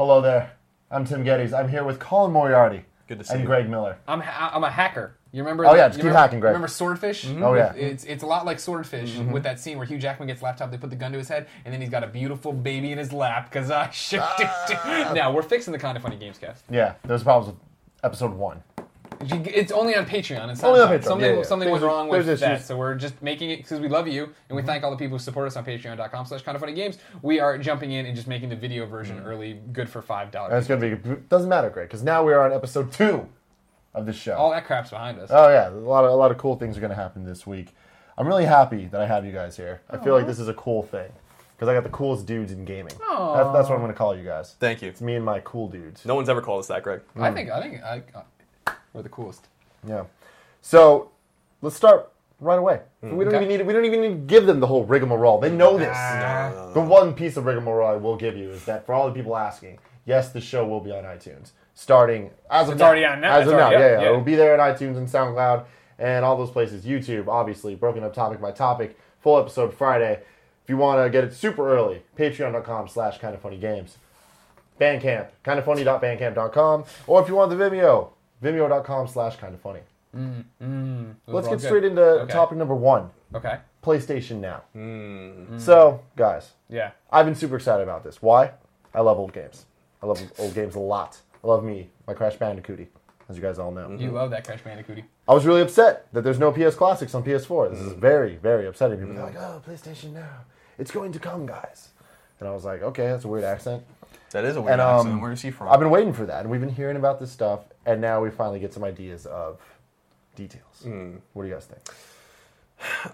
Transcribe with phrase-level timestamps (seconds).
[0.00, 0.52] Hello there.
[0.90, 1.52] I'm Tim Gettys.
[1.52, 2.86] I'm here with Colin Moriarty.
[3.06, 3.34] Good to see you.
[3.34, 3.46] and you.
[3.46, 3.98] Greg Miller.
[4.08, 5.14] I'm ha- I'm a hacker.
[5.30, 5.66] You remember?
[5.66, 6.52] Oh, the- yeah, just keep remember, hacking, Greg.
[6.52, 7.26] Remember Swordfish?
[7.28, 7.74] Oh, yeah.
[7.74, 10.70] It's it's a lot like Swordfish with that scene where Hugh Jackman gets laptop.
[10.70, 12.96] They put the gun to his head, and then he's got a beautiful baby in
[12.96, 15.10] his lap because I shipped Ah.
[15.10, 15.14] it.
[15.14, 16.64] Now we're fixing the kind of funny games cast.
[16.70, 17.62] Yeah, there's problems with
[18.02, 18.62] episode one.
[19.24, 20.50] You- It's only on Patreon.
[20.50, 21.42] It's Only on Patreon, Something, yeah, yeah.
[21.42, 24.08] something There's- was wrong with there's that, so we're just making it because we love
[24.08, 24.66] you and we mm-hmm.
[24.66, 26.98] thank all the people who support us on Patreon.com slash Kind of Funny Games.
[27.22, 29.26] We are jumping in and just making the video version mm.
[29.26, 30.52] early, good for five dollars.
[30.54, 33.28] it's going to be, doesn't matter, Greg, because now we are on episode two
[33.94, 34.34] of the show.
[34.34, 35.30] All that crap's behind us.
[35.32, 37.46] Oh yeah, a lot of a lot of cool things are going to happen this
[37.46, 37.74] week.
[38.16, 39.80] I'm really happy that I have you guys here.
[39.88, 41.10] I feel like this is a cool thing
[41.56, 42.92] because I got the coolest dudes in gaming.
[42.98, 44.56] That's, that's what I'm going to call you guys.
[44.60, 44.88] Thank you.
[44.88, 46.04] It's me and my cool dudes.
[46.04, 47.00] No one's ever called us that, Greg.
[47.16, 47.34] I mm.
[47.34, 48.02] think I think I,
[48.92, 49.46] we're the coolest.
[49.86, 50.04] Yeah.
[50.62, 51.10] So
[51.62, 52.80] let's start right away.
[53.00, 53.16] Hmm.
[53.16, 53.44] We don't Okay.
[53.44, 55.40] even need we don't even need to give them the whole rigmarole.
[55.40, 55.96] They know this.
[55.98, 56.70] Ah.
[56.74, 59.36] The one piece of rigmarole I will give you is that for all the people
[59.36, 62.86] asking, yes, the show will be on iTunes starting as of It's now.
[62.86, 63.36] already on now.
[63.36, 64.08] As It's of now, yeah, yeah, yeah.
[64.08, 65.64] It will be there on iTunes and SoundCloud
[65.98, 66.84] and all those places.
[66.84, 68.98] YouTube, obviously, broken up topic by topic.
[69.20, 70.20] Full episode Friday.
[70.64, 73.96] If you want to get it super early, patreon.com slash kind of funny games.
[74.80, 76.84] Bandcamp, kindoffunny.bandcamp.com.
[77.06, 78.08] Or if you want the Vimeo,
[78.42, 79.80] vimeo.com slash kind of funny.
[80.12, 81.60] Those Let's are all get good.
[81.60, 82.32] straight into Okay.
[82.32, 83.58] topic number one Okay.
[83.82, 84.62] PlayStation Now.
[84.72, 85.56] Hmm.
[85.58, 86.90] So, guys, Yeah.
[87.10, 88.20] I've been super excited about this.
[88.20, 88.52] Why?
[88.94, 89.66] I love old games.
[90.02, 91.20] I love old games a lot.
[91.42, 92.88] I love me, my Crash Bandicooty,
[93.28, 93.90] as you guys all know.
[93.90, 95.04] You love that Crash Bandicoot.
[95.28, 97.68] I was really upset that there's no PS Classics on PS4.
[97.70, 97.86] This Mm.
[97.86, 98.98] is very, very upsetting.
[98.98, 100.44] People are like, oh, PlayStation Now.
[100.76, 101.90] It's going to come, guys.
[102.40, 103.84] And I was like, okay, that's a weird accent.
[104.32, 105.22] That is a weird And um, accent.
[105.22, 105.68] Where is he from?
[105.68, 108.30] I've been waiting for that, and we've been hearing about this stuff, and now we
[108.30, 109.58] finally get some ideas of
[110.36, 110.82] details.
[110.82, 111.16] Hmm.
[111.32, 111.80] What do you guys think?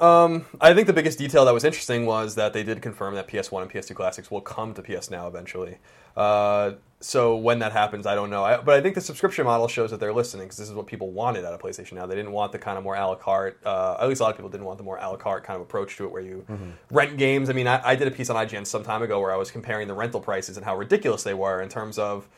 [0.01, 3.27] Um, I think the biggest detail that was interesting was that they did confirm that
[3.27, 5.79] PS1 and PS2 classics will come to PS Now eventually.
[6.17, 8.43] Uh, so when that happens, I don't know.
[8.43, 10.87] I, but I think the subscription model shows that they're listening because this is what
[10.87, 12.07] people wanted out of PlayStation Now.
[12.07, 13.61] They didn't want the kind of more a la carte.
[13.65, 15.57] Uh, at least a lot of people didn't want the more a la carte kind
[15.57, 16.45] of approach to it, where you
[16.91, 17.51] rent games.
[17.51, 19.51] I mean, I, I did a piece on IGN some time ago where I was
[19.51, 22.29] comparing the rental prices and how ridiculous they were in terms of.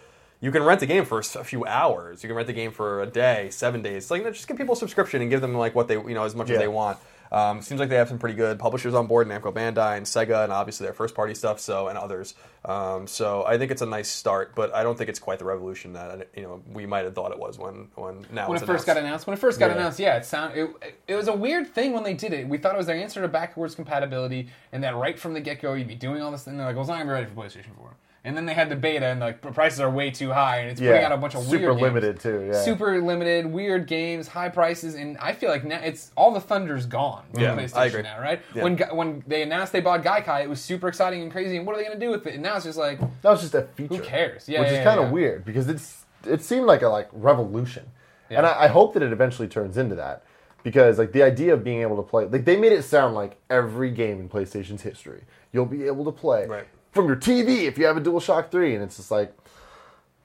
[0.40, 2.22] You can rent a game for a few hours.
[2.22, 4.08] You can rent the game for a day, seven days.
[4.08, 6.36] Like, just give people a subscription and give them like what they, you know, as
[6.36, 6.54] much Yeah.
[6.56, 6.98] as they want.
[7.30, 10.44] Um, seems like they have some pretty good publishers on board, Namco Bandai and Sega,
[10.44, 11.60] and obviously their first party stuff.
[11.60, 12.34] So and others.
[12.64, 15.44] Um, so I think it's a nice start, but I don't think it's quite the
[15.44, 18.66] revolution that you know we might have thought it was when when now When it
[18.66, 19.76] first got announced, when it first got Yeah.
[19.76, 20.70] announced, yeah, it sound it,
[21.06, 22.48] it was a weird thing when they did it.
[22.48, 25.60] We thought it was their answer to backwards compatibility, and that right from the get
[25.60, 26.46] go, you'd be doing all this.
[26.46, 27.94] And they're like, "Well, it's not gonna be ready for PlayStation 4."
[28.28, 30.70] And then they had the beta, and like the prices are way too high, and
[30.70, 31.82] it's putting out a bunch of super weird games.
[31.82, 32.50] limited too.
[32.52, 36.40] Yeah, super limited, weird games, high prices, and I feel like now it's all the
[36.40, 38.02] thunder's gone Yeah, PlayStation I agree.
[38.02, 38.42] now, right?
[38.54, 38.64] Yeah.
[38.64, 41.74] When when they announced they bought Gaikai, it was super exciting and crazy, and what
[41.74, 42.34] are they going to do with it?
[42.34, 43.94] And now it's just like, That was just a feature.
[43.96, 44.46] Who cares?
[44.48, 45.12] Yeah, which yeah, is kind of yeah.
[45.12, 47.86] weird because it's it seemed like a like revolution,
[48.28, 50.22] and I, I hope that it eventually turns into that
[50.62, 53.38] because like the idea of being able to play like they made it sound like
[53.48, 55.22] every game in PlayStation's history
[55.52, 56.66] you'll be able to play Right.
[56.92, 59.34] From your TV if you have a DualShock Three, and it's just like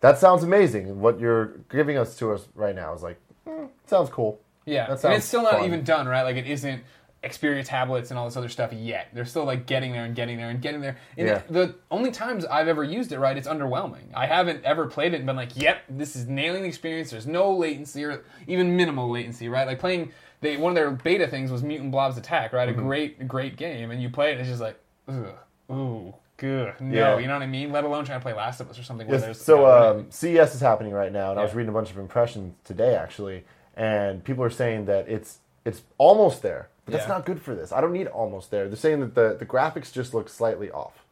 [0.02, 0.88] that sounds amazing.
[0.90, 4.40] And what you're giving us to us right now is like mm, sounds cool.
[4.66, 5.66] yeah, That and it's still not fun.
[5.66, 6.24] even done, right?
[6.24, 6.84] Like it isn't
[7.24, 9.08] Xperia tablets and all this other stuff yet.
[9.14, 10.98] They're still like getting there and getting there and getting there.
[11.18, 11.42] And Yeah.
[11.50, 14.08] the only times I've ever used it, right, it's underwhelming.
[14.14, 17.26] I haven't ever played it and been like, "Yep, this is nailing the experience." There's
[17.28, 19.66] no latency or even minimal latency, right?
[19.68, 20.12] Like playing.
[20.42, 22.68] They, one of their beta things was Mutant Blob's Attack, right?
[22.68, 22.80] Mm-hmm.
[22.80, 25.34] A great, great game, and you play it, and it's just like, ugh,
[25.72, 26.14] ooh,
[26.44, 27.18] no, Yeah.
[27.20, 27.72] you know what I mean?
[27.72, 29.08] Let alone trying to play Last of Us or something.
[29.08, 31.70] Where Yes, there's so uh, um, CES is happening right now, and I was reading
[31.70, 33.44] a bunch of impressions today actually,
[33.76, 37.14] and people are saying that it's it's almost there, but that's Yeah.
[37.14, 37.72] not good for this.
[37.72, 38.68] I don't need almost there.
[38.68, 41.06] They're saying that the, the graphics just look slightly off,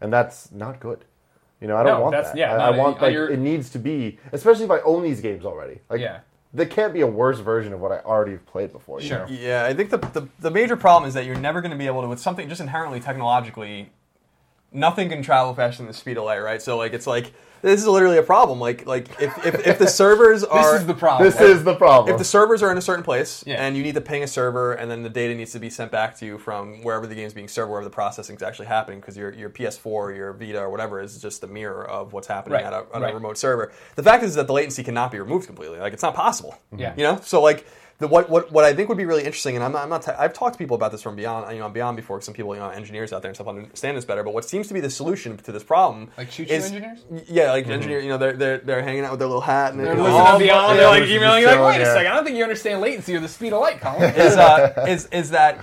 [0.00, 1.04] and that's not good.
[1.60, 2.38] You know, I don't No, want that's- that.
[2.38, 5.20] yeah, I, I want uh, like it needs to be, especially if I own these
[5.20, 5.80] games already.
[5.90, 6.20] Like, Yeah.
[6.54, 9.00] there can't be a worse version of what I already have played before.
[9.00, 9.18] you Sure.
[9.18, 9.26] know?
[9.28, 11.86] Yeah, I think the, the the major problem is that you're never going to be
[11.86, 13.90] able to with something just inherently technologically.
[14.72, 16.62] Nothing can travel faster than the speed of light, right?
[16.62, 17.32] So like it's like
[17.62, 18.58] this is literally a problem.
[18.60, 21.28] Like like if if, if the servers are this is the problem.
[21.30, 22.12] This is the problem.
[22.12, 23.62] if the servers are in a certain place Yeah.
[23.62, 25.90] and you need to ping a server and then the data needs to be sent
[25.90, 29.00] back to you from wherever the game's being served, wherever the processing is actually happening,
[29.00, 32.28] because your, your PS4 or your Vita or whatever is just a mirror of what's
[32.28, 33.10] happening Right, at a, on right.
[33.10, 33.72] a remote server.
[33.96, 35.80] The fact is that the latency cannot be removed completely.
[35.80, 36.58] Like it's not possible.
[36.74, 36.94] Yeah.
[36.96, 37.20] You know?
[37.22, 37.66] So like
[38.00, 40.02] the, what, what, what I think would be really interesting, and I'm not, I'm not
[40.02, 42.20] t- I've talked to people about this from beyond, you know, beyond before.
[42.20, 44.24] some people, you know, engineers out there and stuff understand this better.
[44.24, 47.04] But what seems to be the solution to this problem, Like choo-choo is, engineers?
[47.28, 49.80] yeah, like engineer, you know, they're, they're they're hanging out with their little hat and
[49.80, 50.76] They're you know, listening all- to Beyond.
[50.76, 52.12] yeah, They're like emailing you, just like, wait showing, a second.
[52.12, 54.02] I don't think you understand latency or the speed of light, Colin.
[54.16, 55.62] is uh, is is that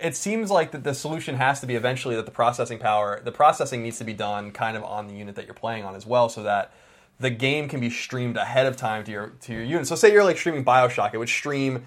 [0.00, 3.32] it seems like that the solution has to be eventually that the processing power, the
[3.32, 6.06] processing needs to be done kind of on the unit that you're playing on as
[6.06, 6.72] well, so that
[7.20, 9.86] the game can be streamed ahead of time to your to your unit.
[9.86, 11.84] So say you're like streaming Bioshock, it would stream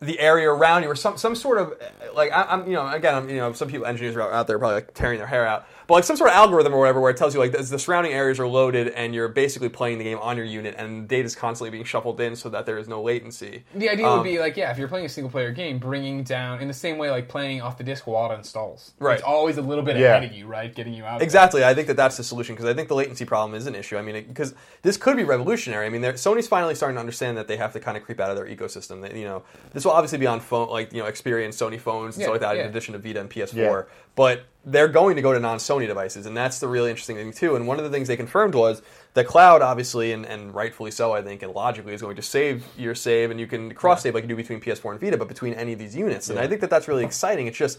[0.00, 1.74] the area around you or some some sort of
[2.14, 4.58] like I, I'm you know again I'm you know some people engineers are out there
[4.58, 7.10] probably like tearing their hair out but like some sort of algorithm or whatever where
[7.10, 10.04] it tells you like the, the surrounding areas are loaded and you're basically playing the
[10.04, 12.88] game on your unit and data is constantly being shuffled in so that there is
[12.88, 13.64] no latency.
[13.74, 16.22] The idea Um, would be like, yeah, if you're playing a single player game, bringing
[16.22, 18.92] down in the same way like playing off the disc while it installs.
[18.98, 19.14] Right.
[19.14, 20.16] It's always a little bit Yeah.
[20.16, 20.74] ahead of you, right?
[20.74, 21.18] Getting you out.
[21.18, 21.24] there.
[21.24, 21.64] Exactly.
[21.64, 23.96] I think that that's the solution because I think the latency problem is an issue.
[23.96, 25.86] I mean, because this could be revolutionary.
[25.86, 28.30] I mean, Sony's finally starting to understand that they have to kind of creep out
[28.30, 29.02] of their ecosystem.
[29.02, 29.42] That, you know,
[29.72, 32.26] this will obviously be on phone, like you know, Xperia and Sony phones and Yeah,
[32.26, 32.62] stuff like that, yeah.
[32.64, 33.86] in addition to Vita and PS4.
[34.12, 34.16] Yeah.
[34.16, 37.56] But they're going to go to non-Sony devices, and that's the really interesting thing too.
[37.56, 38.80] And one of the things they confirmed was
[39.14, 42.64] the cloud, obviously, and, and rightfully so, I think, and logically, is going to save
[42.78, 45.28] your save, and you can cross save like you do between PS4 and Vita, but
[45.28, 46.30] between any of these units.
[46.30, 47.48] And I think that that's really exciting.
[47.48, 47.78] It's just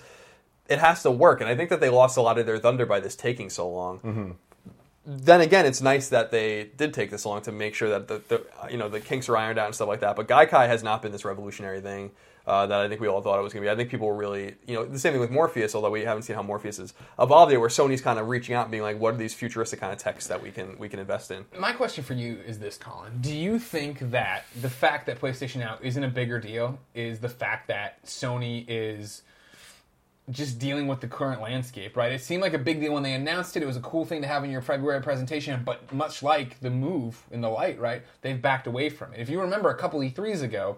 [0.67, 2.85] it has to work, and I think that they lost a lot of their thunder
[2.85, 3.99] by this taking so long.
[3.99, 4.31] Mm-hmm.
[5.05, 8.21] Then again, it's nice that they did take this long to make sure that the,
[8.27, 10.15] the you know the kinks are ironed out and stuff like that.
[10.15, 12.11] But Gaikai has not been this revolutionary thing
[12.45, 13.71] uh, that I think we all thought it was going to be.
[13.71, 16.23] I think people were really you know the same thing with Morpheus, although we haven't
[16.23, 17.59] seen how Morpheus has evolved yet.
[17.59, 19.99] Where Sony's kind of reaching out and being like, what are these futuristic kind of
[19.99, 21.45] techs that we can we can invest in?
[21.57, 23.19] My question for you is this, Colin.
[23.21, 27.29] Do you think that the fact that PlayStation Now isn't a bigger deal is the
[27.29, 29.23] fact that Sony is
[30.29, 32.11] just dealing with the current landscape, right?
[32.11, 33.63] It seemed like a big deal when they announced it.
[33.63, 36.69] It was a cool thing to have in your February presentation, but much like the
[36.69, 38.03] move in the light, right?
[38.21, 39.19] They've backed away from it.
[39.19, 40.77] If you remember a couple E3s ago,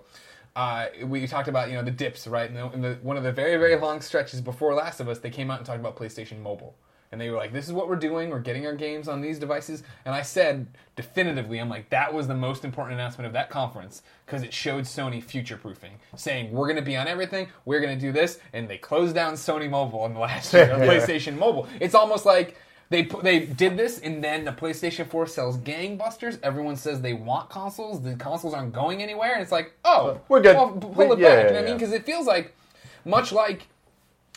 [0.56, 2.50] uh, we talked about you know the dips, right?
[2.50, 5.20] And the, in the, one of the very very long stretches before Last of Us,
[5.20, 6.76] they came out and talked about PlayStation Mobile.
[7.12, 8.30] And they were like, "This is what we're doing.
[8.30, 12.28] We're getting our games on these devices." And I said definitively, "I'm like that was
[12.28, 16.66] the most important announcement of that conference because it showed Sony future proofing, saying we're
[16.66, 17.48] going to be on everything.
[17.64, 20.72] We're going to do this." And they closed down Sony Mobile in the last year,
[20.72, 21.68] of PlayStation Mobile.
[21.80, 22.58] It's almost like
[22.90, 26.38] they they did this, and then the PlayStation 4 sells gangbusters.
[26.44, 28.02] Everyone says they want consoles.
[28.04, 30.56] The consoles aren't going anywhere, and it's like, oh, We're good.
[30.56, 31.38] Well, pull it yeah, back.
[31.38, 31.78] yeah, you know what I mean?
[31.78, 32.56] Because it feels like
[33.04, 33.68] much like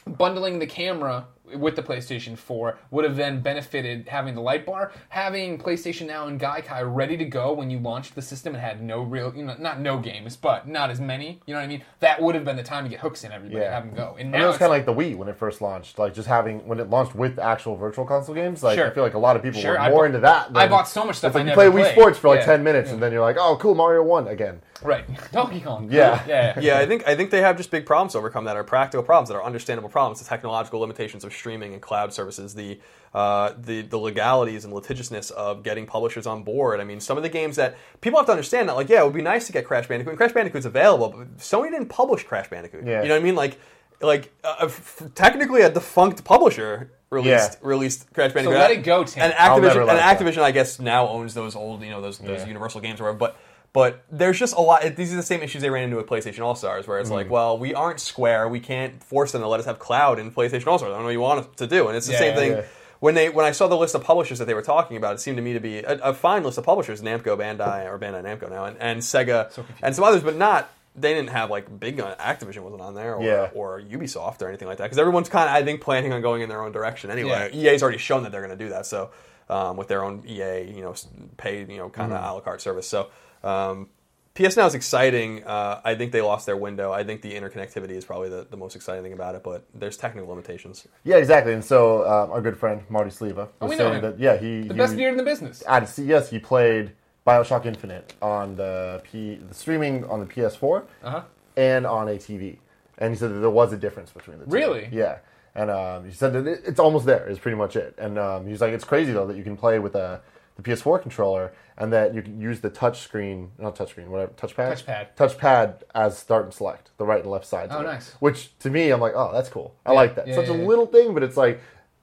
[0.06, 4.92] bundling the camera with the PlayStation 4 would have then benefited having the light bar,
[5.08, 8.82] having PlayStation Now and Gaikai ready to go when you launched the system and had
[8.82, 11.40] no real, you know, not no games, but not as many.
[11.46, 11.82] You know what I mean?
[12.00, 13.72] That would have been the time to get hooks in everybody, Yeah.
[13.72, 14.16] have them go.
[14.18, 15.98] And I mean, it was kind of like the Wii when it first launched.
[15.98, 18.62] Like just having when it launched with actual virtual console games.
[18.62, 18.86] Like Sure.
[18.86, 20.50] I feel like a lot of people Sure, were I more bought- into that.
[20.54, 21.92] I bought so much stuff like I you never play Wii.
[21.92, 22.46] Sports for like Yeah.
[22.46, 24.60] ten minutes, and then you're like, oh, cool, Mario One again.
[24.82, 25.04] right.
[25.32, 25.88] Donkey Kong.
[25.90, 26.22] Yeah.
[26.28, 26.58] yeah.
[26.60, 29.02] yeah, I think I think they have just big problems to overcome that are practical
[29.02, 30.20] problems that are understandable problems.
[30.20, 32.78] The technological limitations of streaming and cloud services, the
[33.14, 36.78] uh, the the legalities and litigiousness of getting publishers on board.
[36.80, 39.04] I mean, some of the games that people have to understand that, like, yeah, it
[39.04, 40.10] would be nice to get Crash Bandicoot.
[40.10, 42.84] And Crash Bandicoot's available, but Sony didn't publish Crash Bandicoot.
[42.86, 43.02] Yeah.
[43.02, 43.34] You know what I mean?
[43.34, 43.58] Like,
[44.02, 47.58] like uh, f- technically a defunct publisher released Yeah.
[47.62, 48.54] released Crash Bandicoot.
[48.56, 49.22] So let it go, Tim.
[49.22, 50.24] And Activision, and it go.
[50.26, 52.46] Activision, I guess, now owns those old, you know, those those Yeah.
[52.48, 53.18] Universal games or whatever.
[53.18, 53.36] But
[53.78, 54.82] but there's just a lot.
[54.96, 57.18] These are the same issues they ran into with PlayStation All Stars, where it's Mm.
[57.18, 58.48] like, well, we aren't Square.
[58.48, 60.90] We can't force them to let us have cloud in PlayStation All Stars.
[60.90, 61.86] I don't know what you want us to do.
[61.88, 62.52] And it's the Yeah, same yeah, thing.
[62.52, 62.62] yeah.
[63.00, 65.20] When they when I saw the list of publishers that they were talking about, it
[65.20, 68.22] seemed to me to be a, a fine list of publishers: Namco, Bandai, or Bandai
[68.24, 69.38] Namco now, and, and Sega,
[69.84, 70.68] and some others, but not.
[70.96, 72.16] They didn't have like big gun.
[72.18, 73.50] Activision wasn't on there, or, Yeah.
[73.54, 76.42] or Ubisoft or anything like that, because everyone's kind of, I think, planning on going
[76.42, 77.50] in their own direction anyway.
[77.54, 79.10] EA's already shown that they're going to do that, so
[79.48, 82.40] um, with their own EA, you know, s- pay, you know, kind of a la
[82.40, 82.86] carte service.
[82.88, 83.08] So
[83.42, 83.88] um,
[84.34, 85.42] PS Now is exciting.
[85.44, 86.92] Uh, I think they lost their window.
[86.92, 89.96] I think the interconnectivity is probably the, the most exciting thing about it, but there's
[89.96, 90.86] technical limitations.
[91.02, 91.54] Yeah, exactly.
[91.54, 94.36] And so um, our good friend Marty Sliva was Oh, we know saying that yeah,
[94.36, 95.62] he The he, best beard in the business.
[95.66, 96.92] at CES he played
[97.26, 101.22] Bioshock Infinite on the P the streaming on the PS4 Uh huh.
[101.56, 102.58] and on a TV,
[102.98, 104.50] and he said that there was a difference between the two.
[104.52, 104.88] Really?
[104.92, 105.18] Yeah.
[105.58, 107.28] And um, he said that it, it's almost there.
[107.28, 107.94] Is pretty much it.
[107.98, 110.20] And um, he's like, it's crazy though that you can play with a,
[110.56, 114.32] the PS4 controller and that you can use the touch screen, not touch screen, whatever,
[114.32, 115.06] touchpad, Touchpad.
[115.16, 117.72] touchpad as start and select, the right and left sides.
[117.74, 117.88] Oh, of it.
[117.88, 118.14] nice.
[118.20, 119.74] Which to me, I'm like, oh, that's cool.
[119.86, 120.26] I Yeah, like that.
[120.28, 121.60] yeah, Such yeah, a little thing, but it's like,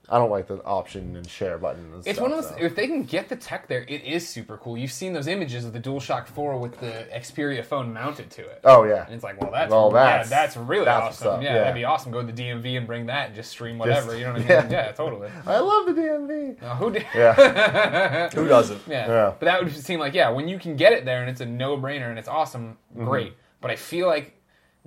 [0.08, 1.84] I don't like the option and share button.
[1.86, 2.50] And It's stuff, one of those.
[2.50, 2.56] so.
[2.64, 4.78] If they can get the tech there, it is super cool.
[4.78, 8.60] You've seen those images of the DualShock 4 with the Xperia phone mounted to it.
[8.64, 9.04] Oh yeah.
[9.04, 11.42] And it's like, well, that's Well, yeah, that's- that's really that's awesome.
[11.42, 11.58] Yeah, yeah.
[11.60, 12.12] that'd be awesome.
[12.12, 14.16] Go to the DMV and bring that and just stream whatever.
[14.16, 14.48] you know what I mean?
[14.70, 14.70] yeah.
[14.86, 15.28] Yeah, totally.
[15.44, 16.62] I love the DMV.
[16.62, 17.06] Uh, who did?
[17.14, 18.28] Yeah.
[18.34, 18.80] Who doesn't?
[18.86, 19.08] Yeah.
[19.08, 19.32] Yeah.
[19.38, 21.46] But that would seem like, yeah, when you can get it there and it's a
[21.46, 23.04] no brainer and it's awesome, Mm-hmm.
[23.06, 23.32] great.
[23.60, 24.35] But I feel like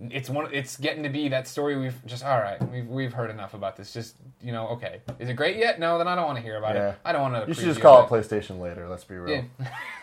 [0.02, 0.48] it's one.
[0.54, 1.78] It's getting to be that story.
[1.78, 2.58] We've just all right.
[2.72, 3.92] We've we've heard enough about this.
[3.94, 5.02] Just you know, okay.
[5.20, 5.80] Is it great yet?
[5.80, 6.90] No, then I don't want to hear about Yeah.
[6.92, 7.00] it.
[7.04, 7.48] I don't want to.
[7.50, 8.88] You should just call it PlayStation later.
[8.88, 9.44] Let's be real.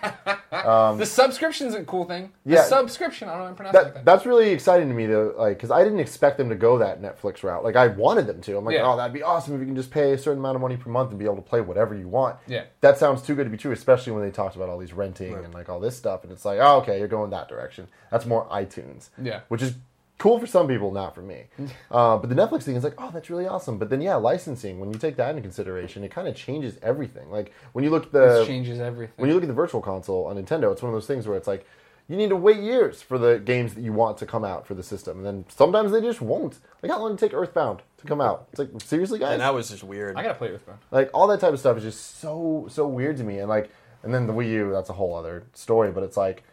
[0.02, 0.12] Yeah.
[0.52, 2.32] Um, the subscription's a cool thing.
[2.46, 2.62] The Yeah.
[2.64, 3.28] subscription.
[3.28, 4.04] I don't know how to pronounce it like that, that.
[4.04, 7.02] that's really exciting to me though, like because I didn't expect them to go that
[7.02, 7.62] Netflix route.
[7.62, 8.56] Like I wanted them to.
[8.56, 8.86] I'm like, Yeah.
[8.90, 10.88] oh, that'd be awesome if you can just pay a certain amount of money per
[10.88, 12.36] month and be able to play whatever you want.
[12.46, 12.64] Yeah.
[12.80, 15.34] that sounds too good to be true, especially when they talked about all these renting
[15.34, 16.22] and like all this stuff.
[16.22, 17.88] And it's like, oh, okay, you're going that direction.
[18.10, 19.10] That's more iTunes.
[19.20, 19.40] Yeah.
[19.48, 19.74] which is
[20.18, 21.44] cool for some people, not for me.
[21.90, 23.78] uh, but the Netflix thing is like, oh, that's really awesome.
[23.78, 27.30] But then yeah, licensing when you take that into consideration, it kind of changes everything.
[27.30, 29.14] Like when you look at the This changes everything.
[29.16, 31.36] when you look at the virtual console on Nintendo, it's one of those things where
[31.36, 31.66] it's like
[32.08, 34.74] you need to wait years for the games that you want to come out for
[34.74, 36.58] the system, and then sometimes they just won't.
[36.82, 38.46] Like how long did it take Earthbound to come out?
[38.52, 39.32] It's like seriously, guys.
[39.32, 40.16] and that was just weird.
[40.16, 40.78] I gotta play with one.
[40.92, 43.70] like all that type of stuff is just so so weird to me, and like
[44.04, 45.90] and then the Wii U, that's a whole other story.
[45.90, 46.44] But it's like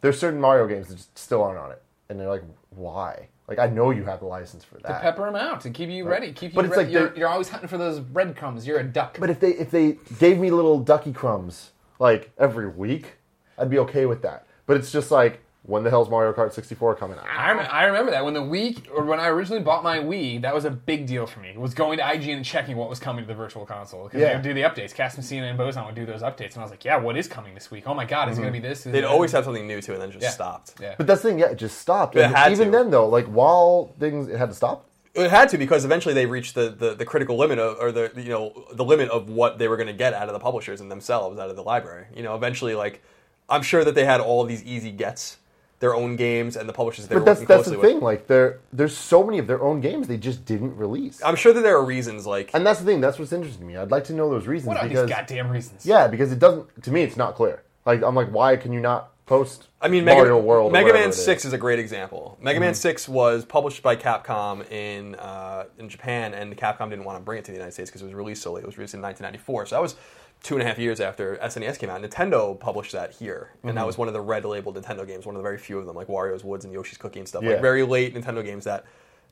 [0.00, 3.28] there's certain Mario games that just still aren't on it, and they're like, why?
[3.48, 4.88] Like I know you have the license for that.
[4.88, 6.32] To pepper them out to keep you ready.
[6.32, 6.92] Keep you But it's ready.
[6.92, 8.66] like you're, you're always hunting for those breadcrumbs.
[8.66, 9.18] You're a duck.
[9.20, 13.16] But if they if they gave me little ducky crumbs like every week,
[13.58, 14.46] I'd be okay with that.
[14.66, 17.24] But it's just like when the hell's Mario Kart 64 coming out?
[17.24, 20.42] I, rem- I remember that when the Wii or when I originally bought my Wii,
[20.42, 21.54] that was a big deal for me.
[21.56, 24.28] Was going to IGN and checking what was coming to the Virtual Console because Yeah.
[24.28, 24.92] they would do the updates.
[24.92, 27.28] Cass Messina and Bozon would do those updates, and I was like, "Yeah, what is
[27.28, 27.84] coming this week?
[27.86, 28.62] Oh my God, is it going to mm-hmm.
[28.64, 30.30] be this?" Is They'd always have something new to it, and then just Yeah.
[30.30, 30.74] stopped.
[30.80, 30.94] Yeah.
[30.98, 32.16] But that's the thing, yeah, it just stopped.
[32.16, 32.78] It And had even to.
[32.78, 34.86] then, though, like while things it had to stop.
[35.14, 38.10] It had to because eventually they reached the, the, the critical limit of, or the
[38.16, 40.80] you know the limit of what they were going to get out of the publishers
[40.80, 42.06] and themselves out of the library.
[42.16, 43.02] You know, eventually, like
[43.48, 45.36] I'm sure that they had all these easy gets,
[45.82, 47.94] their own games, and the publishers they But were that's working that's closely the thing.
[47.96, 48.04] with.
[48.04, 51.20] Like there, there's so many of their own games they just didn't release.
[51.24, 53.00] I'm sure that there are reasons like and that's the thing.
[53.02, 53.76] That's what's interesting to me.
[53.76, 55.84] I'd like to know those reasons What are because these goddamn reasons?
[55.84, 56.82] yeah, because it doesn't.
[56.84, 57.62] To me, it's not clear.
[57.84, 59.66] Like I'm like, why can you not post?
[59.80, 60.72] I mean, Mario Mega, World.
[60.72, 61.24] Mega whatever Man it is?
[61.24, 62.38] Six is a great example.
[62.40, 67.18] Mega Man Six was published by Capcom in uh, in Japan, and Capcom didn't want
[67.18, 68.62] to bring it to the United States because it was released so late.
[68.62, 69.96] It was released in 1994, so that was
[70.42, 72.02] two and a half years after SNES came out.
[72.02, 75.36] Nintendo published that here, and that was one of the red labeled Nintendo games, one
[75.36, 77.50] of the very few of them, like Wario's Woods and Yoshi's Cookie and stuff, Yeah.
[77.50, 78.84] like very late Nintendo games that.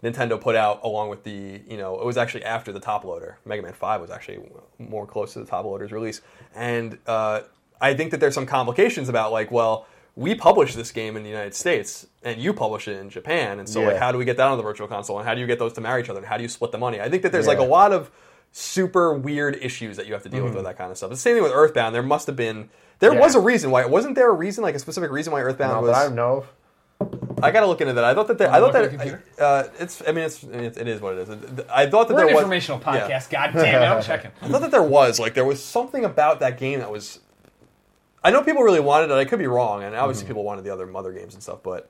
[0.02, 3.36] Nintendo put out along with the, you know, it was actually after the top loader.
[3.44, 4.38] Mega Man 5 was actually
[4.78, 6.22] more close to the top loader's release.
[6.54, 7.42] And uh,
[7.82, 9.86] I think that there's some complications about, like, well,
[10.16, 13.58] we publish this game in the United States and you publish it in Japan.
[13.58, 15.18] And so, like, how do we get that on the virtual console?
[15.18, 16.20] And how do you get those to marry each other?
[16.20, 16.98] And how do you split the money?
[16.98, 18.10] I think that there's, like, a lot of
[18.52, 21.10] super weird issues that you have to deal with with that kind of stuff.
[21.10, 21.94] The same thing with Earthbound.
[21.94, 23.18] There must have been, there Mm-hmm.
[23.18, 23.24] Yeah.
[23.24, 25.82] was a reason why, wasn't there a reason, like a specific reason why Earthbound Not
[25.82, 25.96] was.
[25.96, 26.44] I don't know.
[27.42, 28.04] I gotta look into that.
[28.04, 30.02] I thought that they, I thought that uh, it's.
[30.06, 31.64] I mean, it's, it's it is what it is.
[31.72, 33.08] I thought that We're an there was informational yeah.
[33.08, 33.30] podcast.
[33.30, 34.30] God damn it, I'm checking.
[34.42, 37.20] I thought that there was like there was something about that game that was.
[38.22, 39.14] I know people really wanted it.
[39.14, 40.30] I could be wrong, and obviously Mm-hmm.
[40.32, 41.62] people wanted the other mother games and stuff.
[41.62, 41.88] But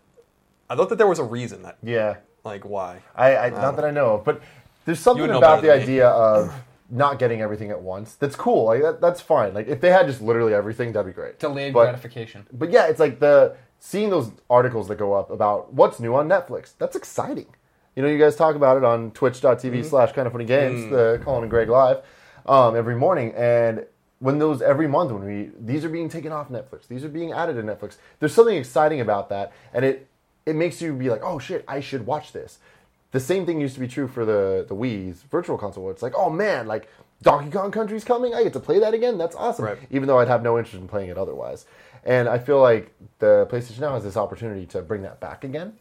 [0.69, 3.01] I thought that there was a reason that Yeah, like why.
[3.17, 4.41] I, I not that I know of, but
[4.85, 6.53] there's something know about the idea of
[6.91, 8.15] not getting everything at once.
[8.17, 8.65] That's cool.
[8.65, 9.55] Like that, that's fine.
[9.55, 11.39] Like if they had just literally everything, that'd be great.
[11.39, 12.47] Delayed But- gratification.
[12.53, 16.29] But yeah, it's like the seeing those articles that go up about what's new on
[16.29, 16.73] Netflix.
[16.79, 17.47] That's exciting.
[17.97, 19.83] You know, you guys talk about it on twitch.tv Mm-hmm.
[19.89, 20.91] slash kind of funny games, Mm.
[20.91, 21.99] the Colin and Greg live,
[22.47, 23.33] um, every morning.
[23.37, 23.87] And
[24.19, 27.33] when those every month when we these are being taken off Netflix, these are being
[27.33, 27.97] added to Netflix.
[28.19, 30.07] There's something exciting about that, and it
[30.47, 32.59] it makes you be like, oh shit, I should watch this.
[33.13, 35.85] The same thing used to be true for the the Wii's virtual console.
[35.85, 36.89] Where it's like, oh man, like
[37.23, 38.35] Donkey Kong Country's coming.
[38.35, 39.19] I get to play that again.
[39.19, 39.65] That's awesome.
[39.65, 39.79] Right.
[39.91, 41.67] Even though I'd have no interest in playing it otherwise.
[42.05, 45.75] And I feel like the PlayStation now has this opportunity to bring that back again.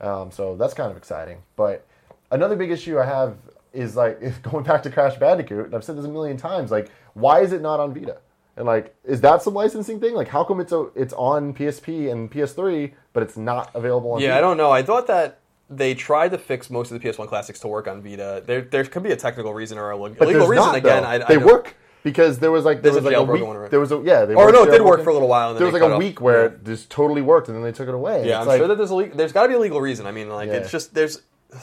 [0.00, 1.42] Um, so that's kind of exciting.
[1.56, 1.86] But
[2.30, 3.36] another big issue I have
[3.72, 6.70] is like if going back to Crash Bandicoot, and I've said this a million times,
[6.70, 8.18] like why is it not on Vita?
[8.56, 10.14] And like, is that some licensing thing?
[10.14, 14.20] Like, how come it's a, it's on PSP and PS3, but it's not available on?
[14.20, 14.38] Yeah, Vita?
[14.38, 14.72] I don't know.
[14.72, 15.38] I thought that
[15.70, 18.42] they tried to fix most of the PS1 classics to work on Vita.
[18.46, 21.04] There there could be a technical reason or a le- But legal reason not, again.
[21.04, 23.30] I, I they don't- work because there was like there There's was a like a
[23.30, 23.44] jailbroken week.
[23.46, 23.70] one, right?
[23.70, 24.24] There was a yeah.
[24.24, 25.48] They Or no, it did work for a little while.
[25.50, 26.52] And then There was like cut a off- week where Yeah.
[26.52, 28.26] it just totally worked, and then they took it away.
[28.26, 29.80] Yeah, It's I'm like, sure that there's a le- there's got to be a legal
[29.80, 30.06] reason.
[30.06, 30.54] I mean, like Yeah.
[30.54, 31.20] it's just there's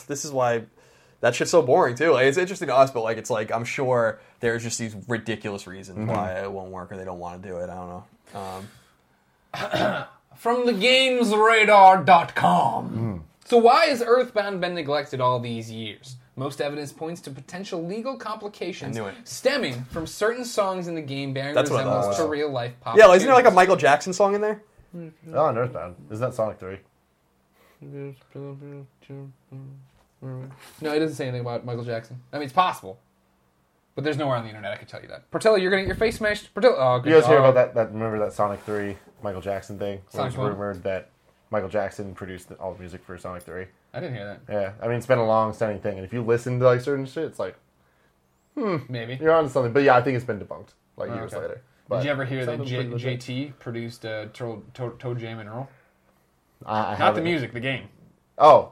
[0.07, 0.63] this is why
[1.21, 2.11] that shit's so boring too.
[2.11, 5.65] Like it's interesting to us, but like it's like I'm sure there's just these ridiculous
[5.65, 6.11] reasons Mm-hmm.
[6.11, 7.69] why it won't work or they don't want to do it.
[7.69, 8.03] I don't know.
[8.39, 8.67] Um,
[10.35, 13.23] From the gamesradar.com.
[13.45, 16.17] So why has Earthbound been neglected all these years?
[16.35, 19.15] Most evidence points to potential legal complications I knew it.
[19.23, 21.97] stemming from certain songs in the game bearing That's what I thought.
[21.97, 22.97] resemblance uh, to real life pop.
[22.97, 23.55] yeah, isn't there like a tunes.
[23.55, 24.61] Michael Jackson song in there?
[25.33, 25.95] oh, on Earthbound.
[26.09, 26.79] Isn't that Sonic Three?
[27.81, 28.13] No,
[30.81, 32.19] it doesn't say anything about Michael Jackson.
[32.33, 32.99] I mean, it's possible,
[33.93, 35.29] but there's nowhere on the internet I can tell you that.
[35.31, 36.53] Portillo, you're gonna get your face smashed.
[36.53, 37.49] Portillo, oh, good You guys hear job.
[37.49, 37.75] about uh, that?
[37.75, 39.99] That remember that Sonic Three Michael Jackson thing?
[40.11, 40.49] Where Sonic it what?
[40.49, 41.09] was rumored that
[41.51, 43.65] Michael Jackson produced all the music for Sonic Three.
[43.93, 44.53] I didn't hear that.
[44.53, 47.05] Yeah, I mean it's been a long-standing thing, and if you listen to like certain
[47.05, 47.55] shit, it's like
[48.55, 49.17] hmm, Maybe.
[49.21, 49.71] you're on to something.
[49.73, 51.41] But yeah, I think it's been debunked like Oh, years okay.
[51.41, 51.61] later.
[51.87, 55.47] But Did you ever hear that J- JT produced uh, Toe, Toe, Toe Jam and
[55.47, 55.69] Earl?
[56.65, 57.89] I, I Not the haven't- music, the game.
[58.39, 58.71] Oh,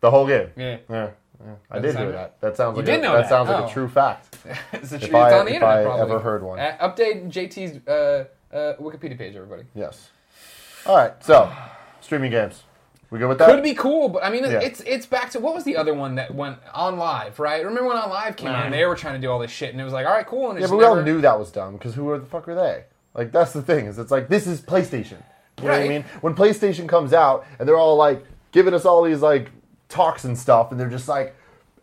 [0.00, 0.48] the whole game.
[0.56, 0.78] Yeah.
[0.90, 1.10] Yeah,
[1.44, 1.52] yeah.
[1.70, 2.40] I did that hear that.
[2.40, 3.28] That sounds You like did a, know that that?
[3.28, 3.66] sounds like Oh.
[3.68, 4.36] a true fact.
[4.72, 6.02] it's, a If tr- it's I- on the if internet, I probably.
[6.02, 6.58] ever heard one.
[6.58, 9.62] Uh, update JT's uh, uh, Wikipedia page, everybody.
[9.76, 10.10] Yes.
[10.84, 11.12] All right.
[11.22, 11.52] So,
[12.08, 12.62] streaming games.
[13.10, 13.48] We good with that?
[13.50, 14.60] Could be cool, but I mean, Yeah.
[14.60, 17.62] it's it's back to what was the other one that went OnLive, right?
[17.62, 19.80] Remember when OnLive came out and they were trying to do all this shit, and
[19.80, 21.50] it was like, all right, cool, and it Yeah, but we all knew that was
[21.50, 22.84] dumb because who are the fuck are they?
[23.14, 25.22] Like that's the thing is it's like this is PlayStation.
[25.58, 26.04] You know what I mean?
[26.22, 29.50] When PlayStation comes out and they're all like giving us all these like
[29.90, 31.34] talks and stuff, and they're just like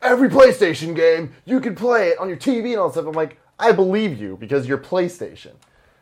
[0.01, 3.05] every PlayStation game you can play it on your TV and all that stuff.
[3.07, 5.53] I'm like, I believe you because you're PlayStation.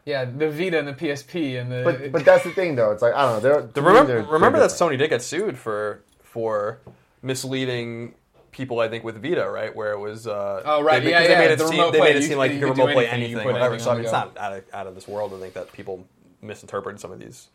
[0.05, 1.81] Yeah, the Vita and the PSP and the.
[1.83, 2.91] But but that's the thing though.
[2.91, 3.39] It's like I don't know.
[3.39, 4.71] They're, The remember, they're- they're that.
[4.71, 6.79] Sony did get sued for for
[7.21, 8.13] misleading
[8.51, 8.79] people.
[8.79, 10.27] I think with Vita, right, where it was.
[10.27, 12.27] Uh, Oh, right, They, yeah, yeah, they made it the seem, they made it You
[12.27, 13.73] seem like you you could could remote play anything, you anything, whatever.
[13.75, 15.71] anything So I mean, it's not out of, out of this world to think that
[15.71, 16.05] people
[16.41, 17.47] misinterpreted some of these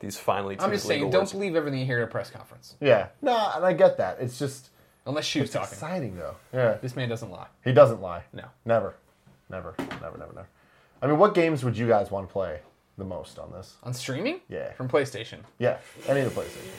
[0.00, 0.54] these finely.
[0.56, 1.32] I'm tuned just saying, legal don't words.
[1.32, 3.06] believe everything you hear at a press conference, Yeah.
[3.22, 4.18] No, and I get that.
[4.20, 4.68] It's just
[5.06, 5.72] unless Shu's it's talking.
[5.72, 6.34] exciting though.
[6.52, 6.76] Yeah.
[6.82, 7.46] This man doesn't lie.
[7.64, 8.24] He doesn't lie.
[8.34, 8.44] No.
[8.66, 8.94] Never.
[9.48, 9.74] Never.
[9.78, 10.18] Never.
[10.18, 10.18] Never.
[10.18, 10.48] Never.
[11.04, 12.60] I mean, what games would you guys want to play
[12.96, 13.74] the most on this?
[13.82, 14.40] On streaming?
[14.48, 14.72] Yeah.
[14.72, 15.40] From PlayStation.
[15.58, 15.76] Yeah,
[16.08, 16.70] any of the PlayStation.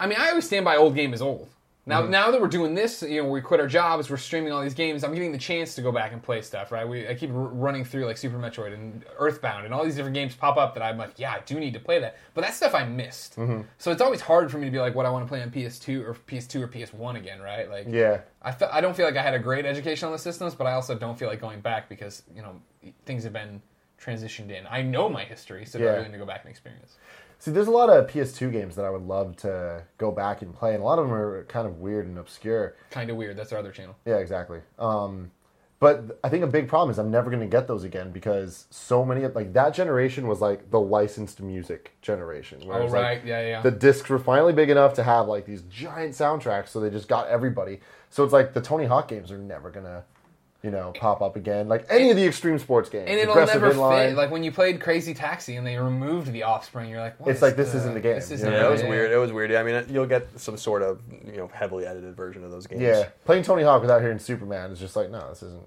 [0.00, 1.48] I mean, I always stand by old game is old.
[1.84, 2.10] Now, Mm-hmm.
[2.12, 4.72] now that we're doing this, you know, we quit our jobs, we're streaming all these
[4.74, 5.02] games.
[5.02, 6.86] I'm getting the chance to go back and play stuff, right?
[6.88, 10.14] We, I keep r- running through like Super Metroid and Earthbound, and all these different
[10.14, 12.18] games pop up that I'm like, yeah, I do need to play that.
[12.34, 13.34] But that stuff I missed.
[13.36, 13.62] Mm-hmm.
[13.78, 15.50] So it's always hard for me to be like, what I want to play on
[15.50, 17.68] PS2 or PS2 or PS1 again, right?
[17.68, 18.20] Like, Yeah.
[18.42, 20.68] I, fe- I don't feel like I had a great education on the systems, but
[20.68, 22.60] I also don't feel like going back because you know
[23.06, 23.60] things have been
[24.00, 24.66] transitioned in.
[24.68, 25.90] I know my history, so Yeah.
[25.90, 26.96] really need to go back and experience.
[27.42, 30.54] See, there's a lot of PS2 games that I would love to go back and
[30.54, 32.76] play, and a lot of them are kind of weird and obscure.
[32.92, 33.36] Kind of weird.
[33.36, 33.96] That's our other channel.
[34.04, 34.60] Yeah, exactly.
[34.78, 35.32] Um,
[35.80, 38.68] but I think a big problem is I'm never going to get those again because
[38.70, 42.64] so many of like that generation was like the licensed music generation.
[42.64, 43.60] where Oh was, like, right, yeah, yeah.
[43.60, 47.08] the discs were finally big enough to have like these giant soundtracks, so they just
[47.08, 47.80] got everybody.
[48.08, 50.04] So it's like the Tony Hawk games are never gonna,
[50.62, 51.68] you know, pop up again.
[51.68, 54.08] Like any of the extreme sports games, and it'll Aggressive never Inline.
[54.10, 54.16] fit.
[54.16, 57.38] Like when you played Crazy Taxi and they removed the Offspring, you're like, what It's
[57.38, 58.54] is like, this isn't the game, This isn't know?
[58.56, 58.90] Yeah, the it was game.
[58.90, 59.10] weird.
[59.10, 59.50] It was weird.
[59.50, 62.66] Yeah, I mean, you'll get some sort of you know heavily edited version of those
[62.66, 62.82] games.
[62.82, 65.62] yeah, playing Tony Hawk without hearing Superman is just like no, this isn't.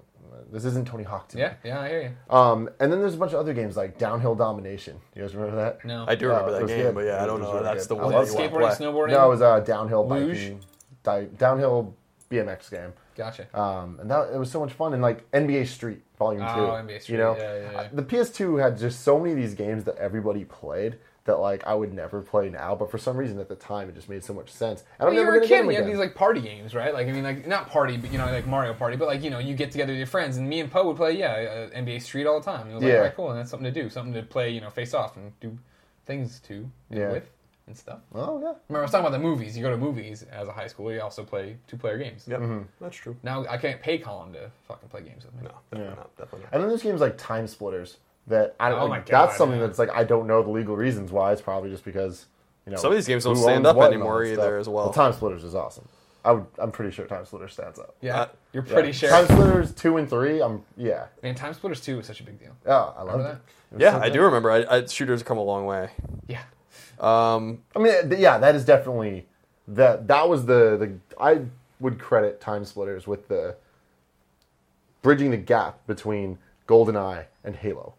[0.52, 1.42] This isn't Tony Hawk to me.
[1.42, 2.34] Yeah, yeah, I hear you.
[2.36, 4.96] Um, and then there's a bunch of other games like Downhill Domination.
[5.14, 5.84] You guys remember that?
[5.84, 6.94] No, I do remember it that game, good.
[6.94, 7.52] but yeah, I don't know.
[7.54, 7.96] really That's good.
[7.98, 9.10] the one love that you want to skateboarding, snowboarding.
[9.10, 10.36] No, it was a downhill Luge?
[10.36, 10.60] biking,
[11.02, 11.94] di- downhill
[12.30, 12.92] BMX game.
[13.16, 13.46] Gotcha.
[13.58, 14.92] Um, and that it was so much fun.
[14.92, 16.60] And like NBA Street Volume Oh, Two.
[16.60, 17.88] NBA Street, You know, yeah, yeah, yeah.
[17.92, 21.74] the PS2 had just so many of these games that everybody played that like I
[21.74, 22.76] would never play now.
[22.76, 24.84] But for some reason at the time it just made so much sense.
[25.00, 26.94] And Well, I'm you were a kid you had these like party games, right?
[26.94, 28.96] Like I mean, like not party, but you know, like Mario Party.
[28.96, 30.96] But like you know, you get together with your friends, and me and Poe would
[30.96, 32.70] play, yeah, uh, NBA Street all the time.
[32.70, 32.98] It was like, Yeah.
[32.98, 35.16] all right, cool, and that's something to do, something to play, you know, face off
[35.16, 35.58] and do
[36.04, 37.10] things to Yeah.
[37.10, 37.28] with
[37.66, 37.98] and stuff.
[38.14, 38.52] oh yeah.
[38.68, 39.56] Remember, I was talking about the movies.
[39.56, 40.94] You go to movies as a high schooler.
[40.94, 42.24] You also play two-player games.
[42.28, 42.62] Yep, Mm-hmm.
[42.80, 43.16] that's true.
[43.22, 45.40] Now I can't pay Colin to fucking play games with me.
[45.44, 45.94] No, definitely Yeah.
[45.96, 46.16] not.
[46.16, 46.52] Definitely not.
[46.52, 47.96] And then there's games like Time Splitters
[48.28, 48.78] that I don't.
[48.80, 49.66] Oh like, my God, that's something yeah.
[49.66, 51.32] that's like I don't know the legal reasons why.
[51.32, 52.26] It's probably just because
[52.66, 54.92] you know Some of these games don't who stand up and anymore either as well.
[54.92, 55.88] Time Splitters is awesome.
[56.24, 56.46] I would.
[56.58, 57.94] I'm pretty sure Time Splitters stands up.
[58.00, 58.92] Yeah, Uh, you're pretty Yeah.
[58.94, 59.10] sure.
[59.10, 60.40] Time Splitters two and three.
[60.42, 61.06] I'm yeah.
[61.22, 62.50] Man, Time Splitters Two was such a big deal.
[62.66, 63.38] Yeah, I love Remember it.
[63.70, 63.76] that?
[63.76, 64.50] It Yeah, so I do remember.
[64.50, 65.90] I, I, shooters come a long way.
[66.28, 66.42] Yeah.
[67.00, 69.26] Um, I mean, yeah, that is definitely
[69.68, 70.08] that.
[70.08, 71.42] That was the the I
[71.80, 73.56] would credit Time Splitters with the
[75.02, 77.94] bridging the gap between GoldenEye and Halo,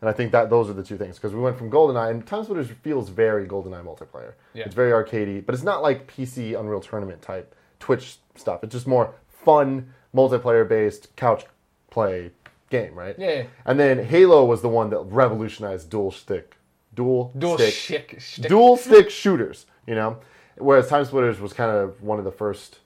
[0.00, 2.26] and I think that those are the two things because we went from GoldenEye and
[2.26, 4.32] Time Splitters feels very GoldenEye multiplayer.
[4.54, 4.64] Yeah.
[4.64, 8.64] It's very arcadey, but it's not like PC Unreal Tournament type Twitch stuff.
[8.64, 11.44] It's just more fun multiplayer based couch
[11.90, 12.30] play
[12.70, 13.14] game, right?
[13.18, 13.44] Yeah, yeah.
[13.64, 16.56] And then Halo was the one that revolutionized dual stick,
[16.94, 18.48] dual Dual stick shick, shtick.
[18.48, 20.18] dual stick shooters, you know.
[20.58, 22.80] Whereas Time Splitters was kind of one of the first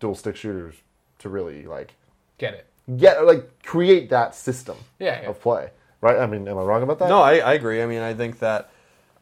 [0.00, 0.74] dual stick shooters
[1.20, 1.94] to really like
[2.38, 2.66] Get it?
[2.96, 5.28] get like create that system Yeah, yeah.
[5.30, 5.70] of play.
[6.00, 6.18] Right?
[6.18, 7.08] I mean, am I wrong about that?
[7.08, 7.80] no, I, I agree.
[7.80, 8.72] I mean, I think that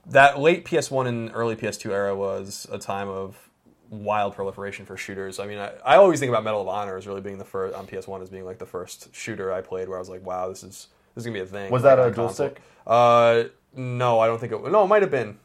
[0.06, 3.36] that late PS1 and early PS2 era was a time of
[3.90, 5.38] wild proliferation for shooters.
[5.38, 7.74] I mean, I, I always think about Medal of Honor as really being the first
[7.74, 10.48] on PS1 as being like the first shooter I played where I was like, wow,
[10.48, 11.70] this is this is gonna be a thing.
[11.70, 12.62] Was like, that a on dual stick?
[12.86, 14.62] Uh, no, I don't think it.
[14.70, 15.38] No, it might have been.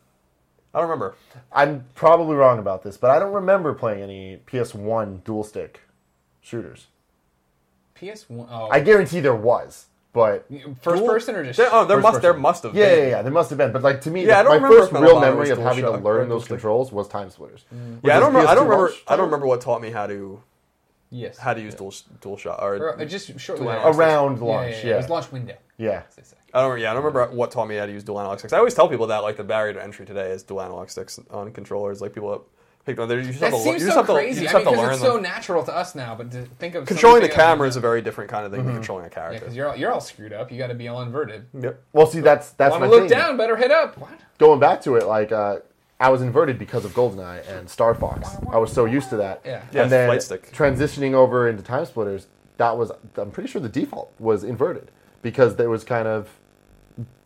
[0.74, 1.16] I don't remember.
[1.54, 5.82] I'm probably wrong about this, but I don't remember playing any PS1 dual stick
[6.42, 6.88] shooters.
[7.96, 8.48] PS One.
[8.52, 10.46] Oh, I guarantee there was, but
[10.82, 13.00] first Dual- person or just There, oh, there First must there must have yeah, been.
[13.04, 13.72] yeah, yeah, there must have been.
[13.72, 15.84] But like to me, Yeah, I the- don't my remember first real memory of having
[15.86, 17.64] to shock or learn those controls was Time Splitters.
[18.04, 18.34] Yeah, I don't.
[18.34, 18.92] Remember, I don't remember.
[19.08, 20.42] I don't remember what taught me how to
[21.10, 21.38] yes.
[21.38, 24.02] how to use dual dual shot or, Or, uh, just shortly Dual thereafter.
[24.02, 24.72] around Yeah, launch.
[24.72, 24.94] yeah, Yeah, yeah.
[24.96, 25.56] It was launch window.
[25.78, 26.04] Yeah.
[26.08, 26.38] as they say.
[26.54, 26.84] I don't remember.
[26.84, 28.54] Yeah, I don't remember what taught me how to use dual analog sticks.
[28.54, 31.20] I always tell people that like the barrier to entry today is dual analog sticks
[31.30, 32.02] on controllers.
[32.02, 32.42] Like people that
[32.86, 34.42] pick them, you just have That to, seems you just so have to, crazy.
[34.42, 35.12] you just I have mean, to 'cause learn it's them.
[35.12, 37.76] so natural to us now, but to think of controlling the something like camera is
[37.76, 39.40] a very different kind of thing than controlling a Yeah, character.
[39.40, 40.52] because you're all, you're all screwed up.
[40.52, 41.46] You got to be all inverted.
[41.60, 41.82] yep.
[41.94, 43.10] Well, see, that's that's Want my look thing.
[43.10, 43.38] down?
[43.38, 43.98] Better hit up.
[43.98, 44.12] What?
[44.38, 45.58] Going back to it, like uh,
[46.00, 48.30] I was inverted because of GoldenEye and Star Fox.
[48.52, 49.42] I was so used to that.
[49.44, 49.64] Yeah.
[49.74, 50.52] Yeah, and then flight stick.
[50.54, 54.92] transitioning over into Time Splitters, that was I'm pretty sure the default was inverted
[55.26, 56.30] because there was kind of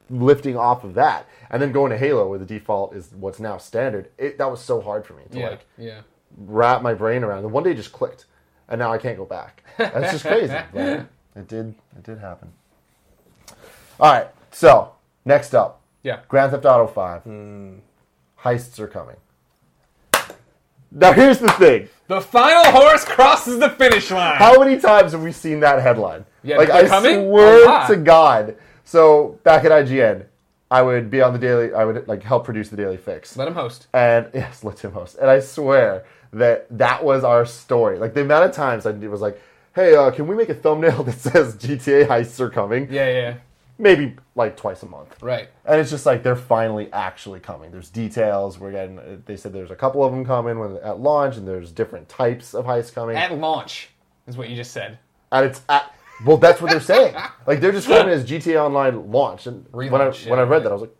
[0.09, 3.57] lifting off of that, and then going to Halo where the default is what's now
[3.57, 4.09] standard.
[4.17, 6.01] It, that was so hard for me to Yeah, like yeah.
[6.37, 7.43] wrap my brain around.
[7.43, 8.25] And one day it just clicked,
[8.69, 9.63] and now I can't go back.
[9.77, 10.55] That's just crazy.
[10.73, 11.75] but it did.
[11.97, 12.53] It did happen.
[13.99, 14.27] All right.
[14.51, 14.93] So
[15.25, 16.21] next up, Yeah.
[16.29, 17.23] Grand Theft Auto Five.
[17.23, 17.79] Hmm.
[18.43, 19.17] Heists are coming.
[20.89, 21.89] Now here's the thing.
[22.07, 24.37] The final horse crosses the finish line.
[24.37, 26.25] How many times have we seen that headline?
[26.43, 27.27] Yeah, like I coming?
[27.27, 27.87] Swear lot.
[27.87, 28.55] to God.
[28.83, 30.25] So back at IGN,
[30.71, 31.73] I would be on the daily.
[31.73, 33.35] I would like help produce the Daily Fix.
[33.37, 33.87] Let him host.
[33.93, 35.17] And yes, let him host.
[35.19, 37.97] And I swear that that was our story.
[37.97, 39.41] Like the amount of times I was like,
[39.73, 43.19] "Hey, uh, can we make a thumbnail that says GTA heists are coming?" Yeah, yeah,
[43.19, 43.33] yeah.
[43.81, 45.15] Maybe like twice a month.
[45.23, 45.47] Right.
[45.65, 47.71] And it's just like they're finally actually coming.
[47.71, 48.59] There's details.
[48.59, 49.23] We're getting.
[49.25, 52.53] They said there's a couple of them coming when at launch, and there's different types
[52.53, 53.15] of heists coming.
[53.15, 53.89] At launch
[54.27, 54.99] is what you just said.
[55.31, 55.93] and it's at.
[56.25, 57.15] Well, that's what they're saying.
[57.47, 59.47] like they're describing it as GTA Online launch.
[59.47, 60.63] And when I Relaunch, when I read right.
[60.63, 60.95] that, I was like,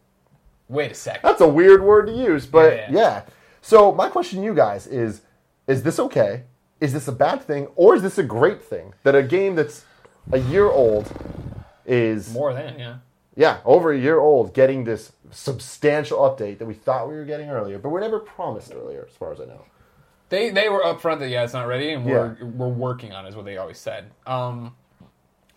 [0.68, 1.22] Wait a sec.
[1.22, 3.24] that's a weird word to use, but Yeah, yeah, yeah.
[3.62, 5.22] So my question to you guys is:
[5.68, 6.44] Is this okay?
[6.80, 9.84] Is this a bad thing, or is this a great thing that a game that's
[10.32, 11.12] a year old
[11.86, 12.98] is More than yeah.
[13.36, 17.50] yeah over a year old getting this substantial update that we thought we were getting
[17.50, 19.66] earlier, but we're never promised earlier, as far as I know.
[20.30, 23.30] They they were upfront that yeah, it's not ready, and we're we're working on it,
[23.30, 24.12] is what they always said.
[24.28, 24.76] Um,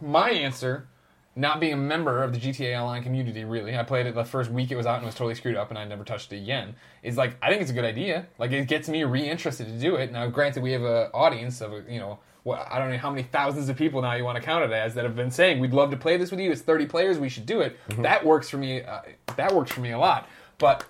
[0.03, 0.89] my answer,
[1.35, 4.51] not being a member of the GTA Online community, really, I played it the first
[4.51, 6.75] week it was out and was totally screwed up, and I never touched it again.
[7.03, 8.27] Is like I think it's a good idea.
[8.39, 10.13] Like it gets me reinterested to do it.
[10.13, 12.19] Now, granted, we have an audience of you know.
[12.45, 14.73] What, I don't know how many thousands of people now you want to count it
[14.73, 16.51] as that have been saying we'd love to play this with you.
[16.51, 17.17] It's 30 players.
[17.17, 17.79] We should do it.
[17.99, 18.83] That works for me.
[18.83, 19.03] Uh,
[19.37, 20.29] that works for me a lot.
[20.59, 20.85] But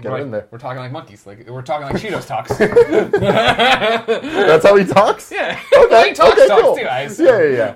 [0.00, 0.48] Get it in there.
[0.50, 1.26] we're talking like monkeys.
[1.26, 2.56] Like we're talking like Cheetos talks.
[2.58, 5.30] That's how he talks.
[5.30, 5.60] Yeah.
[5.72, 6.08] Okay.
[6.08, 6.76] he talks okay, talks cool.
[6.76, 6.82] too.
[6.82, 7.26] I assume.
[7.26, 7.74] Yeah, yeah,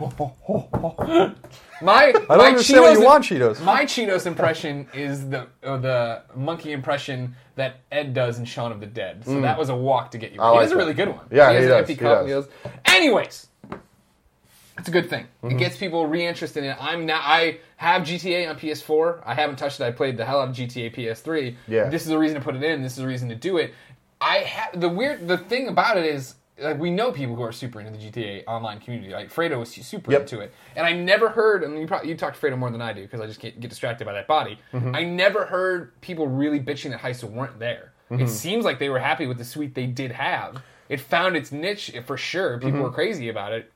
[0.49, 1.35] yeah.
[1.83, 3.61] My I don't my understand why Cheetos you want Cheetos.
[3.63, 8.81] My Cheetos impression is the uh, the monkey impression that Ed does in Shaun of
[8.81, 9.25] the Dead.
[9.25, 10.41] So that was a walk to get you.
[10.41, 10.51] Mm.
[10.51, 11.27] He like does a really good one.
[11.31, 12.49] Yeah, he he does, he does.
[12.87, 13.49] Anyways.
[14.79, 15.27] It's a good thing.
[15.43, 15.55] Mm-hmm.
[15.55, 16.77] It gets people reinterested in it.
[16.81, 17.21] I'm now.
[17.23, 19.23] I have GTA on PS4.
[19.25, 19.85] I haven't touched it.
[19.85, 21.55] I played the hell out of GTA PS3.
[21.69, 21.89] Yeah.
[21.89, 22.83] This is a reason to put it in.
[22.83, 23.73] This is a reason to do it.
[24.21, 25.29] I have the weird.
[25.29, 28.45] The thing about it is, like, we know people who are super into the GTA
[28.47, 29.13] online community.
[29.13, 30.21] Like Fredo was super Yep.
[30.23, 31.63] into it, and I never heard.
[31.65, 33.41] I mean, you probably you talk to Fredo more than I do because I just
[33.41, 34.59] get, get distracted by that body.
[34.73, 34.95] Mm-hmm.
[34.95, 37.93] I never heard people really bitching that heists weren't there.
[38.11, 38.23] Mm-hmm.
[38.25, 40.63] It seems like they were happy with the suite they did have.
[40.89, 42.59] It found its niche for sure.
[42.59, 42.83] People Mm-hmm.
[42.83, 43.71] were crazy about it.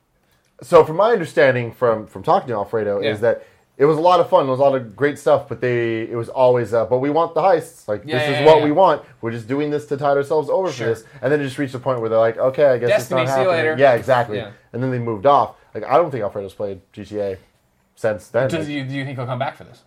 [0.61, 3.11] So, from my understanding from from talking to Alfredo, Yeah.
[3.11, 3.43] is that
[3.77, 4.45] it was a lot of fun.
[4.45, 7.09] It was a lot of great stuff, but they it was always, uh, but we
[7.09, 7.87] want the heists.
[7.87, 9.03] Like Yeah, this yeah, is what we want.
[9.21, 10.87] We're just doing this to tide ourselves over Sure.
[10.87, 12.89] for this, and then it just reached a point where they're like, okay, I guess
[12.89, 13.79] Destiny, it's not happening.
[13.79, 14.39] Yeah, exactly.
[14.39, 15.55] And then they moved off.
[15.73, 17.37] Like I don't think Alfredo's played GTA
[17.95, 18.49] since then.
[18.49, 19.83] Does Like, you, do you think he'll come back for this?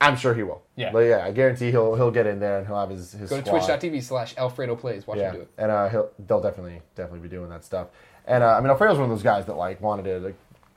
[0.00, 0.62] I'm sure he will.
[0.76, 0.92] Yeah.
[0.92, 3.40] but yeah, I guarantee he'll he'll get in there and he'll have his his Go
[3.40, 5.06] to twitch.tv slash Alfredo plays.
[5.06, 5.48] Watch Yeah, him do it.
[5.58, 7.88] and uh, he'll they'll definitely definitely be doing that stuff.
[8.26, 10.36] And uh, I mean, Alfredo was one of those guys that like wanted to like,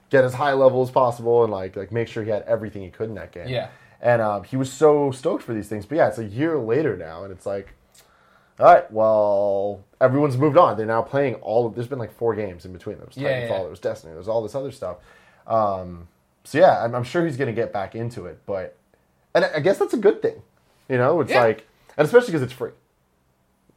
[0.09, 2.89] get as high level as possible and like like make sure he had everything he
[2.89, 3.47] could in that game.
[3.47, 3.69] Yeah.
[4.01, 5.85] And um, he was so stoked for these things.
[5.85, 7.73] But yeah, it's a year later now, and it's like,
[8.59, 10.77] all right, well, everyone's moved on.
[10.77, 11.65] They're now playing all.
[11.65, 12.97] of There's been like four games in between.
[12.97, 13.59] There was Yeah, Titanfall, yeah.
[13.62, 14.97] there was Destiny, there's all this other stuff.
[15.47, 16.07] Um,
[16.43, 18.39] so yeah, I'm, I'm sure he's going to get back into it.
[18.45, 18.77] But
[19.35, 20.41] and I I guess that's a good thing.
[20.88, 21.43] You know, it's Yeah.
[21.43, 22.71] like, and especially because it's free.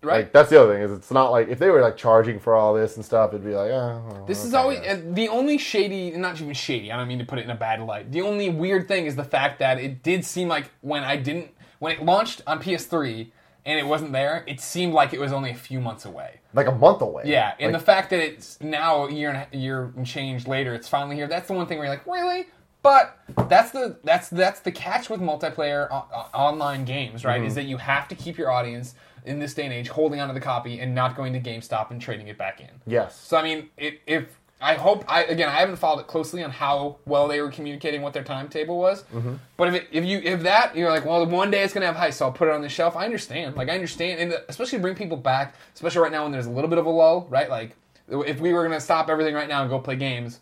[0.03, 0.17] Right.
[0.25, 2.55] Like that's the other thing is it's not like if they were like charging for
[2.55, 4.03] all this and stuff, it'd be like, oh.
[4.09, 6.91] well, This is okay, always guys." uh, the only shady, not even shady.
[6.91, 8.11] I don't mean to put it in a bad light.
[8.11, 11.51] The only weird thing is the fact that it did seem like when I didn't,
[11.79, 13.31] when it launched on PS3
[13.65, 16.41] and it wasn't there, it seemed like it was only a few months away.
[16.53, 17.23] like a month away.
[17.27, 20.49] Yeah, and Like, the fact that it's now a year and a year and change
[20.49, 21.29] later, it's finally here.
[21.29, 22.47] That's the one thing where you're like, really?
[22.83, 23.17] But
[23.49, 27.39] that's the that's that's the catch with multiplayer o- o- online games, right?
[27.39, 27.47] Mm-hmm.
[27.47, 30.35] Is that you have to keep your audience in this day and age holding onto
[30.35, 32.69] the copy and not going to GameStop and trading it back in.
[32.87, 33.19] yes.
[33.21, 34.25] So I mean, it, if
[34.61, 38.01] I hope I again I haven't followed it closely on how well they were communicating
[38.03, 39.35] what their timetable was, Mm-hmm.
[39.57, 41.97] but if it, if you if that you're like, well, one day it's gonna have
[41.97, 42.95] heists, so I'll put it on the shelf.
[42.97, 46.33] I understand, like I understand, and especially to bring people back, especially right now when
[46.33, 47.51] there's a little bit of a lull, right?
[47.51, 47.77] Like
[48.09, 50.41] if we were gonna stop everything right now and go play games.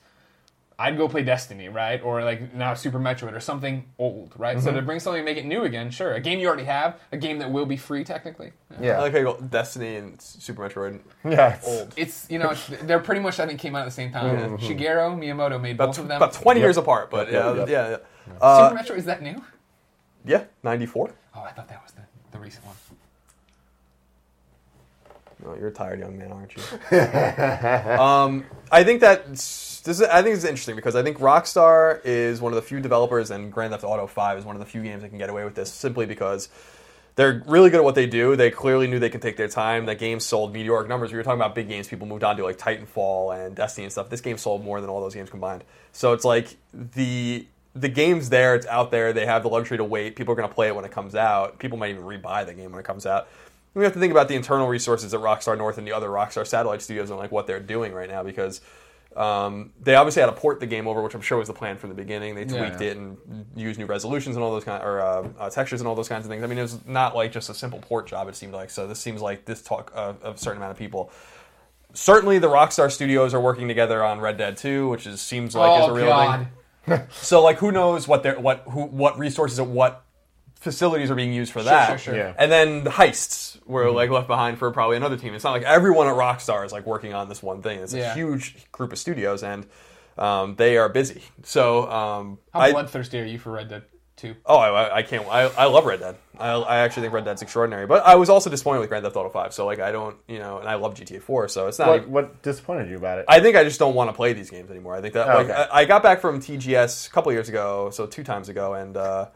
[0.80, 2.02] I'd go play Destiny, right?
[2.02, 4.56] Or like now Super Metroid or something old, right?
[4.56, 4.64] Mm-hmm.
[4.64, 6.14] So to bring something and make it new again, sure.
[6.14, 8.52] A game you already have, a game that will be free technically.
[8.80, 8.96] Yeah.
[8.96, 11.00] I like how you go Destiny and Super Metroid.
[11.24, 11.48] yeah.
[11.56, 11.92] it's- Old.
[11.98, 14.56] It's you know it's, they're pretty much I think came out at the same time.
[14.56, 16.16] Shigeru Miyamoto made About, both of them.
[16.16, 16.64] about 20 Yep.
[16.64, 18.34] years apart, but Yep, yeah, yep, yeah, yeah.
[18.40, 19.36] Uh, Super Metroid is that new?
[20.24, 21.12] yeah, 94.
[21.34, 22.76] Oh, I thought that was the, the recent one.
[25.44, 26.62] No, you're a tired young man, aren't you?
[28.00, 29.38] um, I think that
[29.80, 32.80] this is, I think it's interesting because I think Rockstar is one of the few
[32.80, 35.30] developers, and Grand Theft Auto Five is one of the few games that can get
[35.30, 36.48] away with this simply because
[37.16, 38.36] they're really good at what they do.
[38.36, 39.86] They clearly knew they could take their time.
[39.86, 41.12] That game sold meteoric numbers.
[41.12, 43.92] We were talking about big games people moved on to like Titanfall and Destiny and
[43.92, 44.08] stuff.
[44.08, 45.64] This game sold more than all those games combined.
[45.92, 49.12] So it's like the the game's there, it's out there.
[49.12, 50.16] They have the luxury to wait.
[50.16, 51.58] People are going to play it when it comes out.
[51.58, 53.28] People might even rebuy the game when it comes out.
[53.74, 56.44] We have to think about the internal resources at Rockstar North and the other Rockstar
[56.44, 58.60] satellite studios and like what they're doing right now because
[59.16, 61.76] um, they obviously had to port the game over, which I'm sure was the plan
[61.76, 62.34] from the beginning.
[62.36, 62.88] They tweaked Yeah.
[62.88, 63.16] it and
[63.56, 66.24] used new resolutions and all those kind or uh, uh, textures and all those kinds
[66.24, 66.42] of things.
[66.44, 68.28] I mean, it was not like just a simple port job.
[68.28, 68.86] It seemed like so.
[68.86, 71.10] This seems like this talk uh, of a certain amount of people.
[71.92, 75.80] Certainly, the Rockstar Studios are working together on Red Dead 2, which is seems like
[75.82, 76.46] is a oh real God.
[76.86, 77.00] thing.
[77.10, 80.04] So, like, who knows what they're what who what resources and what
[80.60, 81.88] facilities are being used for that?
[81.88, 82.16] sure, sure.
[82.16, 82.34] Yeah.
[82.38, 85.34] And then the heists were like left behind for probably another team.
[85.34, 87.80] It's not like everyone at Rockstar is like working on this one thing.
[87.80, 89.66] It's a huge group of studios, and
[90.18, 91.22] um, they are busy.
[91.42, 93.82] So, um, How I, bloodthirsty are you for Red Dead
[94.16, 94.36] Two?
[94.44, 95.26] oh, I, I can't.
[95.28, 96.16] I, I love Red Dead.
[96.38, 97.86] I, I actually think Red Dead's extraordinary.
[97.86, 99.54] But I was also disappointed with Grand Theft Auto Five.
[99.54, 101.48] So, like, I don't, you know, and I love GTA Four.
[101.48, 101.88] So it's not.
[101.88, 103.24] What, even- what disappointed you about it?
[103.28, 104.94] I think I just don't want to play these games anymore.
[104.94, 105.54] I think that Oh, like okay.
[105.54, 108.96] I, I got back from TGS a couple years ago, so two times ago, and
[108.98, 109.28] uh,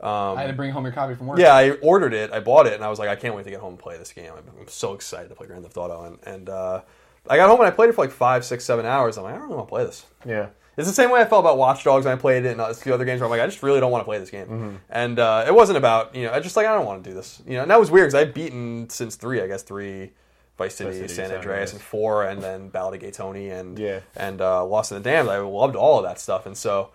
[0.00, 1.38] um, I had to bring home your copy from work.
[1.38, 3.50] yeah, I ordered it, I bought it, and I was like, I can't wait to
[3.50, 4.32] get home and play this game.
[4.36, 6.82] I'm, so excited to play Grand Theft Auto, and, and uh,
[7.28, 9.16] I got home and I played it for like five, six, seven hours.
[9.16, 10.04] I'm like, I don't really want to play this.
[10.26, 10.48] yeah.
[10.76, 12.74] It's the same way I felt about Watch Dogs when I played it and a
[12.74, 14.46] few other games where I'm like, I just really don't want to play this game.
[14.48, 14.74] Mm-hmm.
[14.90, 17.14] And uh, it wasn't about, you know, I just like, I don't want to do
[17.14, 17.40] this.
[17.46, 20.10] You know, and that was weird because I've beaten since three, I guess, three
[20.58, 21.72] Vice City, City, San San Andreas, Andreas.
[21.74, 24.00] and four, and then Ballad of Gay Tony and, Yeah.
[24.16, 25.28] and uh, Lost in the Damned.
[25.30, 26.44] I loved all of that stuff.
[26.44, 26.90] And so,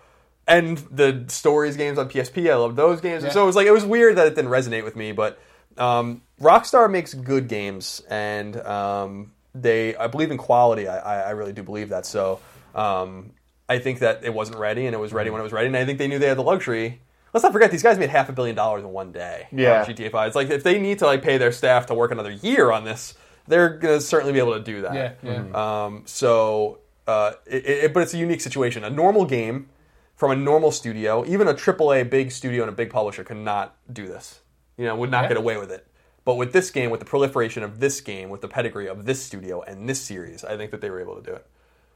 [0.50, 3.24] and the stories games on PSP, I loved those games.
[3.24, 3.30] Yeah.
[3.30, 5.40] so it was like, it was weird that it didn't resonate with me, but
[5.78, 10.88] um, Rockstar makes good games, and um, they, I believe in quality.
[10.88, 12.06] I, I, really do believe that.
[12.06, 12.40] So,
[12.76, 13.32] um,
[13.70, 15.18] I think that it wasn't ready, and it was Mm-hmm.
[15.18, 15.68] ready when it was ready.
[15.68, 17.00] And I think they knew they had the luxury.
[17.34, 19.48] Let's not forget these guys made half a billion dollars in one day.
[19.52, 19.82] Yeah.
[19.82, 20.28] on GTA Five.
[20.28, 22.84] It's like if they need to like pay their staff to work another year on
[22.84, 23.14] this,
[23.48, 24.94] they're gonna certainly be able to do that.
[24.96, 25.34] Yeah, yeah.
[25.36, 25.56] Mm-hmm.
[25.56, 28.84] Um, so, uh, it, it, but it's a unique situation.
[28.84, 29.70] A normal game
[30.20, 33.78] from a normal studio, even a AAA big studio and a big publisher, could not
[33.92, 34.42] do this.
[34.78, 35.28] You know, would not Yeah.
[35.30, 35.88] get away with it.
[36.26, 39.24] But with this game, with the proliferation of this game, with the pedigree of this
[39.24, 41.48] studio and this series, I think that they were able to do it.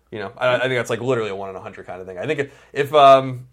[0.10, 2.08] You know, I, I think that's like literally a one in a hundred kind of
[2.08, 2.18] thing.
[2.18, 3.50] I think if, if um,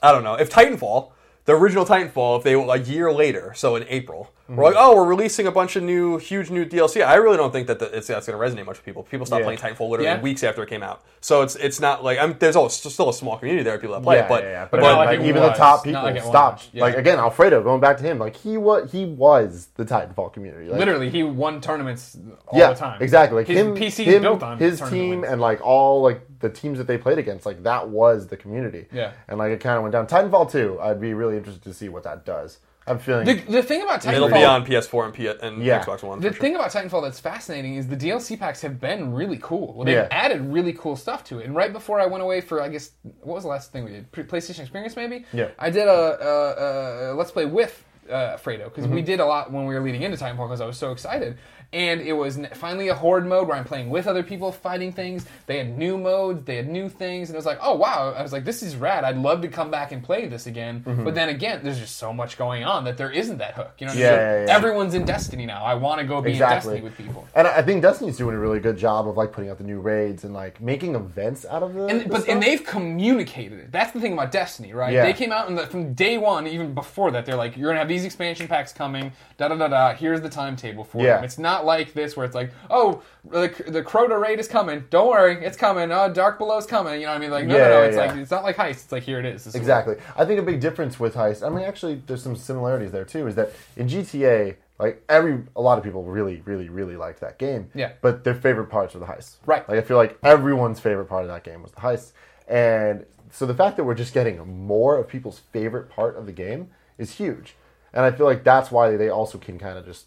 [0.00, 1.10] I don't know, if Titanfall,
[1.46, 4.82] the original Titanfall, if they a year later, so in April, we're like, mm-hmm.
[4.82, 7.04] oh, we're releasing a bunch of new, huge new DLC.
[7.04, 9.02] I really don't think that the, it's that's going to resonate much with people.
[9.04, 9.56] People stopped Yeah.
[9.56, 10.20] playing Titanfall literally Yeah.
[10.20, 11.02] weeks after it came out.
[11.20, 13.94] So it's it's not like I'm, there's always still a small community there of people
[13.94, 14.64] that play yeah, it, but yeah, yeah.
[14.64, 16.70] but But, not like, like it even the top people like stopped.
[16.72, 16.82] Yeah.
[16.82, 20.68] Like again, Alfredo, going back to him, like he was he was the Titanfall community.
[20.68, 22.16] Like, Literally, he won tournaments
[22.48, 23.02] all yeah, the time.
[23.02, 23.38] exactly.
[23.38, 26.78] Like his him, PC him, built on his team and like all like the teams
[26.78, 27.46] that they played against.
[27.46, 28.86] Like that was the community.
[28.92, 29.12] Yeah.
[29.28, 30.06] and like it kind of went down.
[30.06, 32.58] Titanfall two, I'd be really interested to see what that does.
[32.86, 33.26] I'm feeling.
[33.26, 35.84] The, the thing about Titanfall, it'll be on PS4 and, P- and Yeah.
[35.84, 36.20] Xbox One.
[36.20, 36.40] The for sure.
[36.42, 39.74] thing about Titanfall that's fascinating is the DLC packs have been really cool.
[39.74, 40.08] Well, they've Yeah.
[40.10, 41.46] added really cool stuff to it.
[41.46, 43.90] And right before I went away for, I guess, what was the last thing we
[43.92, 44.10] did?
[44.10, 45.24] Pre- PlayStation Experience, maybe.
[45.32, 45.48] Yeah.
[45.58, 48.94] I did a, a, a let's play with uh, Fredo because Mm-hmm.
[48.94, 51.36] we did a lot when we were leading into Titanfall because I was so excited.
[51.72, 55.24] And it was finally a horde mode where I'm playing with other people fighting things.
[55.46, 58.12] They had new modes, they had new things, and it was like, oh wow!
[58.16, 59.04] I was like, this is rad.
[59.04, 60.80] I'd love to come back and play this again.
[60.84, 61.04] Mm-hmm.
[61.04, 63.74] But then again, there's just so much going on that there isn't that hook.
[63.78, 64.56] You know, Yeah, yeah, yeah.
[64.56, 65.62] everyone's in Destiny now.
[65.62, 66.78] I want to go be Exactly.
[66.78, 67.28] in Destiny with people.
[67.36, 69.78] and I think Destiny's doing a really good job of like putting out the new
[69.78, 71.86] raids and like making events out of the.
[71.86, 72.30] And the but stuff.
[72.34, 73.70] and they've communicated it.
[73.72, 74.92] That's the thing about Destiny, right?
[74.92, 75.04] Yeah.
[75.04, 77.88] They came out the, from day one, even before that, they're like, "You're gonna have
[77.88, 79.12] these expansion packs coming.
[79.38, 79.94] Da da da da.
[79.94, 81.16] Here's the timetable for Yeah.
[81.16, 84.84] them." It's not like this where it's like, "Oh, the the Crota raid is coming.
[84.90, 85.90] Don't worry, it's coming.
[85.92, 87.30] Oh, Dark Below's coming." You know what I mean?
[87.30, 87.82] Like, no, Yeah, no, no.
[87.82, 88.06] It's yeah.
[88.06, 88.70] like it's not like Heist.
[88.70, 89.44] It's like here it is.
[89.44, 89.96] This is Exactly.
[90.16, 93.26] I think a big difference with Heist, I mean, actually, there's some similarities there too,
[93.26, 97.38] is that in GTA, like every, a lot of people really, really, really liked that
[97.38, 97.70] game.
[97.74, 97.92] Yeah.
[98.00, 99.36] But their favorite parts were the heists.
[99.46, 99.68] Right.
[99.68, 102.12] Like I feel like everyone's favorite part of that game was the heist,
[102.48, 106.32] and so the fact that we're just getting more of people's favorite part of the
[106.32, 107.54] game is huge,
[107.92, 110.06] and I feel like that's why they also can kind of just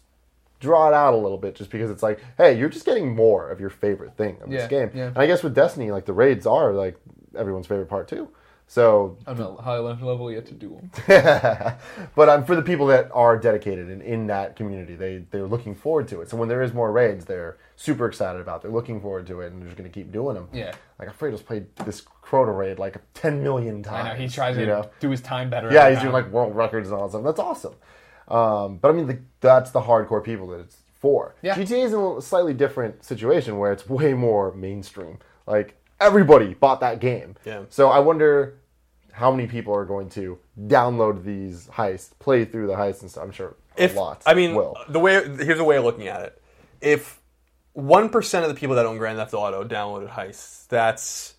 [0.64, 3.50] draw it out a little bit just because it's like hey you're just getting more
[3.50, 5.06] of your favorite thing of Yeah, this game yeah.
[5.08, 6.96] and i guess with destiny like the raids are like
[7.36, 8.28] everyone's favorite part too.
[8.66, 10.90] So I'm not high enough level yet to do them.
[12.16, 15.74] but um, for the people that are dedicated and in that community, they they're looking
[15.74, 16.30] forward to it.
[16.30, 18.56] So when there is more raids, they're super excited about.
[18.56, 18.62] It.
[18.62, 20.48] They're looking forward to it, and they're just going to keep doing them.
[20.52, 20.72] Yeah.
[20.98, 24.08] like Alfredo's played this Crota raid like ten million I times.
[24.08, 24.90] know he tries to know?
[24.98, 25.70] do his time better.
[25.70, 27.24] Yeah, he's doing like world records and all that stuff.
[27.24, 27.74] That's awesome.
[28.28, 31.34] Um, but I mean, the, that's the hardcore people that it's for.
[31.42, 31.54] Yeah.
[31.54, 35.18] GTA is in a slightly different situation where it's way more mainstream.
[35.46, 37.36] Like everybody bought that game.
[37.44, 37.64] Yeah.
[37.68, 38.58] So I wonder
[39.12, 43.24] how many people are going to download these heists, play through the heists and stuff.
[43.24, 44.22] I'm sure a if lot.
[44.26, 44.76] I mean will.
[44.88, 46.42] the way here's a way of looking at it.
[46.80, 47.20] If
[47.74, 51.34] one percent of the people that own Grand Theft Auto downloaded heists, that's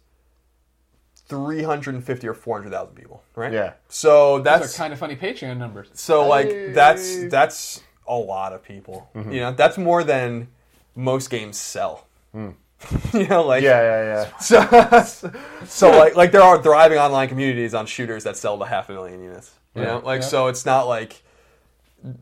[1.28, 3.52] three hundred and fifty or four hundred thousand people, right?
[3.54, 3.74] Yeah.
[3.90, 5.90] So Those that's are kind of funny Patreon numbers.
[5.94, 6.72] so like Hey.
[6.72, 9.10] that's that's a lot of people.
[9.16, 9.32] Mm-hmm.
[9.32, 10.48] You know, that's more than
[10.96, 12.08] most games sell.
[13.14, 13.64] you know, like.
[13.64, 14.38] Yeah, yeah, yeah.
[14.40, 15.32] so,
[15.66, 18.94] so like like there are thriving online communities on shooters that sell to half a
[18.94, 19.54] million units.
[19.74, 20.28] You know, like Yeah.
[20.28, 21.22] so it's not like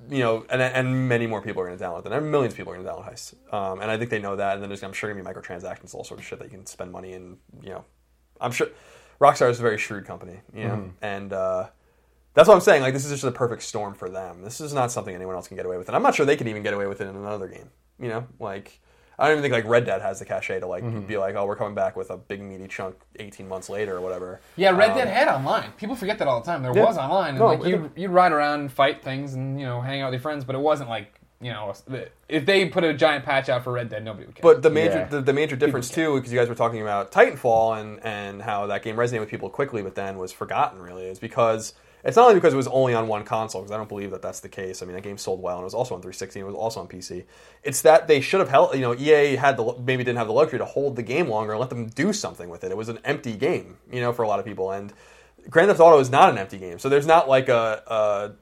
[0.10, 2.14] you know, and and many more people are going to download them.
[2.14, 4.36] And millions of people are going to download Heist, um, and I think they know
[4.38, 4.54] that.
[4.54, 6.52] And then there's I'm sure going to be microtransactions, all sorts of shit that you
[6.52, 7.38] can spend money in.
[7.62, 7.86] You know,
[8.42, 8.68] I'm sure
[9.22, 10.40] Rockstar is a very shrewd company.
[10.54, 11.68] You know, and uh,
[12.34, 12.82] that's what I'm saying.
[12.82, 14.42] Like this is just a perfect storm for them.
[14.42, 16.36] This is not something anyone else can get away with, and I'm not sure they
[16.38, 17.70] can even get away with it in another game.
[18.00, 18.80] You know, like
[19.20, 21.46] I don't even think like Red Dead has the cachet to like be like, oh,
[21.46, 24.42] we're coming back with a big meaty chunk 18 months later or whatever.
[24.56, 25.72] Yeah, Red Um, Dead had online.
[25.78, 26.64] People forget that all the time.
[26.64, 26.84] There Yeah.
[26.86, 29.82] was online, and No, like you'd, you'd ride around and fight things and you know
[29.82, 31.74] hang out with your friends, but it wasn't like you know
[32.30, 34.42] if they put a giant patch out for Red Dead, nobody would care.
[34.44, 35.06] But the major Yeah.
[35.08, 38.68] the, the major difference too, because you guys were talking about Titanfall and and how
[38.68, 40.82] that game resonated with people quickly, but then was forgotten.
[40.82, 43.78] Really, is because it's not only because it was only on one console, because I
[43.78, 44.82] don't believe that that's the case.
[44.82, 46.56] I mean, that game sold well, and it was also on 360, and it was
[46.60, 47.24] also on PC.
[47.64, 48.76] It's that they should have held.
[48.76, 51.54] You know, EA had the maybe didn't have the luxury to hold the game longer
[51.54, 52.72] and let them do something with it.
[52.72, 54.92] It was an empty game, you know, for a lot of people, and
[55.50, 56.78] Grand Theft Auto is not an empty game.
[56.80, 58.36] So there's not like a.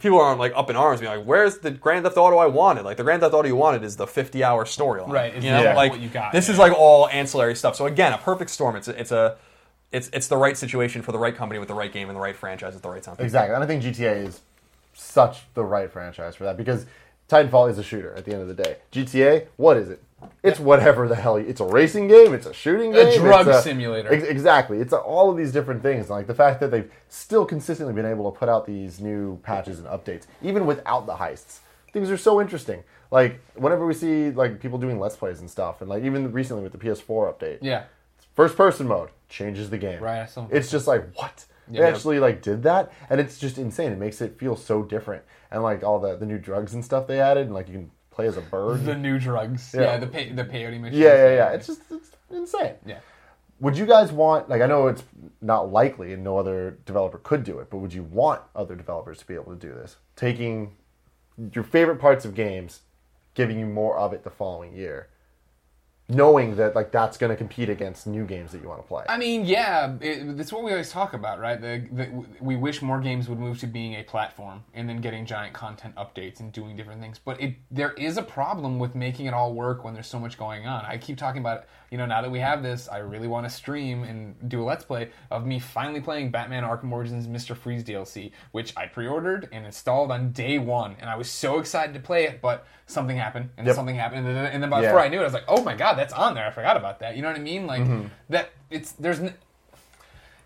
[0.00, 2.46] a People aren't like up in arms, being like, "Where's the Grand Theft Auto I
[2.46, 5.62] wanted?" Like the Grand Theft Auto you wanted is the 50-hour storyline, Right, You know,
[5.62, 5.74] Yeah.
[5.74, 7.76] like what you got, this is like all ancillary stuff.
[7.76, 8.76] So again, a perfect storm.
[8.76, 9.36] It's a, it's a
[9.92, 12.20] it's it's the right situation for the right company with the right game and the
[12.20, 13.16] right franchise at the right time.
[13.18, 13.54] Exactly.
[13.54, 14.40] And I think GTA is
[14.94, 16.86] such the right franchise for that because
[17.28, 18.76] Titanfall is a shooter at the end of the day.
[18.92, 20.02] GTA, what is it?
[20.42, 21.36] It's whatever the hell.
[21.36, 22.32] It's a racing game.
[22.34, 23.08] It's a shooting game.
[23.08, 24.12] A drug it's simulator.
[24.12, 24.78] Ex- exactly.
[24.78, 26.08] It's a, all of these different things.
[26.08, 29.78] Like the fact that they've still consistently been able to put out these new patches
[29.78, 31.58] and updates, even without the heists.
[31.92, 32.84] Things are so interesting.
[33.10, 36.62] Like whenever we see like people doing let's plays and stuff, and like even recently
[36.62, 37.84] with the PS4 update, yeah,
[38.34, 40.00] first person mode changes the game.
[40.02, 40.28] Right.
[40.50, 41.86] It's just like what they Yeah.
[41.88, 43.92] actually like did that, and it's just insane.
[43.92, 47.06] It makes it feel so different, and like all the the new drugs and stuff
[47.08, 48.84] they added, and like you can play as a bird.
[48.84, 49.72] the new drugs.
[49.74, 49.82] Yeah.
[49.82, 51.00] Yeah, the pay, the peyote machine.
[51.00, 51.48] yeah, yeah, yeah.
[51.52, 52.74] It's just it's insane.
[52.86, 52.98] yeah.
[53.60, 55.02] Would you guys want like I know it's
[55.42, 59.18] not likely and no other developer could do it, but would you want other developers
[59.18, 59.96] to be able to do this?
[60.16, 60.76] Taking
[61.52, 62.80] your favorite parts of games,
[63.34, 65.08] giving you more of it the following year.
[66.10, 69.04] Knowing that like that's going to compete against new games that you want to play.
[69.08, 71.60] I mean, yeah, it, that's what we always talk about, right?
[71.60, 75.24] The, the, we wish more games would move to being a platform and then getting
[75.24, 77.18] giant content updates and doing different things.
[77.24, 80.36] But it there is a problem with making it all work when there's so much
[80.36, 80.84] going on.
[80.84, 83.50] I keep talking about, you know, now that we have this, I really want to
[83.50, 87.56] stream and do a let's play of me finally playing Batman Arkham Origins Mr.
[87.56, 91.94] Freeze DLC, which I pre-ordered and installed on day one, and I was so excited
[91.94, 93.76] to play it, but something happened and Yep.
[93.76, 94.96] something happened, and then, and then before Yeah.
[94.96, 96.46] I knew it, I was like, oh my god, that's on there.
[96.46, 97.14] I forgot about that.
[97.16, 97.66] You know what I mean?
[97.66, 98.06] Like Mm-hmm.
[98.30, 98.50] that.
[98.70, 99.20] It's there's.
[99.20, 99.34] N-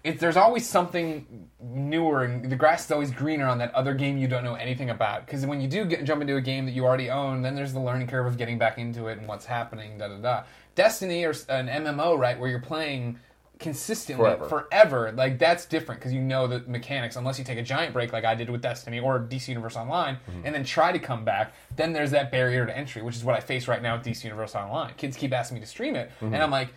[0.03, 4.19] it's, there's always something newer, and the grass is always greener on that other game
[4.19, 5.25] you don't know anything about.
[5.25, 7.73] Because when you do get, jump into a game that you already own, then there's
[7.73, 9.97] the learning curve of getting back into it and what's happening.
[9.97, 10.43] Da da da.
[10.75, 13.19] Destiny or an MMO, right, where you're playing
[13.65, 14.45] consistently Forever.
[14.47, 17.17] forever, like that's different because you know the mechanics.
[17.17, 20.17] Unless you take a giant break, like I did with Destiny or DC Universe Online,
[20.17, 20.43] mm-hmm.
[20.45, 23.35] and then try to come back, then there's that barrier to entry, which is what
[23.35, 24.93] I face right now with DC Universe Online.
[24.99, 26.43] Kids keep asking me to stream it, and mm-hmm.
[26.43, 26.69] I'm like.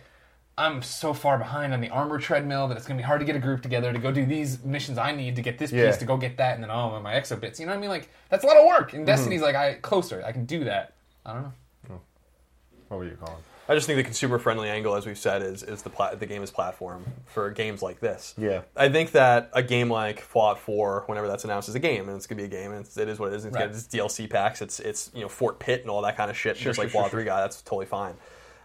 [0.60, 3.36] I'm so far behind on the armor treadmill that it's gonna be hard to get
[3.36, 5.86] a group together to go do these missions I need to get this Yeah.
[5.86, 7.60] piece to go get that, and then oh my exobytes.
[7.60, 7.90] You know what I mean?
[7.90, 8.92] Like that's a lot of work.
[8.92, 9.06] And mm-hmm.
[9.06, 10.20] Destiny's like I closer.
[10.26, 10.94] I can do that.
[11.24, 11.52] I don't know.
[11.92, 12.00] Oh.
[12.88, 13.44] what were you calling?
[13.68, 16.24] I just think the consumer friendly angle, as we've said, is is the pla- the
[16.26, 18.34] game is platform for games like this.
[18.38, 18.62] Yeah.
[18.74, 22.16] I think that a game like Fallout 4, whenever that's announced, is a game, and
[22.16, 23.44] it's gonna be a game, and it's, it is what it is.
[23.44, 23.66] It's Right.
[23.66, 24.62] got its DLC packs.
[24.62, 26.90] It's it's you know Fort Pitt and all that kind of shit, just sure, like
[26.90, 27.40] sure, Fallout 3 got.
[27.42, 28.14] That's totally fine.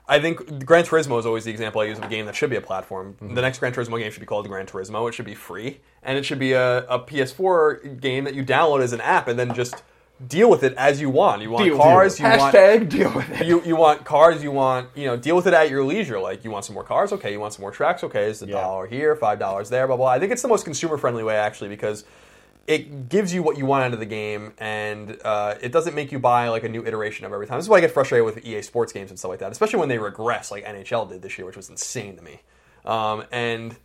[0.08, 2.50] I think Gran Turismo is always the example I use of a game that should
[2.50, 3.14] be a platform.
[3.22, 3.36] Mm-hmm.
[3.36, 5.08] The next Gran Turismo game should be called the Gran Turismo.
[5.08, 8.82] It should be free, and it should be a, a PS4 game that you download
[8.82, 9.82] as an app, and then just
[10.28, 11.42] deal with it as you want.
[11.42, 13.46] You want Deal- cars, you want Hashtag deal with it.
[13.48, 16.20] you you want cars, you want you know deal with it at your leisure.
[16.20, 17.32] Like you want some more cars, okay.
[17.32, 18.26] You want some more tracks, okay.
[18.30, 18.54] It's a Yeah.
[18.62, 20.08] dollar here, five dollars there, blah blah.
[20.10, 22.04] I think it's the most consumer friendly way actually because
[22.66, 26.14] it gives you what you want out of the game, and uh, it doesn't make
[26.14, 27.58] you buy like a new iteration of every time.
[27.58, 29.80] This is why I get frustrated with EA Sports games and stuff like that, especially
[29.80, 32.40] when they regress like NHL did this year, which was insane to me.
[32.86, 33.76] Um, and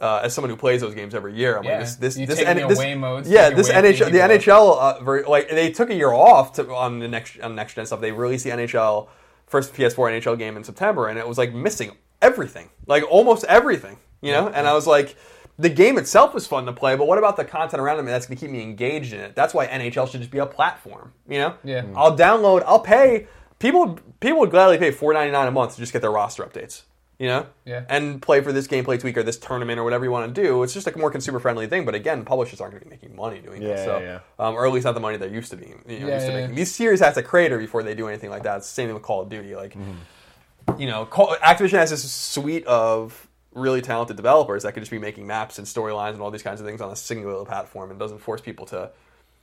[0.00, 1.70] uh, as someone who plays those games every year, I'm Yeah.
[1.72, 4.18] like this this You this, take the this- away modes, yeah, this NHL the.
[4.18, 7.74] NHL uh, ver- like they took a year off to, on the next on next
[7.74, 8.00] gen stuff.
[8.00, 9.08] They released the NHL
[9.46, 11.92] first PS4 NHL game in September, and it was like missing
[12.22, 14.48] everything, like almost everything, you know.
[14.48, 15.16] And I was like,
[15.58, 18.26] the game itself was fun to play, but what about the content around it that's
[18.26, 19.34] going to keep me engaged in it?
[19.34, 21.54] That's why NHL should just be a platform, you know.
[21.64, 21.84] Yeah.
[21.96, 23.26] I'll download, I'll pay.
[23.58, 26.44] People people would gladly pay four ninety nine a month to just get their roster
[26.44, 26.82] updates.
[27.18, 27.82] You know, Yeah.
[27.88, 30.62] and play for this gameplay tweak or this tournament or whatever you want to do.
[30.62, 31.84] It's just like a more consumer friendly thing.
[31.84, 34.54] But again, publishers aren't going to be making money doing Yeah, this, so yeah, Um,
[34.54, 35.82] or at least not the money they're used to being.
[35.88, 36.50] You know, Yeah, used to yeah, making.
[36.50, 36.56] yeah.
[36.56, 38.58] These series has to crater before they do anything like that.
[38.58, 39.56] It's the same thing with Call of Duty.
[39.56, 40.80] Like, Mm-hmm.
[40.80, 44.98] you know, Call, Activision has this suite of really talented developers that could just be
[45.00, 47.98] making maps and storylines and all these kinds of things on a singular platform and
[47.98, 48.90] doesn't force people to.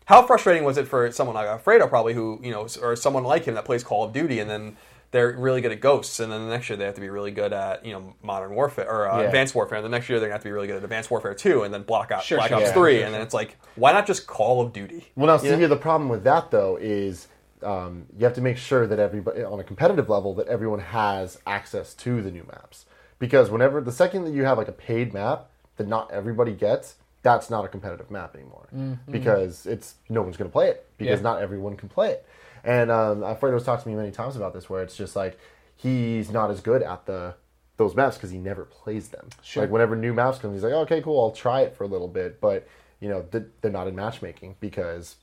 [0.06, 3.44] How frustrating was it for someone like Alfredo, probably, who you know, or someone like
[3.46, 4.78] him that plays Call of Duty, and then
[5.12, 7.32] they're really good at Ghosts, and then the next year they have to be really
[7.32, 9.26] good at you know Modern Warfare or uh, Yeah.
[9.28, 11.10] Advanced Warfare, and the next year they're gonna have to be really good at Advanced
[11.12, 13.22] Warfare Two, and then Black Ops, Sure, Black sure, Ops yeah, Three, sure, and then
[13.22, 15.12] it's like, why not just Call of Duty?
[15.16, 15.58] Well, now see Yeah.
[15.58, 17.28] here, the problem with that though is
[17.64, 21.39] um, you have to make sure that everybody on a competitive level that everyone has
[21.47, 22.86] access to the new maps
[23.18, 25.47] because whenever the second that you have like a paid map
[25.78, 28.68] that not everybody gets, that's not a competitive map anymore
[29.10, 31.24] because it's no one's going to play it because Yeah.
[31.24, 32.26] not everyone can play it.
[32.66, 35.38] And um, Alfredo's talked to me many times about this, where it's just like
[35.76, 37.36] he's not as good at the
[37.78, 39.30] those maps because he never plays them.
[39.41, 39.63] Sure.
[39.63, 42.07] Like whenever new maps come, he's like, okay, cool, I'll try it for a little
[42.07, 42.68] bit, but
[42.99, 45.16] you know they're not in matchmaking because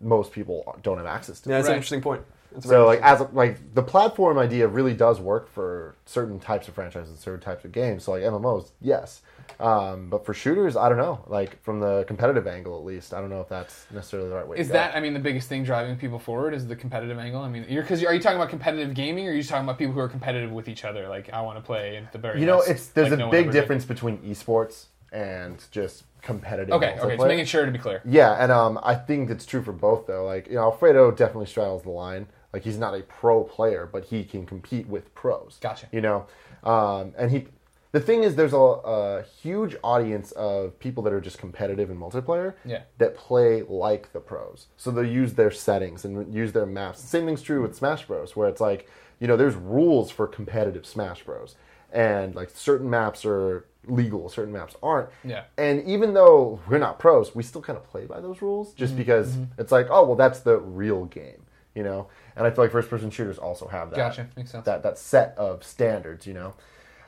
[0.00, 1.50] most people don't have access to.
[1.50, 1.58] Yeah, it.
[1.58, 2.22] that's an interesting point.
[2.52, 6.68] That's So like as a, like the platform idea really does work for certain types
[6.68, 8.04] of franchises, certain types of games.
[8.04, 9.22] So like MMOs, yes,
[9.60, 11.24] um, but for shooters, I don't know.
[11.26, 14.46] Like from the competitive angle, at least, I don't know if that's necessarily the right
[14.46, 14.58] way.
[14.58, 14.78] Is to go.
[14.78, 17.42] that I mean the biggest thing driving people forward is the competitive angle?
[17.42, 19.64] I mean, you're because are you talking about competitive gaming or are you just talking
[19.64, 21.08] about people who are competitive with each other?
[21.08, 22.58] Like I want to play at the very you know?
[22.58, 23.60] best, It's there's like a no big ever did.
[23.60, 26.74] difference between esports and just competitive.
[26.74, 28.02] Okay, okay, so making sure to be clear.
[28.04, 30.24] Yeah, and um, I think it's true for both though.
[30.24, 32.26] Like you know, Alfredo definitely straddles the line.
[32.52, 35.58] Like he's not a pro player, but he can compete with pros.
[35.60, 35.86] Gotcha.
[35.92, 36.26] You know,
[36.64, 37.46] um, and he.
[37.92, 41.96] The thing is, there's a, a huge audience of people that are just competitive in
[41.98, 42.52] multiplayer.
[42.66, 42.82] Yeah.
[42.98, 47.00] That play like the pros, so they use their settings and use their maps.
[47.00, 48.88] Same thing's true with Smash Bros, where it's like
[49.20, 51.56] you know, there's rules for competitive Smash Bros,
[51.92, 55.08] and like certain maps are legal, certain maps aren't.
[55.24, 55.44] Yeah.
[55.56, 58.92] And even though we're not pros, we still kind of play by those rules just
[58.92, 58.98] Mm-hmm.
[58.98, 61.42] because it's like, oh, well, that's the real game,
[61.74, 62.08] you know?
[62.38, 63.96] And I feel like first person shooters also have that.
[63.96, 64.64] Gotcha, makes sense.
[64.64, 66.54] That, that set of standards, you know?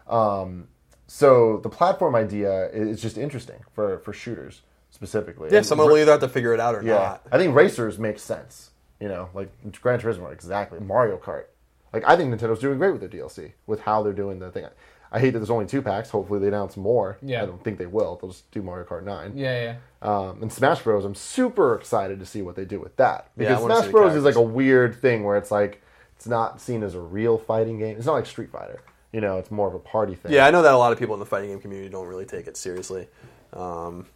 [0.08, 0.68] Um,
[1.06, 5.48] so the platform idea is just interesting for, for shooters specifically.
[5.50, 7.26] Yeah, And someone will either have to figure it out or yeah, not.
[7.32, 8.70] I think racers make sense.
[9.00, 9.50] You know, like
[9.80, 10.78] Gran Turismo, exactly.
[10.78, 11.46] Mario Kart.
[11.92, 14.66] Like I think Nintendo's doing great with their DLC, with how they're doing the thing.
[15.12, 16.10] I hate that there's only two packs.
[16.10, 17.18] Hopefully they announce more.
[17.20, 17.42] Yeah.
[17.42, 18.16] I don't think they will.
[18.20, 19.32] They'll just do Mario Kart Nine.
[19.36, 20.08] Yeah, yeah.
[20.08, 21.04] Um, and Smash Bros.
[21.04, 24.14] I'm super excited to see what they do with that because wanna Smash Bros.
[24.14, 25.82] is like a weird thing where it's like
[26.16, 27.96] it's not seen as a real fighting game.
[27.96, 28.80] It's not like Street Fighter.
[29.12, 30.32] You know, it's more of a party thing.
[30.32, 32.26] Yeah, I know that a lot of people in the fighting game community don't really
[32.26, 33.08] take it seriously,
[33.52, 34.06] um,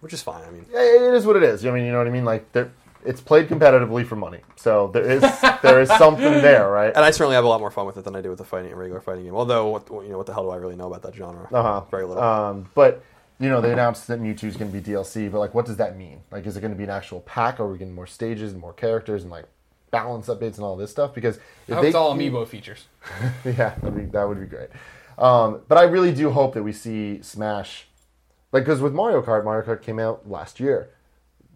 [0.00, 0.44] which is fine.
[0.44, 1.66] I mean, it is what it is.
[1.66, 2.24] I mean, you know what I mean?
[2.24, 2.70] Like, there,
[3.04, 5.20] it's played competitively for money, so there is
[5.62, 6.92] there is something there, right?
[6.94, 8.44] and I certainly have a lot more fun with it than I do with the
[8.44, 9.34] fighting regular fighting game.
[9.34, 11.48] Although, what, you know, what the hell do I really know about that genre?
[11.52, 11.80] Uh-huh.
[11.90, 12.22] Very little.
[12.22, 13.02] Um, but
[13.40, 15.76] you know, they announced that Mewtwo is going to be DLC, but like, what does
[15.76, 16.20] that mean?
[16.30, 17.58] Like, is it going to be an actual pack?
[17.58, 19.46] Or are we getting more stages and more characters and like
[19.90, 21.14] balance updates and all this stuff?
[21.14, 22.84] Because if I hope they it's all keep- amiibo features.
[23.44, 24.70] yeah, that'd be, that would be great.
[25.18, 27.86] Um, but I really do hope that we see Smash,
[28.52, 30.90] like, because with Mario Kart, Mario Kart came out last year.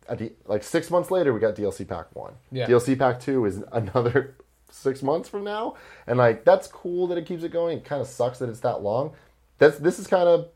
[0.08, 2.34] At the like six months later, we got DLC Pack One.
[2.50, 2.66] Yeah.
[2.66, 4.36] DLC Pack Two is another
[4.70, 5.74] six months from now,
[6.06, 7.78] and like that's cool that it keeps it going.
[7.78, 9.12] It kind of sucks that it's that long.
[9.58, 10.48] That's this is kind of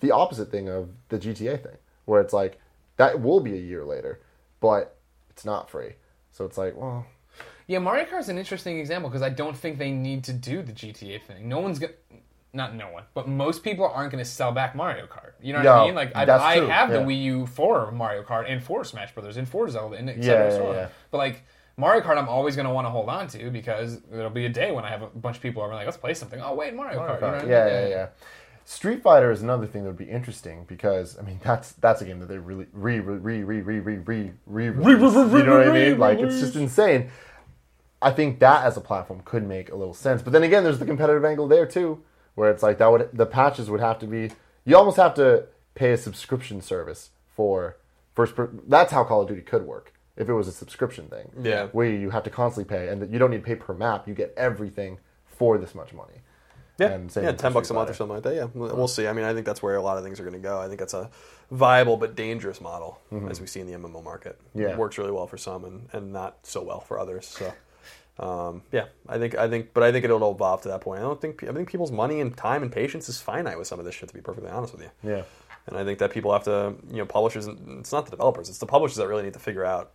[0.00, 2.60] the opposite thing of the GTA thing, where it's like
[2.96, 4.20] that will be a year later,
[4.60, 4.96] but
[5.30, 5.94] it's not free.
[6.30, 7.06] So it's like, well,
[7.66, 10.62] Yeah, Mario Kart is an interesting example because I don't think they need to do
[10.62, 11.48] the GTA thing.
[11.48, 11.92] No one's gonna,
[12.54, 15.32] not no one, but most people aren't going to sell back Mario Kart.
[15.42, 15.94] You know what I mean?
[15.94, 17.06] Like I, that's I true, have the yeah.
[17.06, 20.48] Wii U for Mario Kart and for Smash Brothers and for Zelda and et Yeah,
[20.48, 20.88] yeah, yeah.
[21.10, 21.42] But like
[21.76, 24.50] Mario Kart, I'm always going to want to hold on to because there'll be a
[24.50, 26.40] day when I have a bunch of people over like, let's play something.
[26.40, 27.16] Oh wait, Mario, Kart.
[27.16, 27.50] You know what I mean?
[27.50, 28.06] yeah, yeah, yeah.
[28.66, 32.04] Street Fighter is another thing that would be interesting because I mean that's that's a
[32.04, 34.92] game that they really re re re re re re re re.
[34.92, 34.98] You
[35.44, 35.98] know what I mean?
[35.98, 37.10] Like it's just insane.
[38.00, 40.22] I think that as a platform could make a little sense.
[40.22, 42.02] But then again, there's the competitive angle there too,
[42.34, 44.30] where it's like that would the patches would have to be
[44.64, 47.76] you almost have to pay a subscription service for
[48.14, 48.34] first.
[48.34, 51.30] Per, that's how Call of Duty could work if it was a subscription thing.
[51.42, 51.66] Yeah.
[51.68, 54.08] where you have to constantly pay, and you don't need to pay per map.
[54.08, 56.22] You get everything for this much money.
[56.76, 58.34] Yeah, yeah, ten bucks a month or something like that.
[58.34, 59.06] Yeah, we'll we'll see.
[59.06, 60.60] I mean, I think that's where a lot of things are going to go.
[60.60, 61.08] I think that's a
[61.52, 64.40] viable but dangerous model, as we see in the MMO market.
[64.48, 64.60] Mm-hmm.
[64.60, 64.68] Yeah.
[64.70, 67.28] it works really well for some and, and not so well for others.
[67.28, 67.54] So,
[68.18, 71.00] um, yeah, I think I think, but I think it'll evolve to that point.
[71.00, 73.78] I don't think I think people's money and time and patience is finite with some
[73.78, 74.08] of this shit.
[74.08, 75.22] To be perfectly honest with you, Yeah.
[75.66, 77.46] and I think that people have to, you know, publishers.
[77.48, 79.90] It's not the developers; it's the publishers that really need to figure out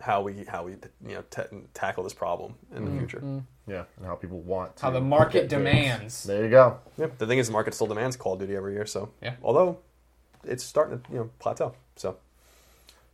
[0.00, 0.72] how we how we
[1.06, 1.44] you know ta
[1.74, 3.22] tackle this problem in the future.
[3.68, 5.50] Yeah, and how people want to How the market get games.
[5.50, 6.22] demands.
[6.24, 6.78] There you go.
[6.98, 7.18] Yep.
[7.18, 8.86] The thing is, the market still demands Call of Duty every year.
[8.86, 9.34] So Yeah.
[9.40, 9.78] although
[10.42, 11.74] it's starting to you know plateau.
[11.94, 12.16] So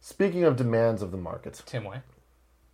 [0.00, 2.00] Speaking of demands of the market, Tim Way.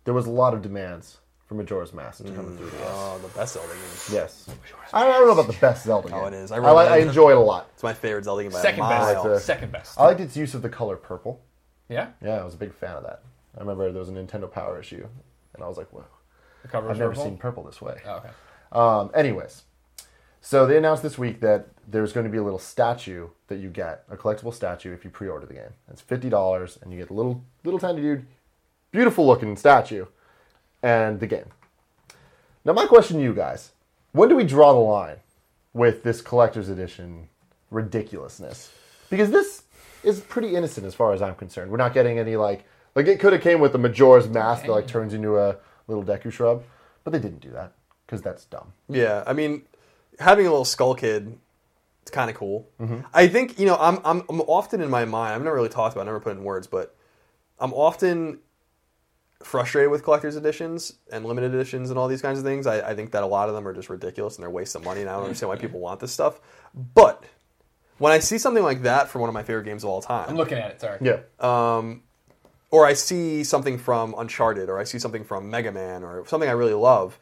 [0.05, 1.17] there was a lot of demands
[1.47, 2.71] for Majora's Mask to come through.
[2.83, 3.81] oh, the best Zelda game.
[4.11, 4.49] Yes.
[4.93, 6.17] I don't know about the best Zelda game.
[6.19, 6.51] Oh, it is.
[6.51, 7.07] I I, really like, I like it.
[7.07, 7.69] enjoy it a lot.
[7.73, 9.01] It's my favorite Zelda game by Second a best.
[9.13, 9.23] mile.
[9.23, 9.99] like the- Second best.
[9.99, 11.41] I liked its use of the color purple.
[11.87, 12.07] yeah.
[12.21, 13.21] Yeah, I was a big fan of that.
[13.55, 15.07] I remember there was a Nintendo Power issue,
[15.53, 16.03] and I was like, "Whoa,
[16.63, 17.23] The cover I've never purple?
[17.23, 18.29] seen purple this way." Oh, okay.
[18.71, 19.63] Um, anyways,
[20.41, 23.69] so they announced this week that there's going to be a little statue that you
[23.69, 25.73] get, a collectible statue if you pre-order the game.
[25.89, 28.25] It's fifty dollars, and you get a little little tiny dude,
[28.91, 30.05] beautiful looking statue,
[30.85, 31.47] and the game.
[32.63, 33.71] Now, my question to you guys:
[34.11, 35.17] When do we draw the line
[35.73, 37.27] with this collector's edition
[37.71, 38.71] ridiculousness?
[39.09, 39.63] Because this
[40.03, 41.71] is pretty innocent as far as I'm concerned.
[41.71, 44.71] We're not getting any like like it could have came with the Majora's Mask that
[44.71, 45.57] like turns into a
[45.87, 46.63] little Deku shrub,
[47.03, 47.73] but they didn't do that
[48.05, 48.71] because that's dumb.
[48.87, 49.63] Yeah, I mean,
[50.19, 51.35] having a little Skull Kid,
[52.03, 52.69] it's kind of cool.
[52.79, 52.99] Mm-hmm.
[53.11, 55.33] I think you know, I'm, I'm I'm often in my mind.
[55.33, 56.95] I've never really talked about, it, never put it in words, but
[57.59, 58.39] I'm often
[59.43, 62.65] frustrated with collector's editions and limited editions and all these kinds of things.
[62.67, 64.75] I, I think that a lot of them are just ridiculous and they're a waste
[64.75, 66.39] of money, and I don't understand why people want this stuff.
[66.73, 67.23] But
[67.97, 70.29] when I see something like that for one of my favorite games of all time,
[70.29, 70.81] I'm looking at it.
[70.81, 70.99] Sorry.
[71.01, 71.19] Yeah.
[71.39, 72.03] um,
[72.71, 76.49] or I see something from Uncharted, or I see something from Mega Man, or something
[76.49, 77.17] I really love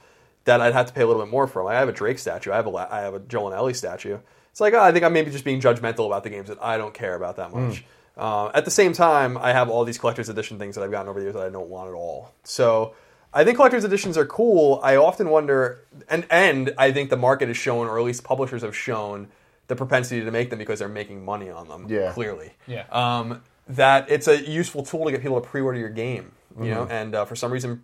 [0.46, 1.64] that I'd have to pay a little bit more for.
[1.64, 3.74] Like, I have a Drake statue, I have a I have a Joel and Ellie
[3.74, 4.18] statue.
[4.52, 6.78] It's like oh, I think I'm maybe just being judgmental about the games that I
[6.78, 7.84] don't care about that much.
[8.16, 11.10] Uh, at the same time, I have all these collector's edition things that I've gotten
[11.10, 12.32] over the years that I don't want at all.
[12.44, 12.94] So
[13.34, 14.80] I think collector's editions are cool.
[14.84, 18.62] I often wonder, and and I think the market has shown, or at least publishers
[18.62, 19.30] have shown,
[19.68, 21.88] the propensity to make them because they're making money on them.
[21.90, 22.12] Yeah.
[22.12, 22.84] clearly Yeah.
[22.92, 26.34] um, that it's a useful tool to get people to pre-order your game.
[26.62, 26.92] You know, Mm-hmm.
[26.92, 27.82] and uh, for some reason,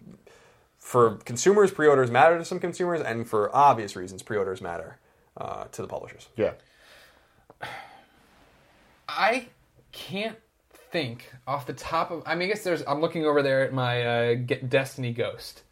[0.77, 4.99] for consumers, pre-orders matter to some consumers, and for obvious reasons, pre-orders matter
[5.37, 6.27] uh, to the publishers.
[6.35, 6.51] Yeah.
[9.07, 9.47] I
[9.99, 10.37] can't
[10.91, 12.23] think off the top of.
[12.25, 12.83] I mean, I guess there's.
[12.87, 15.63] I'm looking over there at my uh, get Destiny Ghost.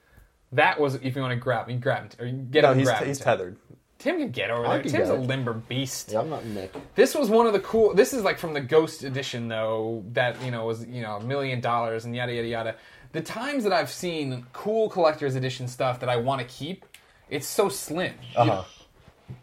[0.52, 2.72] That was if you want to grab, you grab him or you get No, him.
[2.74, 3.08] and he's, grab him.
[3.08, 3.58] he's tethered.
[4.00, 4.82] Tim can get over I there.
[4.84, 5.26] can Tim's get a it.
[5.28, 6.12] limber beast.
[6.12, 6.74] Yeah, I'm not Nick.
[6.96, 7.94] This was one of the cool.
[7.96, 10.04] This is like from the Ghost edition though.
[10.14, 12.76] That you know was you know a million dollars and yada yada yada.
[13.14, 16.86] The times that I've seen cool collector's edition stuff that I want to keep,
[17.30, 18.14] it's so slim.
[18.36, 18.64] Uh huh.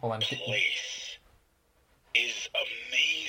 [0.01, 0.21] hold on.
[0.21, 1.19] place
[2.15, 3.24] is amazing.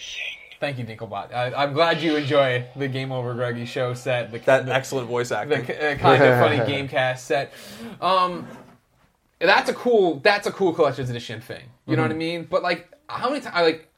[0.65, 1.31] Thank you, Dinklebot.
[1.31, 4.31] I, I'm glad you enjoy the Game Over Greggy show set.
[4.31, 5.61] The, That the, excellent voice the acting.
[5.61, 6.57] uh, kind of funny
[6.87, 7.53] Gamescast set.
[8.01, 8.47] Um,
[9.37, 10.21] that's a cool.
[10.21, 11.65] That's a cool collector's edition thing.
[11.85, 12.47] You know what I mean?
[12.49, 13.55] But like, how many times?
[13.55, 13.91] Like,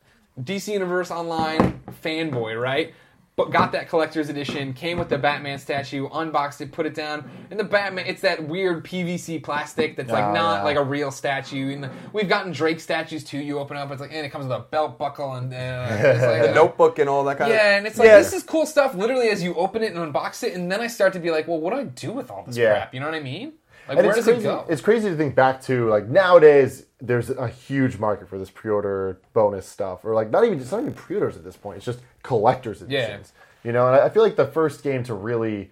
[0.44, 2.94] DC Universe Online fanboy, right?
[3.38, 7.30] But got that collector's edition, came with the Batman statue, unboxed it, put it down,
[7.52, 8.08] and the Batman.
[8.08, 10.64] It's that weird PVC plastic that's like Oh, not yeah.
[10.64, 11.72] like a real statue.
[11.72, 13.38] And the, we've gotten Drake statues too.
[13.38, 16.24] You open up, it's like, and it comes with a belt buckle and uh, it's
[16.24, 17.56] like, the notebook and all that kind of.
[17.56, 18.18] yeah, and it's like Yeah.
[18.18, 18.96] this is cool stuff.
[18.96, 21.48] Literally, as you open it and unbox it, and then I start to be like,
[21.48, 22.72] well, what do I do with all this Yeah.
[22.72, 22.94] crap?
[22.96, 23.54] You know what I mean?
[23.88, 24.40] Like, And where does crazy.
[24.40, 24.66] it go?
[24.68, 26.87] It's crazy to think back to like nowadays.
[27.00, 30.82] There's a huge market for this pre-order bonus stuff, or like not even it's not
[30.82, 31.78] even pre-orders at this point.
[31.78, 33.00] It's just collectors Yeah.
[33.04, 33.34] editions.
[33.64, 35.72] You know, and I I feel like the first game to really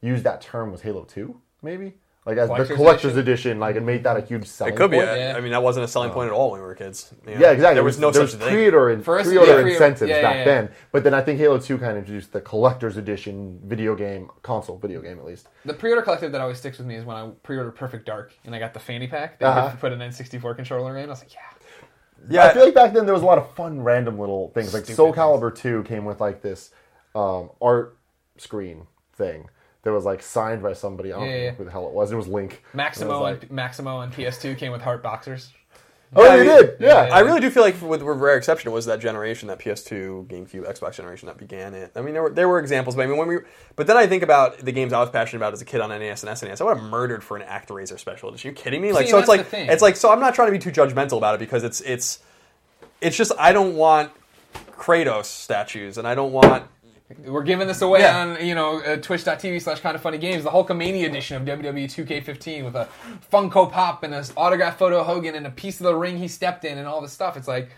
[0.00, 1.94] use that term was Halo Two, maybe
[2.24, 3.58] like as Collector's the collector's edition.
[3.58, 4.98] like it made that a huge selling It could be.
[4.98, 5.08] point.
[5.08, 5.34] I- Yeah.
[5.36, 7.12] I mean, that wasn't a selling point at all when we were kids.
[7.26, 7.40] You know?
[7.40, 7.74] Yeah, exactly.
[7.74, 8.54] There was no there such was thing.
[8.54, 10.44] pre-order and First- pre-order yeah, incentives yeah, back yeah.
[10.44, 10.70] then.
[10.92, 14.78] But then I think Halo Two kind of introduced the collector's edition video game console
[14.78, 15.48] video game at least.
[15.64, 18.54] The pre-order collective that always sticks with me is when I pre-ordered Perfect Dark and
[18.54, 19.70] I got the fanny pack that Uh-huh.
[19.70, 21.06] could put an N64 controller in.
[21.06, 21.40] I was like, yeah.
[22.30, 24.72] Yeah, I feel like back then there was a lot of fun, random little things.
[24.72, 26.70] Like Stupid Soul Calibur 2 came with like this
[27.16, 27.96] um, art
[28.38, 29.48] screen thing
[29.82, 31.12] that was like signed by somebody.
[31.12, 31.50] I don't Yeah, know yeah.
[31.52, 32.12] who the hell it was.
[32.12, 32.62] It was Link.
[32.72, 35.52] And Maximo was like- and Maximo and PS2 came with heart boxers.
[36.14, 36.76] Oh, Yeah, you I- did?
[36.78, 37.08] Yeah.
[37.10, 40.26] I really do feel like, with, with rare exception, it was that generation, that PS2,
[40.26, 41.90] GameCube, Xbox generation that began it.
[41.96, 43.38] I mean, there were there were examples, but I mean, when we,
[43.76, 45.88] but then I think about the games I was passionate about as a kid on
[45.88, 46.60] NES and SNES.
[46.60, 48.50] I would have murdered for an ActRaiser special edition.
[48.50, 48.92] you kidding me?
[48.92, 50.12] Like, See, so it's like it's like so.
[50.12, 52.18] I'm not trying to be too judgmental about it because it's it's
[53.00, 54.12] it's just I don't want
[54.76, 56.64] Kratos statues, and I don't want
[57.24, 58.18] We're giving this away Yeah.
[58.18, 61.84] on you know uh, Twitch.tv slash Kind of Funny Games, the Hulkamania edition of WWE
[61.84, 62.88] 2K15 with a
[63.32, 66.28] Funko Pop and an autograph photo of Hogan and a piece of the ring he
[66.28, 67.36] stepped in and all this stuff.
[67.36, 67.70] It's like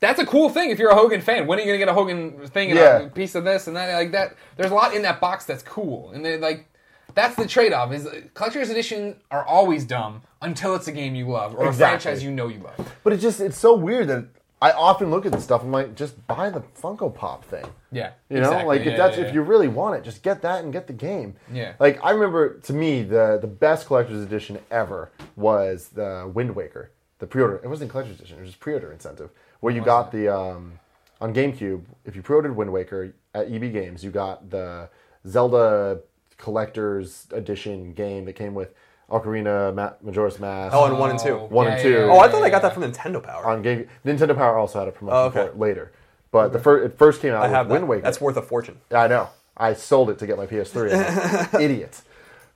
[0.00, 1.46] that's a cool thing if you're a Hogan fan.
[1.46, 2.98] When are you gonna get a Hogan thing and Yeah.
[3.00, 3.94] a piece of this and that?
[3.94, 6.68] Like that, there's a lot in that box that's cool, and then like.
[7.14, 7.92] That's the trade-off.
[7.92, 11.74] Is uh, collector's edition are always dumb until it's a game you love or Exactly.
[11.74, 12.90] a franchise you know you love.
[13.04, 14.28] But it's just it's so weird that
[14.62, 15.64] I often look at this stuff.
[15.64, 17.66] I'm like, just buy the Funko Pop thing.
[17.90, 18.68] Yeah, You know, exactly.
[18.68, 20.86] like Yeah, if that's yeah, if you really want it, just get that and get
[20.86, 21.34] the game.
[21.52, 21.72] Yeah.
[21.80, 26.92] Like I remember, to me, the the best collector's edition ever was the Wind Waker,
[27.18, 27.56] the pre-order.
[27.56, 30.78] It wasn't collector's edition; it was just pre-order incentive, where you got the um,
[31.20, 31.82] on GameCube.
[32.04, 34.88] If you pre-ordered Wind Waker at EB Games, you got the
[35.26, 36.02] Zelda
[36.38, 38.74] collector's edition game that came with
[39.12, 40.74] Ocarina, Ma- Majora's Mask.
[40.74, 41.38] oh, and one and two.
[41.38, 41.90] Oh, One and yeah, two.
[41.90, 42.68] yeah, Oh, I yeah, thought I got yeah.
[42.68, 43.46] that from Nintendo Power.
[43.46, 43.88] on game.
[44.06, 45.42] Nintendo Power also had a promotion Oh, okay.
[45.44, 45.92] for it later,
[46.30, 47.74] but the first it first came out I with have that.
[47.74, 48.02] Wind Waker.
[48.02, 48.78] That's worth a fortune.
[48.90, 49.28] I know.
[49.56, 50.92] I sold it to get my PS3.
[50.94, 52.00] I'm like, Idiot.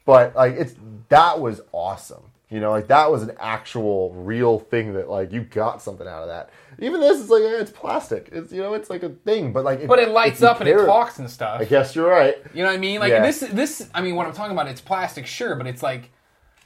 [0.07, 0.74] But like it's
[1.11, 2.22] that was awesome.
[2.48, 6.22] You know, like that was an actual real thing that like you got something out
[6.22, 6.50] of that.
[6.78, 8.28] Even this is like eh, it's plastic.
[8.30, 10.61] It's you know it's like a thing, but like But it lights if you up
[10.61, 11.61] and it care- talks and stuff.
[11.61, 12.36] I guess you're right.
[12.54, 13.00] You know what I mean?
[13.00, 13.20] Like Yeah.
[13.22, 13.90] this, this.
[13.92, 16.11] I mean, what I'm talking about, it's plastic, sure, but it's like,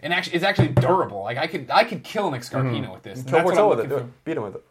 [0.02, 1.22] and actually, it's actually durable.
[1.22, 2.92] Like I could, I could kill Nick Scarpino Hmm.
[2.92, 3.18] with this.
[3.20, 3.82] and Kill that's what I'm with it.
[3.88, 4.24] looking Do it.
[4.24, 4.64] Beat him with it.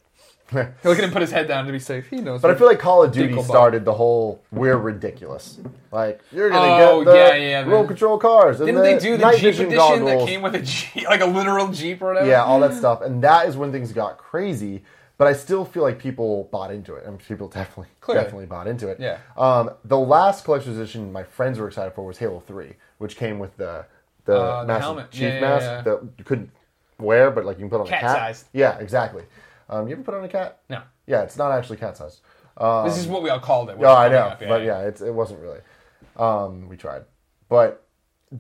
[0.48, 0.74] for.
[0.84, 2.08] Look at him put his head down to be safe.
[2.10, 2.42] He knows.
[2.42, 3.46] But I feel like Call of Duty Dinklebot.
[3.46, 5.60] started the whole we're ridiculous.
[5.92, 8.60] Like you're gonna Oh, get the yeah, yeah, remote the- control cars.
[8.60, 10.30] And didn't the they do the night Jeep vision edition that goggles.
[10.30, 12.28] came with a Jeep, like a literal Jeep or whatever?
[12.28, 14.84] Yeah, all that stuff, and that is when things got crazy.
[15.20, 18.24] But I still feel like people bought into it, and people definitely, Clearly.
[18.24, 19.00] definitely bought into it.
[19.02, 19.18] Yeah.
[19.38, 23.38] Um, the last collector's edition my friends were excited for was Halo Three, which came
[23.38, 23.86] with the
[24.30, 25.12] the, Uh, the helmet.
[25.12, 25.82] chief Yeah, yeah, mask yeah.
[25.82, 26.52] that you couldn't
[27.00, 28.16] wear, but like you can put on Cat a cat.
[28.18, 28.46] size.
[28.54, 29.24] Yeah, exactly.
[29.70, 30.60] Um, you ever put on a cat?
[30.70, 32.22] No, Yeah, it's not actually cat size.
[32.86, 33.78] this is what we all called it.
[33.80, 35.60] Oh, I know, but yeah, it's, it wasn't really.
[36.18, 37.04] Um, we tried,
[37.48, 37.86] but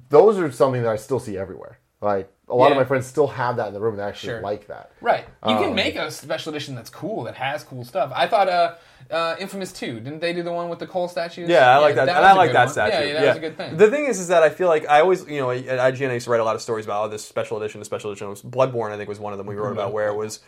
[0.10, 1.80] those are something that I still see everywhere.
[2.02, 3.94] Like a lot of my friends still have that in the room.
[3.94, 4.42] and They actually Sure.
[4.42, 4.92] like that.
[5.02, 5.26] Right.
[5.46, 8.12] You Um, can make a special edition that's cool, that has cool stuff.
[8.16, 8.76] I thought uh,
[9.12, 11.50] uh, Infamous 2, didn't they do the one with the Cole statues?
[11.50, 12.74] Yeah, I like that, and I like that one.
[12.74, 12.94] statue.
[12.94, 13.78] Yeah, yeah, that was a good thing.
[13.78, 16.14] The thing is, is that I feel like I always, you know, at IGN I
[16.14, 18.28] used to write a lot of stories about oh, this special edition, the special edition.
[18.50, 20.40] Bloodborne, I think, was one of them we wrote about where it was.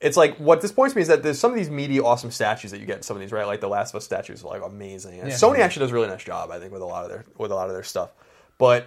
[0.00, 2.80] It's like what disappoints me is that there's some of these meaty, awesome statues that
[2.80, 3.46] you get in some of these, right?
[3.46, 5.20] Like the Last of Us statues, are like amazing.
[5.20, 5.34] And Yeah.
[5.34, 7.50] Sony actually does a really nice job, I think, with a lot of their with
[7.50, 8.10] a lot of their stuff.
[8.56, 8.86] But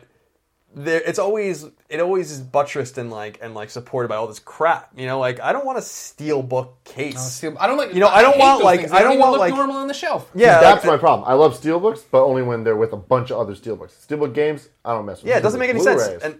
[0.75, 4.39] there, it's always it always is buttressed and like and like supported by all this
[4.39, 4.89] crap.
[4.97, 7.15] You know, like I don't want a steel book case.
[7.17, 7.93] Oh, steel- I don't like.
[7.93, 10.29] You know, I don't want, like- I don't want, like- normal on the shelf.
[10.33, 11.27] yeah, That's like- my problem.
[11.29, 13.91] I love steelbooks, but only when they're with a bunch of other steelbooks.
[14.07, 15.29] Steelbook games, I don't mess with.
[15.29, 16.03] Yeah, it doesn't make any Blu-rays.
[16.03, 16.23] sense.
[16.23, 16.39] And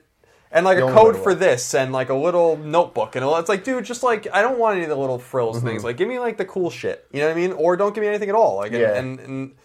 [0.52, 3.50] and like The a code for this and like a little notebook and all it's
[3.50, 5.68] like, dude, just like I don't want any of the little frills Mm-hmm.
[5.68, 5.84] things.
[5.84, 7.08] Like give me like the cool shit.
[7.12, 7.52] You know what I mean?
[7.54, 8.58] Or don't give me anything at all.
[8.58, 8.94] Like and, Yeah.
[8.96, 9.56] and, and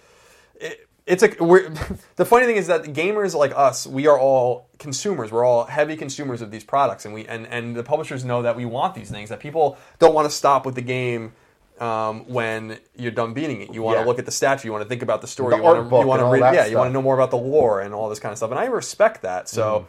[0.61, 1.69] it, it's a we're
[2.17, 5.33] the funny thing is that gamers like us, we are all consumers.
[5.33, 8.55] We're all heavy consumers of these products and we and, and the publishers know that
[8.57, 11.33] we want these things, that people don't want to stop with the game
[11.81, 13.73] um, when you're done beating it.
[13.73, 14.07] You want to Yeah.
[14.07, 15.97] look at the statue, you want to think about the story, The you want to,
[15.99, 18.09] you want to read, yeah, you want to know more about the lore and all
[18.09, 18.51] this kind of stuff.
[18.51, 19.49] And I respect that.
[19.49, 19.87] So,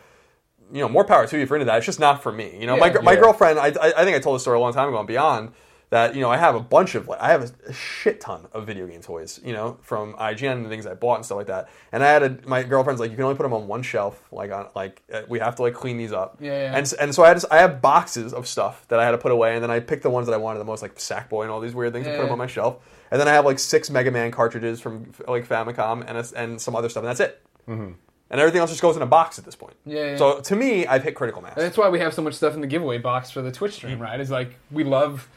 [0.72, 1.78] you know, more power to you for into that.
[1.78, 2.56] It's just not for me.
[2.60, 2.94] You know, my Yeah.
[2.94, 3.20] gr- my Yeah.
[3.22, 3.58] girlfriend.
[3.60, 5.52] I, I I think I told the story a long time ago on Beyond
[5.90, 8.48] that you know I have a bunch of like I have a, a shit ton
[8.54, 9.40] of video game toys.
[9.44, 11.70] You know, from IGN and things I bought and stuff like that.
[11.92, 14.22] And I had a, my girlfriend's like, you can only put them on one shelf.
[14.32, 16.38] Like on like uh, we have to like clean these up.
[16.40, 16.78] Yeah, yeah.
[16.78, 19.32] And and so I had I have boxes of stuff that I had to put
[19.32, 21.52] away, and then I picked the ones that I wanted the most, like Sackboy and
[21.52, 22.78] all these weird things, and put them on my shelf.
[23.12, 26.62] And then I have like six Mega Man cartridges from like Famicom and a, and
[26.62, 27.42] some other stuff, and that's it.
[27.68, 27.94] Mm-hmm.
[28.32, 29.76] And everything else just goes in a box at this point.
[29.86, 30.18] Yeah, yeah.
[30.18, 31.54] So to me, I've hit critical mass.
[31.56, 33.74] And that's why we have so much stuff in the giveaway box for the Twitch
[33.74, 34.20] stream, right?
[34.20, 35.28] Is like we love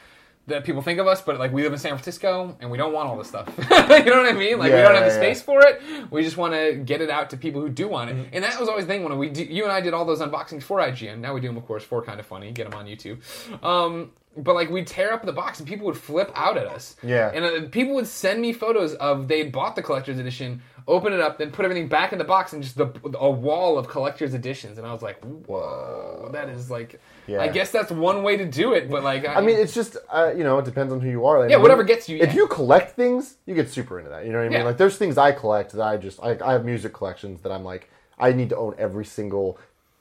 [0.48, 2.92] that people think of us, but like we live in San Francisco and we don't
[2.92, 3.48] want all this stuff.
[3.58, 4.58] you know what I mean?
[4.58, 5.80] Like we don't have the yeah, space for it.
[6.10, 8.28] We just want to get it out to people who do want it.
[8.32, 10.20] And that was always the thing when we do, you and I did all those
[10.20, 11.18] unboxings for IGN.
[11.18, 12.50] Now we do them, of course, for kind of funny.
[12.50, 13.20] Get them on YouTube.
[13.64, 16.96] Um, but like we'd tear up the box and people would flip out at us.
[17.04, 17.30] Yeah.
[17.32, 21.20] And uh, people would send me photos of they bought the collector's edition, open it
[21.20, 24.34] up, then put everything back in the box and just the, a wall of collector's
[24.34, 24.78] editions.
[24.78, 27.00] And I was like, whoa, that is like.
[27.26, 27.40] Yeah.
[27.40, 30.32] I guess that's one way to do it, but like, I mean, it's just uh,
[30.36, 31.38] you know, it depends on who you are.
[31.40, 32.34] Like, Yeah, whatever gets you, If yeah.
[32.36, 34.24] you collect things, you get super into that.
[34.26, 34.58] You know what I mean?
[34.58, 34.64] Yeah.
[34.64, 37.62] Like, there's things I collect that I just I, I have music collections that I'm
[37.64, 39.58] like, I need to own every single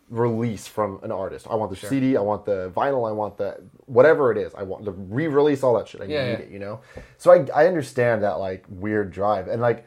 [0.09, 1.47] release from an artist.
[1.49, 4.53] I want the CD, I want the vinyl, I want the whatever it is.
[4.55, 6.01] I want the re-release, all that shit.
[6.01, 6.37] I Yeah, need yeah.
[6.39, 6.81] it, you know.
[7.17, 9.85] So I I understand that like weird drive and like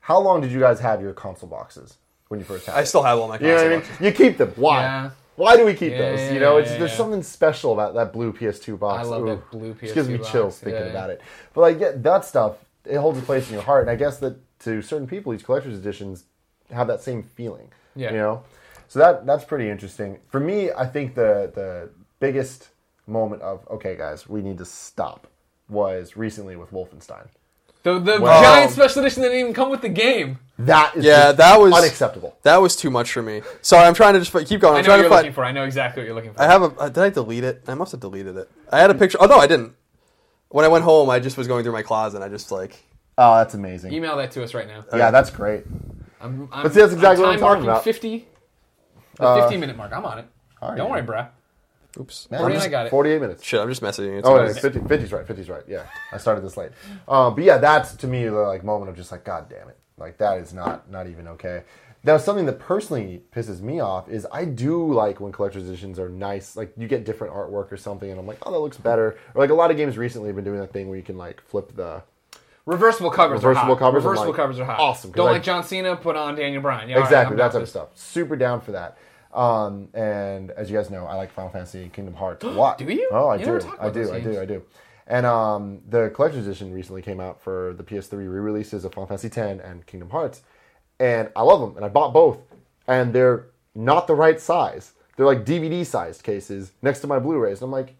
[0.00, 2.76] how long did you guys have your console boxes when you first had?
[2.76, 2.86] I it?
[2.86, 4.06] still have all my console You know what I mean?
[4.06, 4.52] You keep them.
[4.56, 4.80] Why?
[4.82, 5.10] Yeah.
[5.36, 6.32] Why do we keep Yeah, those?
[6.32, 9.06] you know, it's there's something special about that blue PS2 box.
[9.06, 11.20] I love Ooh, that blue PS2 It gives me PS2 chills thinking about it.
[11.54, 14.18] But like yeah, that stuff, it holds a place in your heart, and I guess
[14.18, 16.24] that to certain people, these collector's editions
[16.70, 17.70] have that same feeling.
[17.94, 18.10] Yeah.
[18.10, 18.42] You know,
[18.88, 20.18] so that that's pretty interesting.
[20.28, 22.68] For me, I think the the biggest
[23.06, 25.26] moment of okay, guys, we need to stop
[25.68, 27.28] was recently with Wolfenstein.
[27.86, 30.40] The, the Well- giant special edition that didn't even come with the game.
[30.58, 32.36] That is Yeah, just that was unacceptable.
[32.42, 33.42] That was too much for me.
[33.62, 34.74] Sorry, I'm trying to just fi- keep going.
[34.74, 35.22] I I'm know trying what to you're find.
[35.26, 35.44] looking for.
[35.44, 36.42] I know exactly what you're looking for.
[36.42, 36.66] I have a.
[36.80, 37.62] uh, Did I delete it?
[37.68, 38.50] I must have deleted it.
[38.72, 39.18] I had a picture.
[39.20, 39.74] Oh no, I didn't.
[40.48, 42.16] When I went home, I just was going through my closet.
[42.16, 42.82] and I just like.
[43.18, 43.92] Oh, that's amazing.
[43.92, 44.84] Email that to us right now.
[44.92, 45.64] Yeah, that's great.
[46.20, 47.84] I'm, I'm, But see, that's exactly I'm what I'm time talking marking about.
[47.84, 48.28] 50.
[49.18, 49.92] The Uh, 15 minute mark.
[49.94, 50.26] I'm on it.
[50.76, 51.28] Don't worry, bruh.
[51.98, 52.30] Oops.
[52.30, 52.90] Man, Forty I'm and I just- got it.
[52.90, 53.44] 48 minutes.
[53.44, 54.18] Shit, I'm just messaging.
[54.18, 54.24] It.
[54.26, 55.26] Oh, so no, 50, 50's right.
[55.26, 55.62] 50's right.
[55.66, 56.70] Yeah, I started this late.
[57.08, 59.76] Um, but yeah, that's to me the like moment of just like, God damn it,
[59.98, 61.62] like that is not not even okay.
[62.04, 66.08] Now, something that personally pisses me off is I do like when collector's editions are
[66.08, 66.54] nice.
[66.54, 69.16] Like you get different artwork or something, and I'm like, oh, that looks better.
[69.34, 71.18] Or like a lot of games recently have been doing that thing where you can
[71.18, 72.02] like flip the.
[72.64, 73.78] Reversible covers Reversible are hot.
[73.78, 74.80] covers, I'm Reversible like, covers are hot.
[74.80, 76.88] awesome, 'cause Don't I- like John Cena, put on Daniel Bryan.
[76.88, 77.88] Yeah, all right, exactly I'm that down type for of stuff.
[77.94, 78.98] Super down for that.
[79.36, 82.78] Um, and as you guys know, I like Final Fantasy and Kingdom Hearts a lot.
[82.78, 83.08] Do you?
[83.12, 83.46] Oh, I You do.
[83.52, 84.12] never talk I do.
[84.12, 84.40] I do.
[84.40, 84.62] I do.
[85.06, 89.28] And um, the collector's edition recently came out for the PS3 re-releases of Final Fantasy
[89.28, 90.42] X and Kingdom Hearts,
[90.98, 91.76] and I love them.
[91.76, 92.38] And I bought both,
[92.88, 94.92] and they're not the right size.
[95.16, 97.62] They're like DVD-sized cases next to my Blu-rays.
[97.62, 97.94] And I'm like,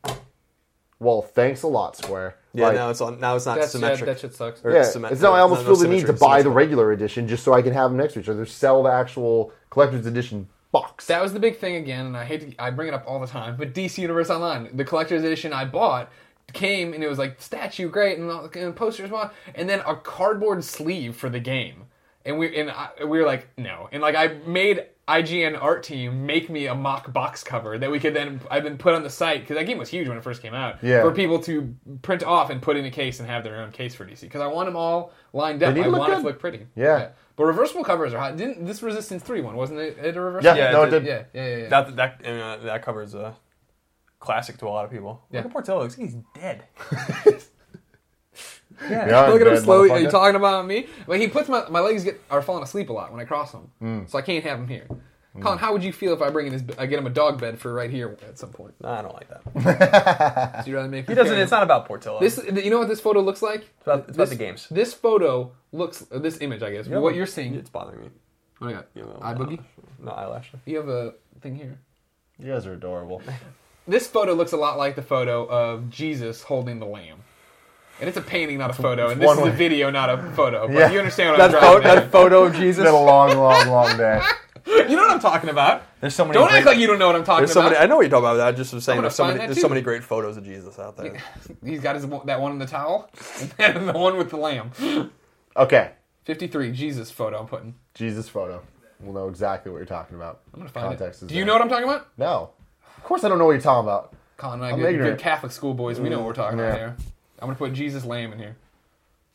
[0.98, 2.36] well, thanks a lot, Square.
[2.54, 3.20] Yeah, Like, now it's on.
[3.20, 4.06] Now it's not That's, yeah, symmetric.
[4.06, 4.64] that shit sucks.
[4.64, 6.42] Or yeah, symmet- it's now I almost no, feel no the need to symmetry, buy
[6.42, 8.46] the regular edition just so I can have them next to each other.
[8.46, 10.48] Sell the actual collector's edition
[10.82, 11.06] box.
[11.06, 13.20] That was the big thing again, and I hate to, I bring it up all
[13.20, 16.10] the time, but DC Universe Online, the collector's edition I bought
[16.52, 19.10] came and it was like statue great and, all- and posters
[19.54, 21.84] and then a cardboard sleeve for the game,
[22.24, 26.26] and we and I, we were like no, and like I made IGN art team
[26.26, 29.10] make me a mock box cover that we could then I've been put on the
[29.10, 31.02] site because that game was huge when it first came out Yeah.
[31.02, 31.72] for people to
[32.02, 34.40] print off and put in a case and have their own case for DC because
[34.40, 35.76] I want them all lined up.
[35.76, 36.66] I want it to look pretty.
[36.74, 37.10] Yeah.
[37.36, 38.36] But reversible covers are hot.
[38.36, 40.56] Didn't this Resistance Three one wasn't it, it a reversible?
[40.56, 41.06] Yeah, Yeah, no, it it did.
[41.06, 41.56] Yeah, yeah, yeah.
[41.62, 41.68] yeah.
[41.68, 43.36] That that I mean, uh, that cover is a
[44.20, 45.22] classic to a lot of people.
[45.30, 45.40] Yeah.
[45.40, 45.82] Look at Portillo.
[45.82, 46.64] Looks like He's dead.
[48.90, 49.90] Yeah, Look at him slowly.
[49.90, 50.86] Are you talking about me?
[51.06, 53.52] Like he puts my my legs get are falling asleep a lot when I cross
[53.52, 54.10] them, Mm.
[54.10, 54.86] so I can't have him here.
[55.40, 56.62] Colin, how would you feel if I bring in his?
[56.78, 58.74] I get him a dog bed for right here at some point.
[58.80, 59.42] Nah, I don't like that.
[60.64, 61.36] So you rather make He doesn't.
[61.38, 62.20] It's not about Portillo.
[62.20, 62.40] This.
[62.44, 63.60] You know what this photo looks like?
[63.62, 64.66] It's about, it's about this, the games.
[64.70, 66.04] This photo looks.
[66.12, 66.86] uh, This image, I guess.
[66.86, 67.54] You have what you're seeing.
[67.54, 68.08] It's bothering me.
[68.58, 68.86] What I got?
[68.94, 69.60] You know, Eye boogie.
[69.98, 70.50] No eyelash.
[70.64, 71.78] You have a thing here.
[72.38, 73.22] You guys are adorable.
[73.88, 77.18] This photo looks a lot like the photo of Jesus holding the lamb.
[78.00, 79.10] And it's a painting, not a photo.
[79.10, 79.56] And this one is a way.
[79.56, 80.66] video, not a photo.
[80.66, 80.90] But Yeah.
[80.90, 82.82] you understand what That, I'm photo, driving that photo of Jesus.
[82.82, 84.20] It's been a long, long, long day.
[84.66, 85.82] You know what I'm talking about.
[86.00, 86.34] There's so many.
[86.34, 87.72] Don't great, act like you don't know what I'm talking There's so about.
[87.72, 87.84] many.
[87.84, 88.40] I know what you're talking about.
[88.40, 89.38] I just was saying there's so many.
[89.38, 91.22] There's so many great photos of Jesus out there.
[91.64, 93.08] He's got his that one in the towel,
[93.58, 94.70] and the one with the lamb.
[95.56, 95.92] Okay,
[96.24, 97.40] Fifty-three Jesus photo.
[97.40, 97.74] I'm putting.
[97.94, 98.60] Jesus photo.
[99.00, 100.40] We'll know exactly what you're talking about.
[100.52, 101.28] I'm gonna find Context it.
[101.28, 101.46] Do you there.
[101.46, 102.08] know what I'm talking about?
[102.18, 102.50] No.
[102.98, 104.12] Of course I don't know what you're talking about.
[104.36, 105.16] Colin I'm good, ignorant.
[105.16, 105.98] good Catholic schoolboys.
[105.98, 106.94] We know what we're talking about here.
[107.38, 108.56] I'm gonna put Jesus lamb in here.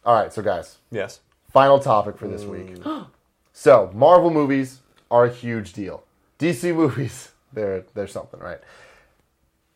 [0.06, 1.22] All right, so guys, Yes.
[1.52, 2.76] final topic for this week.
[2.76, 3.08] Mm.
[3.54, 6.04] so, Marvel movies are a huge deal.
[6.40, 8.60] DC movies, they're they're something, right?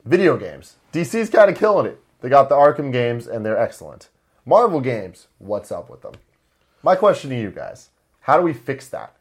[0.03, 0.75] Video games.
[0.93, 1.99] DC's kind of killing it.
[2.21, 4.09] They got the Arkham games and they're excellent.
[4.45, 6.13] Marvel games, what's up with them?
[6.83, 7.89] My question to you guys:
[8.21, 9.15] How do we fix that?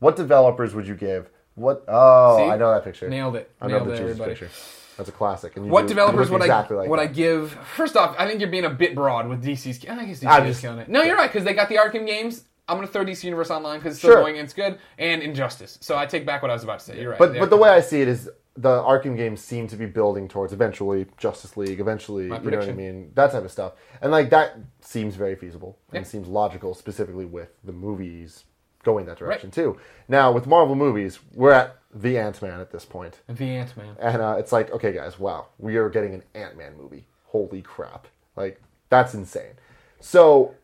[0.00, 1.30] What developers would you give?
[1.54, 1.84] What?
[1.88, 2.42] Oh, See?
[2.50, 3.08] I know that picture.
[3.08, 3.50] Nailed it.
[3.60, 4.30] I know Nailed the it, Jesus everybody.
[4.32, 4.50] picture.
[4.96, 5.56] That's a classic.
[5.56, 7.02] And you What do- developers would exactly I like would that.
[7.10, 7.52] I give?
[7.76, 9.84] First off, I think you're being a bit broad with DC's.
[9.88, 10.88] I guess DC I'm just- killing it.
[10.88, 12.44] No, you're right because they got the Arkham games.
[12.68, 14.20] I'm gonna throw DC Universe Online because it's still Sure.
[14.22, 15.78] going and it's good, and Injustice.
[15.82, 17.00] So I take back what I was about to say.
[17.00, 17.18] You're right.
[17.18, 19.84] But They but the way I see it is the Arkham games seem to be
[19.86, 22.76] building towards eventually Justice League, eventually you know what I prediction.
[22.76, 26.08] mean, that type of stuff, and like that seems very feasible and Yeah.
[26.10, 28.44] seems logical, specifically with the movies
[28.84, 29.76] going that direction too.
[30.08, 33.96] Now with Marvel movies, we're at the Ant Man at this point, the Ant Man.
[33.98, 37.06] and uh, it's like, okay, guys, wow, we are getting an Ant Man movie.
[37.26, 38.06] Holy crap!
[38.36, 39.54] Like that's insane.
[40.00, 40.54] So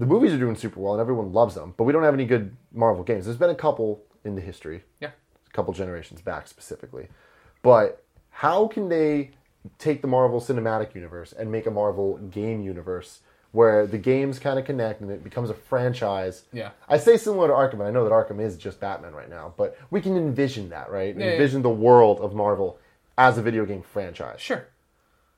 [0.00, 2.24] the movies are doing super well, and everyone loves them, but we don't have any
[2.24, 3.24] good Marvel games.
[3.26, 5.10] There's been a couple in the history Yeah.
[5.46, 7.08] a couple generations back specifically.
[7.62, 9.30] But how can they
[9.78, 13.20] take the Marvel Cinematic Universe and make a Marvel game universe
[13.52, 16.44] where the games kind of connect and it becomes a franchise.
[16.52, 16.70] Yeah.
[16.88, 19.54] I say similar to Arkham, and I know that Arkham is just Batman right now,
[19.56, 21.16] but we can envision that, right?
[21.16, 21.32] Yeah, yeah.
[21.32, 22.78] envision the world of Marvel
[23.18, 24.40] as a video game franchise.
[24.40, 24.66] Sure.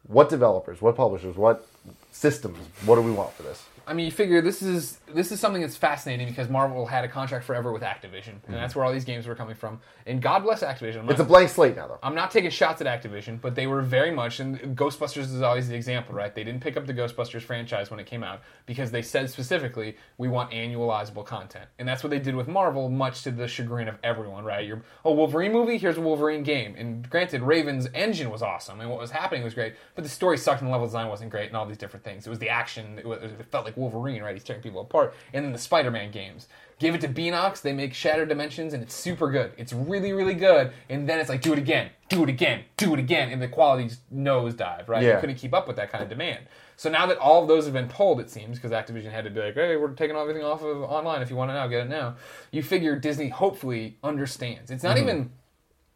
[0.07, 1.67] What developers, what publishers, what
[2.11, 3.65] systems, what do we want for this?
[3.87, 7.09] I mean, you figure this is this is something that's fascinating because Marvel had a
[7.09, 8.53] contract forever with Activision, and mm-hmm.
[8.55, 9.81] that's where all these games were coming from.
[10.07, 11.01] And God bless Activision.
[11.01, 11.99] I'm It's a blank slate now, though.
[12.03, 15.69] I'm not taking shots at Activision, but they were very much, and Ghostbusters is always
[15.69, 16.35] the example, right?
[16.35, 19.97] They didn't pick up the Ghostbusters franchise when it came out because they said specifically,
[20.19, 21.67] we want annualizable content.
[21.79, 24.67] And that's what they did with Marvel, much to the chagrin of everyone, right?
[24.67, 25.79] You're, oh, Wolverine movie?
[25.79, 26.75] Here's a Wolverine game.
[26.77, 30.39] And granted, Raven's engine was awesome, and what was happening was great, but the story
[30.39, 32.27] sucked and the level design wasn't great, and all these different things.
[32.27, 34.35] It was the action, it, was, it felt like Wolverine, right?
[34.35, 35.15] He's tearing people apart.
[35.33, 36.49] And then the Spider Man games.
[36.79, 39.53] Give it to Beenox, they make Shattered Dimensions, and it's super good.
[39.57, 40.73] It's really, really good.
[40.89, 43.47] And then it's like, do it again, do it again, do it again, and the
[43.47, 45.01] quality's nosedive, right?
[45.01, 45.15] Yeah.
[45.15, 46.41] You couldn't keep up with that kind of demand.
[46.77, 49.31] So now that all of those have been pulled, it seems, because Activision had to
[49.31, 51.23] be like, hey, we're taking everything off of online.
[51.23, 52.17] If you want it now, get it now.
[52.51, 54.73] You figure Disney hopefully understands.
[54.73, 55.09] It's not mm-hmm.
[55.09, 55.31] even,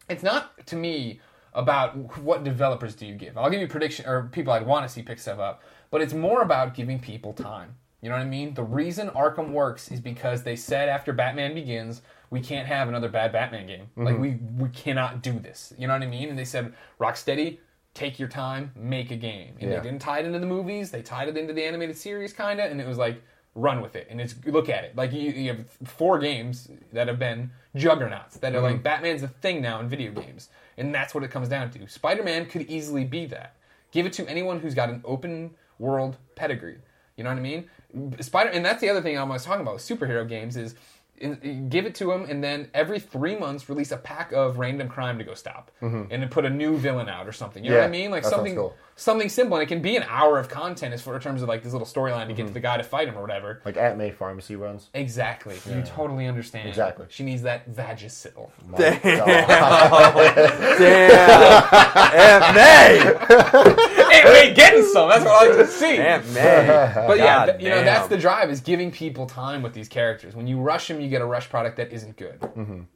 [0.08, 1.20] it's not to me
[1.52, 3.36] about what developers do you give.
[3.36, 6.14] I'll give you prediction or people I'd want to see pick stuff up, but it's
[6.14, 7.74] more about giving people time.
[8.02, 8.54] You know what I mean?
[8.54, 13.08] The reason Arkham works is because they said after Batman Begins, we can't have another
[13.08, 13.88] bad Batman game.
[13.96, 14.58] Like mm-hmm.
[14.58, 15.72] we we cannot do this.
[15.78, 16.28] You know what I mean?
[16.28, 17.58] And they said, Rocksteady,
[17.94, 19.54] take your time, make a game.
[19.60, 19.78] And Yeah.
[19.78, 20.90] they didn't tie it into the movies.
[20.90, 23.22] They tied it into the animated series, kind of, and it was like
[23.56, 27.08] run with it and it's look at it like you, you have four games that
[27.08, 28.82] have been juggernauts that are like mm-hmm.
[28.82, 32.44] batman's a thing now in video games and that's what it comes down to spider-man
[32.44, 33.56] could easily be that
[33.92, 36.78] give it to anyone who's got an open world pedigree
[37.16, 37.68] you know what i mean
[38.20, 40.74] spider and that's the other thing i was talking about with superhero games is
[41.18, 44.88] in, give it to them and then every three months release a pack of random
[44.88, 46.02] crime to go stop mm-hmm.
[46.10, 48.24] and then put a new villain out or something you know what i mean like
[48.24, 48.74] something cool.
[48.96, 51.48] something simple and it can be an hour of content as for in terms of
[51.48, 52.48] like this little storyline to get mm-hmm.
[52.48, 54.88] to the guy to fight him or whatever Like Aunt May Pharmacy runs.
[54.94, 55.56] Exactly.
[55.70, 56.68] You totally understand.
[56.68, 57.06] Exactly.
[57.08, 58.50] She needs that Vagisil.
[58.68, 59.00] My God.
[60.78, 61.64] Damn,
[62.14, 65.08] Aunt May, hey, wait, getting some.
[65.08, 65.96] That's what I like to see.
[65.98, 66.66] Aunt May.
[67.06, 69.88] But yeah, God th- you know that's the drive is giving people time with these
[69.88, 70.34] characters.
[70.34, 72.86] When you rush them, you get a rush product that isn't good.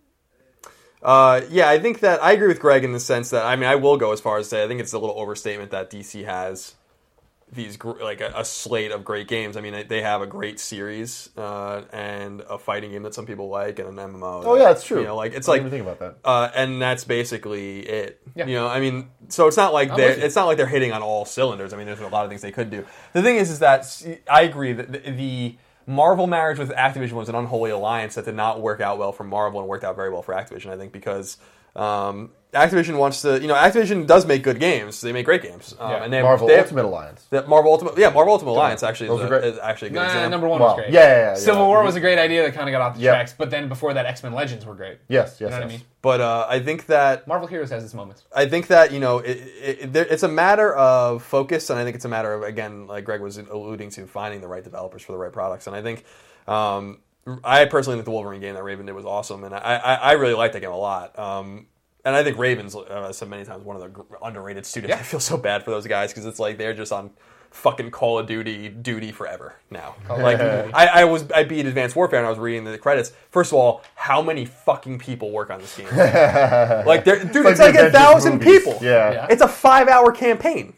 [1.03, 3.69] Uh, yeah, I think that I agree with Greg in the sense that I mean
[3.69, 5.91] I will go as far as to say I think it's a little overstatement that
[5.91, 6.75] DC has
[7.53, 9.57] these like a, a slate of great games.
[9.57, 13.27] I mean they- they have a great series uh, and a fighting game that some
[13.27, 14.43] people like and an MMO.
[14.45, 15.01] Oh yeah, it's true.
[15.01, 16.17] You know, like it's I like think about that.
[16.25, 18.21] uh, and that's basically it.
[18.37, 18.47] Yeah.
[18.47, 21.03] You know, I mean, so it's not like they're it's not like they're hitting on
[21.03, 21.73] all cylinders.
[21.73, 22.87] I mean, there's a lot of things they could do.
[23.15, 23.85] The thing is, is that
[24.31, 28.37] I agree that the, the Marvel marriage with Activision was an unholy alliance that did
[28.37, 30.71] not work out well for Marvel and worked out very well for Activision.
[30.71, 31.37] I think because.
[31.77, 35.01] Um, Activision wants to, you know, Activision does make good games.
[35.01, 36.03] They make great games, um, Yeah.
[36.05, 37.25] and they have, Marvel they have- Ultimate Alliance.
[37.31, 39.45] the Marvel Ultimate, yeah, Marvel Ultimate Alliance actually Those is, a, great.
[39.45, 40.31] is actually a good Nah, example.
[40.31, 40.91] number one Well, was great.
[40.93, 41.67] yeah, yeah, yeah, Civil yeah.
[41.69, 43.15] War was a great idea that kind of got off the Yep.
[43.15, 44.99] tracks, but then before that, X Men Legends were great.
[45.09, 45.83] Yes, yes, You know what I mean?
[46.03, 48.25] But uh, I think that Marvel Heroes has its moments.
[48.35, 51.85] I think that you know it, it, it, it's a matter of focus, and I
[51.85, 55.03] think it's a matter of again, like Greg was alluding to, finding the right developers
[55.03, 55.67] for the right products.
[55.69, 56.05] And I think
[56.49, 56.99] um,
[57.45, 60.13] I personally think the Wolverine game that Raven did was awesome, and I, I, I
[60.13, 61.17] really liked that game a lot.
[61.19, 61.67] Um,
[62.05, 64.91] and I think Ravens, uh, I said many times, one of the underrated studios.
[64.91, 64.97] Yeah.
[64.97, 67.11] I feel so bad for those guys because it's like they're just on
[67.51, 69.97] fucking Call of Duty duty forever now.
[70.09, 73.13] Like I, I was, I beat Advanced Warfare and I was reading the credits.
[73.31, 75.87] First of all, how many fucking people work on this game?
[76.87, 78.65] like, they're, dude, it's like like, a thousand movies.
[78.65, 78.79] people.
[78.81, 79.13] Yeah.
[79.13, 79.27] Yeah.
[79.31, 80.75] It's a five hour campaign.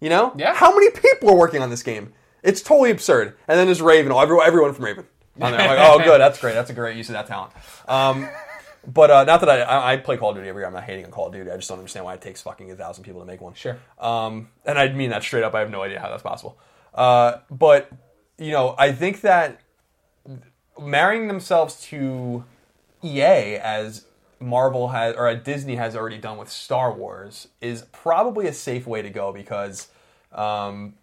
[0.00, 0.32] You know?
[0.36, 0.54] Yeah.
[0.54, 2.12] How many people are working on this game?
[2.42, 3.36] It's totally absurd.
[3.48, 5.06] And then there's Raven, everyone, everyone from Raven.
[5.40, 5.60] On there.
[5.60, 6.54] I'm like, oh, good, that's great.
[6.54, 7.52] That's a great use of that talent.
[7.86, 8.28] Um,
[8.86, 10.66] but uh, not that I, I, I play Call of Duty every year.
[10.66, 11.50] I'm not hating on Call of Duty.
[11.50, 13.54] I just don't understand why it takes fucking a thousand people to make one.
[13.54, 13.78] Sure.
[13.98, 15.54] Um, and I mean that straight up.
[15.54, 16.58] I have no idea how that's possible.
[16.94, 17.90] Uh, but
[18.38, 19.60] you know, I think that
[20.80, 22.44] marrying themselves to
[23.02, 24.06] EA as
[24.40, 29.02] Marvel has or Disney has already done with Star Wars is probably a safe way
[29.02, 29.88] to go because
[30.32, 30.94] um,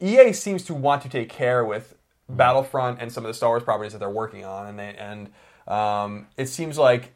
[0.00, 1.94] EA seems to want to take care with
[2.28, 5.30] Battlefront and some of the Star Wars properties that they're working on, and they and
[5.68, 7.12] um, it seems like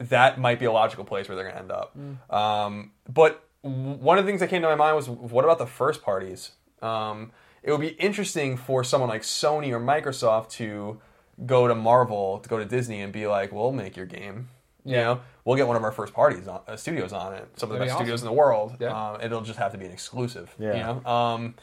[0.00, 1.96] that might be a logical place where they're going to end up.
[2.34, 5.66] Um, but one of the things that came to my mind was, what about the
[5.66, 6.52] first parties?
[6.82, 7.32] Um,
[7.62, 11.00] it would be interesting for someone like Sony or Microsoft to
[11.44, 14.48] go to Marvel, to go to Disney, and be like, "We'll make your game."
[14.84, 15.02] You Yeah.
[15.04, 17.46] know, we'll get one of our first parties on, uh, studios on it.
[17.58, 18.28] Some of the That'd best be studios awesome.
[18.28, 18.76] in the world.
[18.80, 19.10] Yeah.
[19.12, 20.54] Um, it'll just have to be an exclusive.
[20.58, 20.72] Yeah.
[20.74, 21.10] You know.
[21.10, 21.54] Um,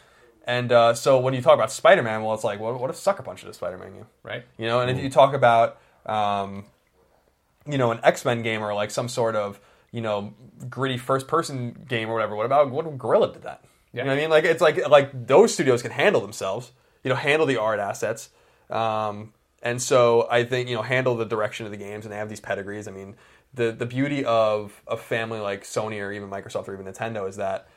[0.45, 2.95] and uh, so when you talk about Spider Man, well, it's like, what, what if
[2.95, 4.05] Sucker Punch did a Spider Man game?
[4.21, 4.45] Right?
[4.59, 6.65] You know, and if you talk about, um,
[7.69, 9.59] you know, an X Men game or like some sort of,
[9.91, 10.33] you know,
[10.69, 13.63] gritty first person game or whatever, what about what if Guerrilla did that?
[13.93, 14.01] Yeah.
[14.01, 14.29] You know what I mean?
[14.29, 16.71] Like it's like like those studios can handle themselves.
[17.03, 18.29] you know, handle the art assets.
[18.69, 22.17] Um, and so I think you know handle the direction of the games, and they
[22.17, 22.87] have these pedigrees.
[22.87, 23.15] I mean,
[23.53, 27.37] the the beauty of a family like Sony or even Microsoft or even Nintendo is
[27.37, 27.67] that.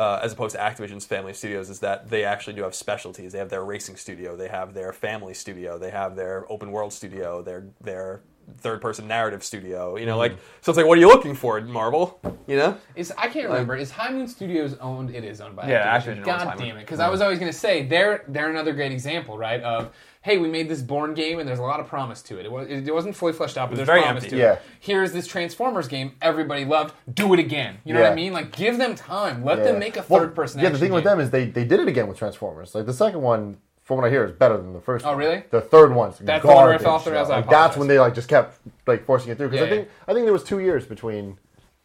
[0.00, 3.32] Uh, as opposed to Activision's family studios, is that they actually do have specialties.
[3.32, 6.92] They have their racing studio, they have their family studio, they have their open world
[6.92, 8.20] studio, their their
[8.58, 9.96] third person narrative studio.
[9.96, 10.18] You know, mm-hmm.
[10.18, 10.32] like
[10.62, 12.20] so it's like, what are you looking for, Marvel?
[12.46, 13.76] You know, Is I can't remember.
[13.76, 15.14] Is High Moon Studios owned?
[15.14, 16.04] It is owned by Yeah, Activision.
[16.04, 16.68] Activision owns God Moon.
[16.68, 16.80] damn it!
[16.80, 19.60] Because I was always going to say they're they're another great example, right?
[19.62, 19.92] Of
[20.22, 22.44] hey, we made this Bourne game and there's a lot of promise to it.
[22.44, 24.36] It, was, it wasn't fully fleshed out, but there's very promise empty.
[24.36, 24.52] to Yeah.
[24.54, 24.62] it.
[24.80, 26.94] Here's this Transformers game everybody loved.
[27.14, 27.78] Do it again.
[27.84, 28.12] You know what Yeah.
[28.12, 28.32] I mean?
[28.32, 29.44] Like give them time.
[29.44, 29.64] Let Yeah.
[29.64, 30.58] them make a Well, third person.
[30.60, 32.74] Yeah, the action thing with them is they they did it again with Transformers.
[32.74, 35.04] Like the second one, from what I hear, is better than the first.
[35.06, 35.18] Oh, one.
[35.18, 35.42] really?
[35.50, 36.84] The third one's That's the one where I garbage.
[36.84, 37.78] fell through, I like, Like, that's apologize.
[37.78, 39.48] when they like just kept like forcing it through.
[39.48, 41.38] Because Yeah, I think I think there was two years between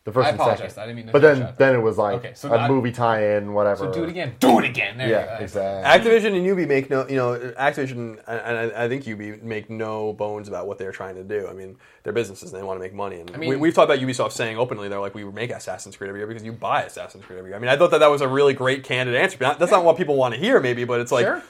[0.05, 0.73] the first I and apologize.
[0.73, 0.83] second.
[0.83, 2.67] I didn't mean to But then you then it was like Okay, so a I-
[2.67, 3.85] movie tie-in, whatever.
[3.85, 4.35] So do it again.
[4.41, 4.97] Do it again.
[4.97, 5.43] There you Yeah, go.
[5.45, 6.11] exactly.
[6.11, 10.11] Activision and Ubi make no, you know, Activision and I, I think Ubi make no
[10.11, 11.47] bones about what they're trying to do.
[11.47, 13.21] I mean, they're businesses and they want to make money.
[13.21, 16.09] And mean- we, we've talked about Ubisoft saying openly they're like, we make Assassin's Creed
[16.09, 17.55] every year because you buy Assassin's Creed every year.
[17.57, 19.37] I mean, I thought that that was a really great candid answer.
[19.39, 20.83] But that's not what people want to hear, maybe.
[20.83, 21.41] But it's like Sure.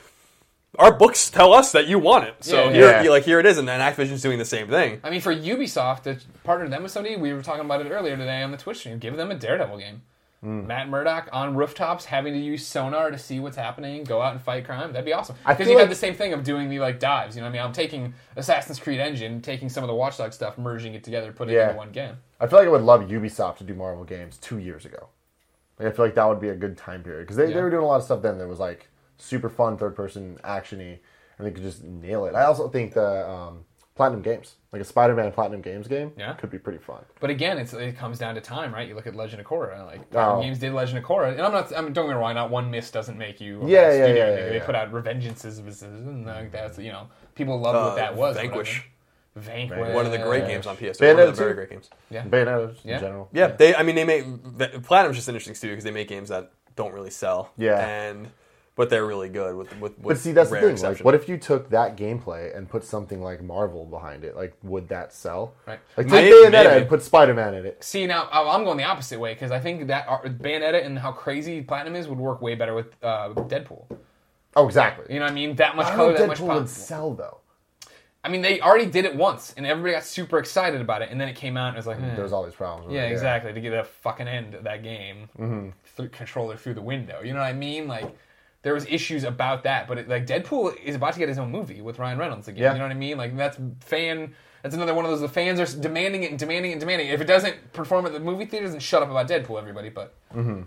[0.80, 3.10] Our books tell us that you want it, so Yeah, here, yeah.
[3.10, 5.00] like here it is, and then Activision's doing the same thing.
[5.04, 8.18] I mean, for Ubisoft, to partner them with somebody, we were talking about it earlier
[8.18, 8.98] today on the Twitch stream.
[9.00, 10.02] Give them a Daredevil game.
[10.42, 10.68] Hmm.
[10.68, 14.42] Matt Murdock on rooftops, having to use sonar to see what's happening, go out and
[14.42, 14.92] fight crime.
[14.92, 15.38] That'd be awesome.
[15.48, 17.36] Because you like- have the same thing of doing the like dives.
[17.38, 17.66] You know what I mean?
[17.66, 21.54] I'm taking Assassin's Creed engine, taking some of the Watchdog stuff, merging it together, putting
[21.54, 21.66] it Yeah.
[21.68, 22.18] into one game.
[22.42, 25.08] I feel like I would love Ubisoft to do Marvel games two years ago.
[25.80, 27.56] Like, I feel like that would be a good time period because they, Yeah.
[27.56, 30.38] they were doing a lot of stuff then that was like super fun, third person
[30.44, 31.00] actiony,
[31.38, 32.36] and they could just nail it.
[32.36, 36.34] I also think the um, Platinum Games, like a Spider-Man Platinum Games game, Yeah.
[36.34, 37.04] could be pretty fun.
[37.20, 38.88] But again, it's, it comes down to time, right?
[38.88, 39.86] You look at Legend of Korra.
[39.86, 40.42] Like Oh.
[40.42, 41.76] games did Legend of Korra, and I'm not.
[41.76, 42.34] I mean, don't get me wrong.
[42.36, 43.62] Not one miss doesn't make you.
[43.62, 44.66] a Yeah, yeah, yeah, They, yeah, they yeah.
[44.66, 48.36] put out Revengeances, and like that's you know people loved Uh, what that was.
[48.36, 48.90] or Vanquish.
[49.36, 49.94] Vanquish.
[49.96, 50.48] One of the great Yeah.
[50.50, 51.08] games on PS3.
[51.08, 51.90] Bayonetta One of the very great games.
[52.12, 52.24] Yeah.
[52.24, 52.94] Bayonetta Yeah.
[52.96, 53.30] in general.
[53.32, 53.76] Yeah, they.
[53.76, 54.26] I mean, they make
[54.84, 57.52] Platinum's just an interesting studio because they make games that don't really sell.
[57.58, 57.80] Yeah.
[57.80, 58.30] and
[58.76, 59.98] but they're really good with with.
[60.00, 60.70] with But see, that's the rare thing.
[60.72, 61.04] Like, exception.
[61.06, 64.36] what if you took that gameplay and put something like Marvel behind it?
[64.36, 65.54] Like, would that sell?
[65.68, 65.80] Right.
[65.98, 66.80] Like, Maybe- take Bayonetta maybe.
[66.82, 67.84] and put Spider-Man in it.
[67.84, 71.12] See now, I- I'm going the opposite way because I think that Bayonetta and how
[71.12, 73.86] crazy Platinum is would work way better with uh, Deadpool.
[74.56, 75.06] Oh, exactly.
[75.14, 75.56] You know what I mean?
[75.56, 77.40] That much I color, don't that know much Deadpool would sell though.
[78.26, 81.20] I mean, they already did it once, and everybody got super excited about it, and
[81.20, 82.16] then it came out and it was like, eh.
[82.16, 82.88] There's all these problems.
[82.88, 83.52] with yeah, it, exactly.
[83.52, 85.70] To get the fucking end of that game, Mm-hmm.
[85.96, 87.20] through controller through the window.
[87.22, 87.88] You know what I mean?
[87.88, 88.06] Like.
[88.64, 91.52] There was issues about that, but it, like Deadpool is about to get his own
[91.52, 92.64] movie with Ryan Reynolds again.
[92.64, 92.72] Yeah.
[92.74, 93.18] You know what I mean?
[93.18, 94.34] Like that's fan.
[94.64, 95.20] That's another one of those.
[95.20, 97.10] The fans are demanding it and demanding it and demanding.
[97.10, 97.14] it.
[97.14, 99.90] If it doesn't perform at the movie theaters, then shut up about Deadpool, everybody.
[99.90, 100.62] But mm-hmm.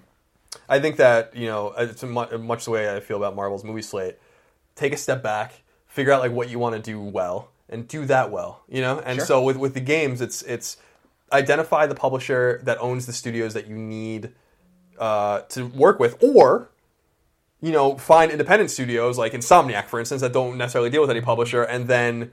[0.68, 4.16] I think that you know it's much the way I feel about Marvel's movie slate.
[4.74, 8.04] Take a step back, figure out like what you want to do well, and do
[8.06, 8.62] that well.
[8.68, 9.26] You know, and Sure.
[9.26, 10.76] so with with the games, it's it's
[11.32, 14.32] identify the publisher that owns the studios that you need
[14.98, 16.68] uh, to work with, or
[17.60, 21.20] you know find independent studios like Insomniac, for instance, that don't necessarily deal with any
[21.20, 22.30] publisher, and then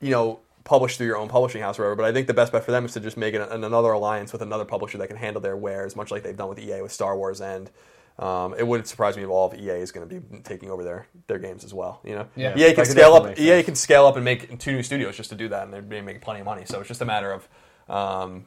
[0.00, 1.96] you know publish through your own publishing house or whatever.
[1.96, 3.90] But I think the best bet for them is to just make an, an, another
[3.92, 6.82] alliance with another publisher that can handle their wares, much like they've done with EA
[6.82, 7.40] with Star Wars.
[7.40, 7.70] And
[8.18, 10.84] um, it wouldn't surprise me at all if EA is going to be taking over
[10.84, 12.00] their, their games as well.
[12.04, 12.54] You know, Yeah.
[12.58, 13.38] EA can scale up.
[13.38, 16.02] EA can scale up and make two new studios just to do that, and they're
[16.02, 16.64] making plenty of money.
[16.66, 17.48] So it's just a matter of
[17.88, 18.44] um,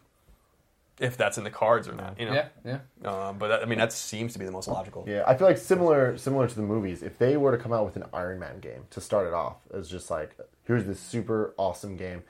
[1.01, 2.19] if that's in the cards or not.
[2.19, 2.33] You know.
[2.33, 2.79] yeah, yeah.
[3.03, 5.03] Uh, but that, I mean, that seems to be the most logical.
[5.07, 7.03] Yeah, I feel like similar similar to the movies.
[7.03, 9.57] If they were to come out with an Iron Man game to start it off,
[9.73, 12.23] as just like here's this super awesome game,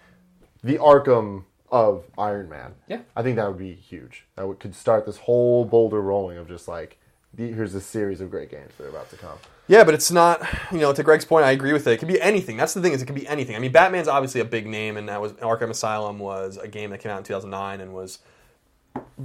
[0.64, 2.74] the Arkham of Iron Man.
[2.88, 3.02] Yeah.
[3.16, 4.26] I think that would be huge.
[4.36, 6.98] That would, could start this whole boulder rolling of just like
[7.38, 9.38] here's this series of great games that are about to come.
[9.68, 10.46] Yeah, but it's not.
[10.72, 11.94] You know, to Greg's point, I agree with it.
[11.94, 12.58] It could be anything.
[12.58, 13.56] That's the thing is, it could be anything.
[13.56, 16.92] I mean, Batman's obviously a big name, and that was Arkham Asylum was a game
[16.92, 18.20] that came out in 2009 and was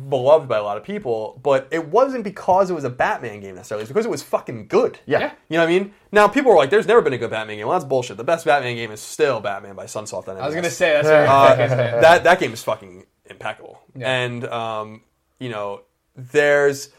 [0.08, 1.40] beloved by a lot of people.
[1.42, 3.82] But it wasn't because it was a Batman game necessarily.
[3.82, 4.98] It's because it was fucking good.
[5.06, 5.18] Yeah.
[5.20, 5.32] Yeah.
[5.48, 5.94] You know what I mean?
[6.12, 8.16] Now people were like, "There's never been a good Batman game." Well, that's bullshit.
[8.16, 10.28] The best Batman game is still Batman by Sunsoft.
[10.28, 12.00] on I was gonna say that's Uh, I was saying.
[12.00, 13.80] that that game is fucking impeccable.
[13.94, 14.10] Yeah.
[14.12, 15.02] And um,
[15.38, 15.82] you know,
[16.14, 16.90] there's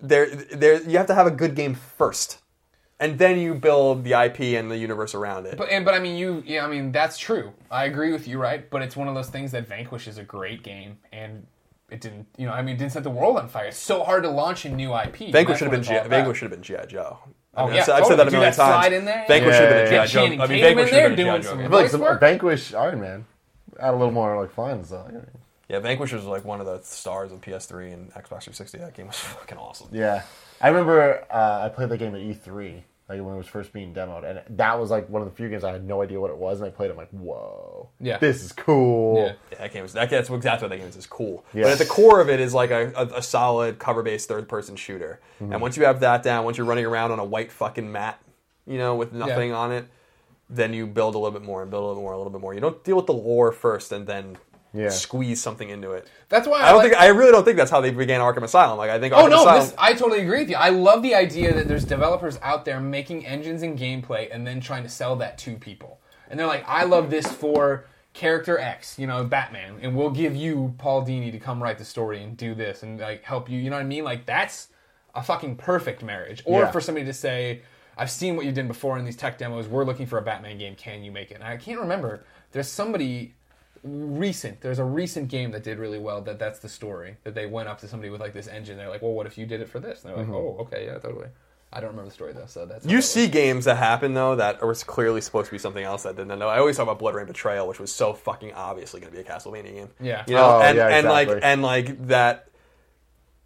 [0.00, 2.40] there there you have to have a good game first,
[3.00, 5.56] and then you build the IP and the universe around it.
[5.56, 7.52] But and but I mean you yeah I mean that's true.
[7.70, 8.68] I agree with you, right?
[8.68, 11.46] But it's one of those things that Vanquish is a great game and
[11.92, 13.66] it didn't you know I mean it didn't set the world on fire.
[13.66, 15.30] It's so hard to launch a new IP.
[15.32, 17.18] Vanquish should have been G- Vanquish should have been GI Joe.
[17.54, 18.72] I Oh, yeah, I've, said- I've said that a million that times.
[18.84, 19.24] slide in there?
[19.28, 20.06] Vanquish Yeah, should have yeah, been a.
[20.06, 20.42] GI Joe.
[20.42, 21.64] I mean, Vanquish in should have there been a doing GI some- Joe.
[21.64, 22.18] I feel like some?
[22.20, 23.24] Vanquish Iron Man.
[23.78, 25.06] Add a little more like fun stuff.
[25.68, 28.78] Yeah, Vanquish was like one of the stars of PS3 and Xbox 360.
[28.78, 29.88] That game was fucking awesome.
[29.92, 30.22] Yeah,
[30.60, 32.82] I remember uh, I played the game at E3.
[33.12, 35.48] Like when it was first being demoed, and that was like one of the few
[35.48, 36.92] games I had no idea what it was, and I played it.
[36.92, 38.18] I'm like, whoa, Yeah.
[38.18, 39.16] this is cool.
[39.16, 39.32] Yeah.
[39.52, 40.96] Yeah, that game is that, that's exactly what that game is.
[40.96, 41.44] Is cool.
[41.52, 41.64] Yeah.
[41.64, 45.20] But at the core of it is like a, a, a solid cover-based third-person shooter.
[45.40, 45.52] Mm-hmm.
[45.52, 48.20] And once you have that down, once you're running around on a white fucking mat,
[48.66, 49.86] you know, with nothing on it,
[50.48, 52.32] then you build a little bit more and build a little bit more, a little
[52.32, 52.54] bit more.
[52.54, 54.36] You don't deal with the lore first and then
[54.74, 54.88] Yeah.
[54.88, 56.06] squeeze something into it.
[56.30, 58.20] That's why I, I don't like- think I really don't think that's how they began
[58.20, 58.78] Arkham Asylum.
[58.78, 60.56] Like I think Oh no, Asylum, this, I totally agree with you.
[60.56, 64.60] I love the idea that there's developers out there making engines and gameplay and then
[64.60, 66.00] trying to sell that to people.
[66.30, 70.34] And they're like, I love this for character X, you know, Batman, and we'll give
[70.36, 73.58] you Paul Dini to come write the story and do this and like help you.
[73.58, 74.04] You know what I mean?
[74.04, 74.68] Like that's
[75.14, 76.42] a fucking perfect marriage.
[76.46, 76.70] Or Yeah.
[76.70, 77.60] for somebody to say,
[77.98, 79.68] I've seen what you did before in these tech demos.
[79.68, 80.74] We're looking for a Batman game.
[80.76, 81.34] Can you make it?
[81.34, 82.24] And I can't remember.
[82.52, 83.34] There's somebody
[83.82, 84.60] recent.
[84.60, 86.20] There's a recent game that did really well.
[86.20, 87.16] That that's the story.
[87.24, 88.76] That they went up to somebody with like this engine.
[88.76, 90.02] They're like, well, what if you did it for this?
[90.04, 91.28] And they're like, oh, okay, yeah, totally.
[91.74, 94.62] I don't remember the story though, so that's You see games that happen though that
[94.64, 96.48] was clearly supposed to be something else that didn't know.
[96.48, 99.26] I always talk about BloodRayne Betrayal, which was so fucking obviously going to be a
[99.26, 99.88] Castlevania game.
[99.98, 100.22] Yeah.
[100.28, 102.48] you know, Oh, and yeah, and like and like that.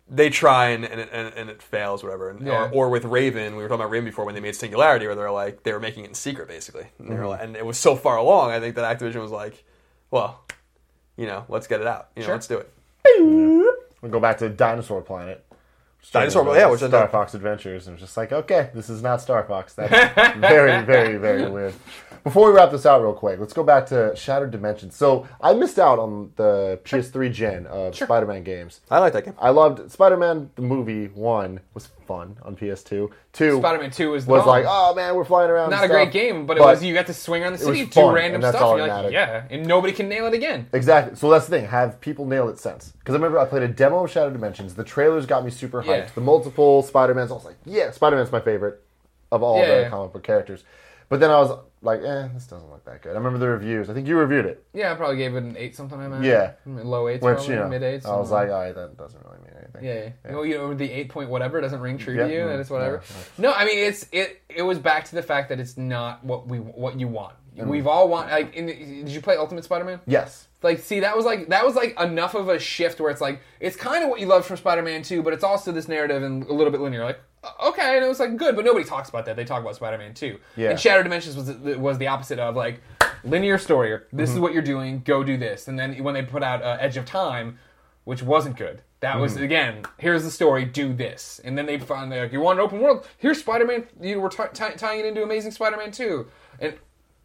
[0.09, 2.31] They try and and it, and, and it fails, whatever.
[2.31, 2.67] And, Yeah.
[2.67, 5.17] or, or with Raven, we were talking about Raven before when they made Singularity, where
[5.17, 6.87] they're like they were making it in secret, basically.
[7.01, 7.25] And, Mm-hmm.
[7.25, 8.53] like, and it was so far along.
[8.53, 9.65] I think that Activision was like,
[10.11, 10.43] well,
[11.17, 12.09] you know, let's get it out.
[12.17, 12.35] You know, Sure.
[12.35, 12.73] let's do it.
[14.03, 15.43] We go back to Dinosaur Planet.
[16.13, 17.11] Dinosaur, Started yeah, which is- Star know.
[17.11, 19.75] Fox Adventures, and it's just like, okay, this is not Star Fox.
[19.75, 19.91] That's
[20.39, 21.75] very, very, very weird.
[22.23, 24.95] Before we wrap this out real quick, let's go back to Shattered Dimensions.
[24.97, 28.81] So I missed out on the PS3 gen of Spider-Man games.
[28.91, 29.35] I like that game.
[29.39, 31.07] I loved Spider-Man the movie.
[31.07, 33.11] One was fun on PS2.
[33.33, 34.49] Two Spider-Man Two was the was bomb.
[34.49, 35.71] like, oh man, we're flying around.
[35.71, 37.91] not a great game, but it was you got to swing around the city, do
[37.91, 38.61] fun, random stuff.
[38.79, 40.69] You're like, yeah, and nobody can nail it again.
[40.73, 41.17] Exactly.
[41.17, 41.67] So that's the thing.
[41.69, 42.93] Have people nail it since?
[42.99, 44.75] Because I remember I played a demo of Shattered Dimensions.
[44.75, 45.87] The trailers got me super hyped.
[45.89, 46.09] Yeah.
[46.15, 47.31] The multiple Spider-Mans.
[47.31, 48.83] I was like, yeah, Spider-Man's my favorite
[49.33, 49.89] of all Yeah, the yeah.
[49.91, 50.65] comic book characters.
[51.09, 53.11] But then I was like, eh, this doesn't look that good.
[53.11, 53.89] I remember the reviews.
[53.89, 54.65] I think you reviewed it.
[54.75, 56.01] Yeah, I probably gave it an eight something.
[56.01, 56.25] I imagine.
[56.25, 56.53] Yeah.
[56.67, 58.07] low eights, Which, you know, mid eights.
[58.07, 59.39] I was like, all right, that doesn't really
[59.83, 60.33] Yeah, yeah.
[60.35, 62.41] Well, you know, the eight point whatever doesn't ring true Yeah, to you.
[62.41, 63.03] mm, That it's whatever.
[63.09, 64.43] yeah, No, I mean it's it.
[64.49, 67.35] It was back to the fact that it's not what we what you want.
[67.57, 67.67] Mm.
[67.69, 68.55] We've all want like.
[68.55, 70.01] In the, did you play Ultimate Spider-Man?
[70.07, 70.47] Yes.
[70.63, 73.41] Like, see, that was like that was like enough of a shift where it's like
[73.61, 76.45] it's kind of what you loved from Spider-Man 2, but it's also this narrative and
[76.45, 77.05] a little bit linear.
[77.05, 77.21] Like,
[77.65, 79.37] okay, and it was like good, but nobody talks about that.
[79.37, 80.39] They talk about Spider-Man 2.
[80.57, 80.71] Yeah.
[80.71, 82.81] And Shattered Dimensions was the, was the opposite of like
[83.25, 83.91] linear story.
[84.13, 84.37] This Mm-hmm.
[84.37, 85.03] is what you're doing.
[85.05, 85.69] Go do this.
[85.69, 87.59] And then when they put out uh, Edge of Time,
[88.05, 88.83] which wasn't good.
[89.01, 89.21] That Mm-hmm.
[89.21, 89.83] was again.
[89.99, 90.65] Here's the story.
[90.65, 93.07] Do this, and then they find like you want an open world.
[93.19, 93.87] Here's Spider-Man.
[94.01, 96.27] You were t- t- tying it into Amazing Spider-Man 2,
[96.61, 96.75] and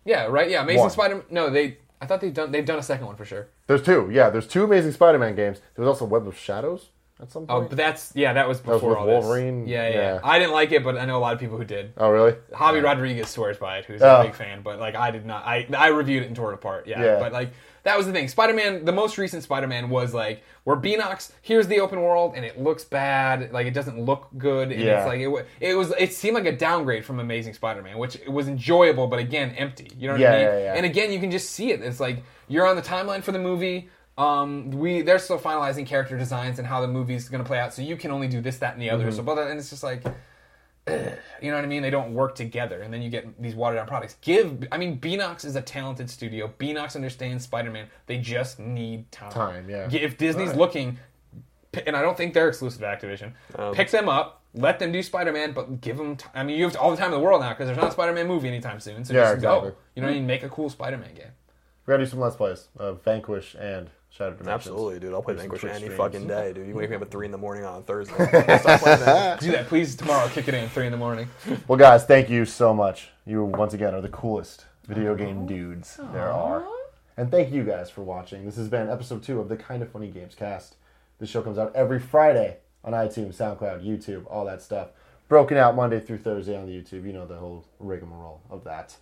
[0.03, 1.15] yeah, right, yeah, Amazing Spider.
[1.15, 1.77] man No, they.
[2.01, 3.47] I thought they've done they've done a second one for sure.
[3.67, 4.09] There's two.
[4.11, 5.59] Yeah, there's two Amazing Spider-Man games.
[5.75, 6.89] There was also Web of Shadows
[7.21, 7.65] at some point.
[7.65, 9.61] Oh, but that's yeah, that was was before with all Wolverine?
[9.61, 9.69] This.
[9.69, 10.19] Yeah, yeah, Yeah.
[10.23, 11.93] I didn't like it, but I know a lot of people who did.
[11.97, 12.33] oh, really?
[12.51, 14.21] Javi Rodriguez swears by it, who's Oh.
[14.21, 15.45] a big fan, but like I did not.
[15.45, 16.87] I I reviewed it and tore it apart.
[16.87, 17.19] Yeah, Yeah.
[17.19, 17.51] but like
[17.83, 18.27] that was the thing.
[18.27, 21.31] Spider-Man, the most recent Spider-Man was like where Beenox.
[21.41, 23.51] Here's the open world, and it looks bad.
[23.51, 24.71] Like it doesn't look good.
[24.71, 24.99] And Yeah.
[24.99, 25.91] it's like it, it was.
[25.99, 29.91] It seemed like a downgrade from Amazing Spider-Man, which it was enjoyable, but again empty.
[29.97, 30.41] You know what Yeah, I mean?
[30.45, 30.73] yeah, yeah.
[30.75, 31.81] And again, you can just see it.
[31.81, 33.89] It's like you're on the timeline for the movie.
[34.17, 37.73] Um, we they're still finalizing character designs and how the movie's going to play out,
[37.73, 39.05] so you can only do this, that, and the other.
[39.07, 39.15] Mm-hmm.
[39.15, 40.03] So, but and it's just like,
[40.87, 40.95] you
[41.51, 41.81] know what I mean?
[41.83, 44.15] They don't work together, and then you get these watered down products.
[44.21, 46.51] Give, I mean, Beenox is a talented studio.
[46.59, 47.87] Beenox understands Spider-Man.
[48.07, 49.31] They just need time.
[49.31, 49.87] Time, yeah.
[49.91, 50.57] If Disney's Right.
[50.57, 50.97] looking,
[51.85, 54.41] and I don't think they're exclusive to Activision, Um, pick them up.
[54.53, 56.17] Let them do Spider-Man, but give them.
[56.17, 57.87] T- I mean, you have all the time in the world now because there's not
[57.87, 59.05] a Spider-Man movie anytime soon.
[59.05, 59.69] So Yeah, just exactly.
[59.69, 59.75] go.
[59.95, 60.27] You know what I mean?
[60.27, 61.27] Make a cool Spider-Man game.
[61.85, 64.67] We gotta do some Let's Plays of Vanquish and Shattered Dimensions.
[64.67, 65.13] Absolutely, dude.
[65.13, 65.95] I'll play Do some Vanquish any streams.
[65.95, 66.67] fucking day, dude.
[66.67, 68.13] You wake me up at three in the morning on a Thursday.
[68.59, 69.39] Stop playing that.
[69.39, 69.95] Do that, please.
[69.95, 71.29] Tomorrow, kick it in at three in the morning.
[71.67, 73.09] Well, guys, thank you so much.
[73.25, 76.65] You once again are the coolest video game dudes there are.
[77.15, 78.45] And thank you guys for watching.
[78.45, 80.71] This has been episode two of the Kinda Funny Gamescast.
[81.19, 84.89] This show comes out every Friday on iTunes, SoundCloud, YouTube, all that stuff.
[85.29, 87.05] Broken out Monday through Thursday on the YouTube.
[87.05, 88.97] You know the whole rigmarole of that.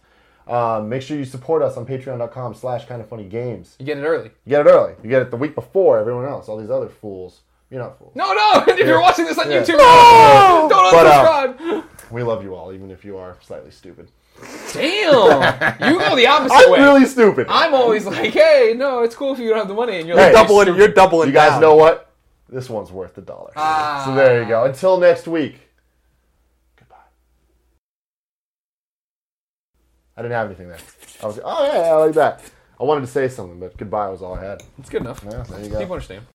[0.49, 3.75] Um, make sure you support us on patreon.com slash kind of funny games.
[3.79, 4.31] You get it early.
[4.45, 4.95] You get it early.
[5.03, 6.49] You get it the week before everyone else.
[6.49, 7.41] All these other fools.
[7.69, 8.13] You're not fools.
[8.15, 8.63] No, no!
[8.73, 9.61] If you're watching this on Yeah.
[9.61, 10.67] YouTube, No!
[10.69, 11.83] don't But, uh, unsubscribe.
[12.11, 14.09] We love you all, even if you are slightly stupid.
[14.73, 16.79] Damn, you go the opposite I'm way.
[16.79, 17.45] really stupid.
[17.49, 20.17] I'm always like, hey, no, it's cool if you don't have the money, and you're
[20.17, 20.25] Hey.
[20.25, 20.79] like, Doubling, stupid.
[20.79, 21.27] you're doubling.
[21.29, 21.61] You guys down.
[21.61, 22.09] know what?
[22.47, 23.51] This one's worth the dollar.
[23.55, 24.03] Ah.
[24.05, 24.63] So there you go.
[24.63, 25.59] Until next week.
[30.19, 30.77] I didn't have anything there.
[31.23, 32.41] I was like, oh yeah, I like that.
[32.77, 34.61] I wanted to say something, but goodbye was all I had.
[34.77, 35.23] It's good enough.
[35.23, 35.79] Yeah, there you go.
[35.79, 36.25] People understand.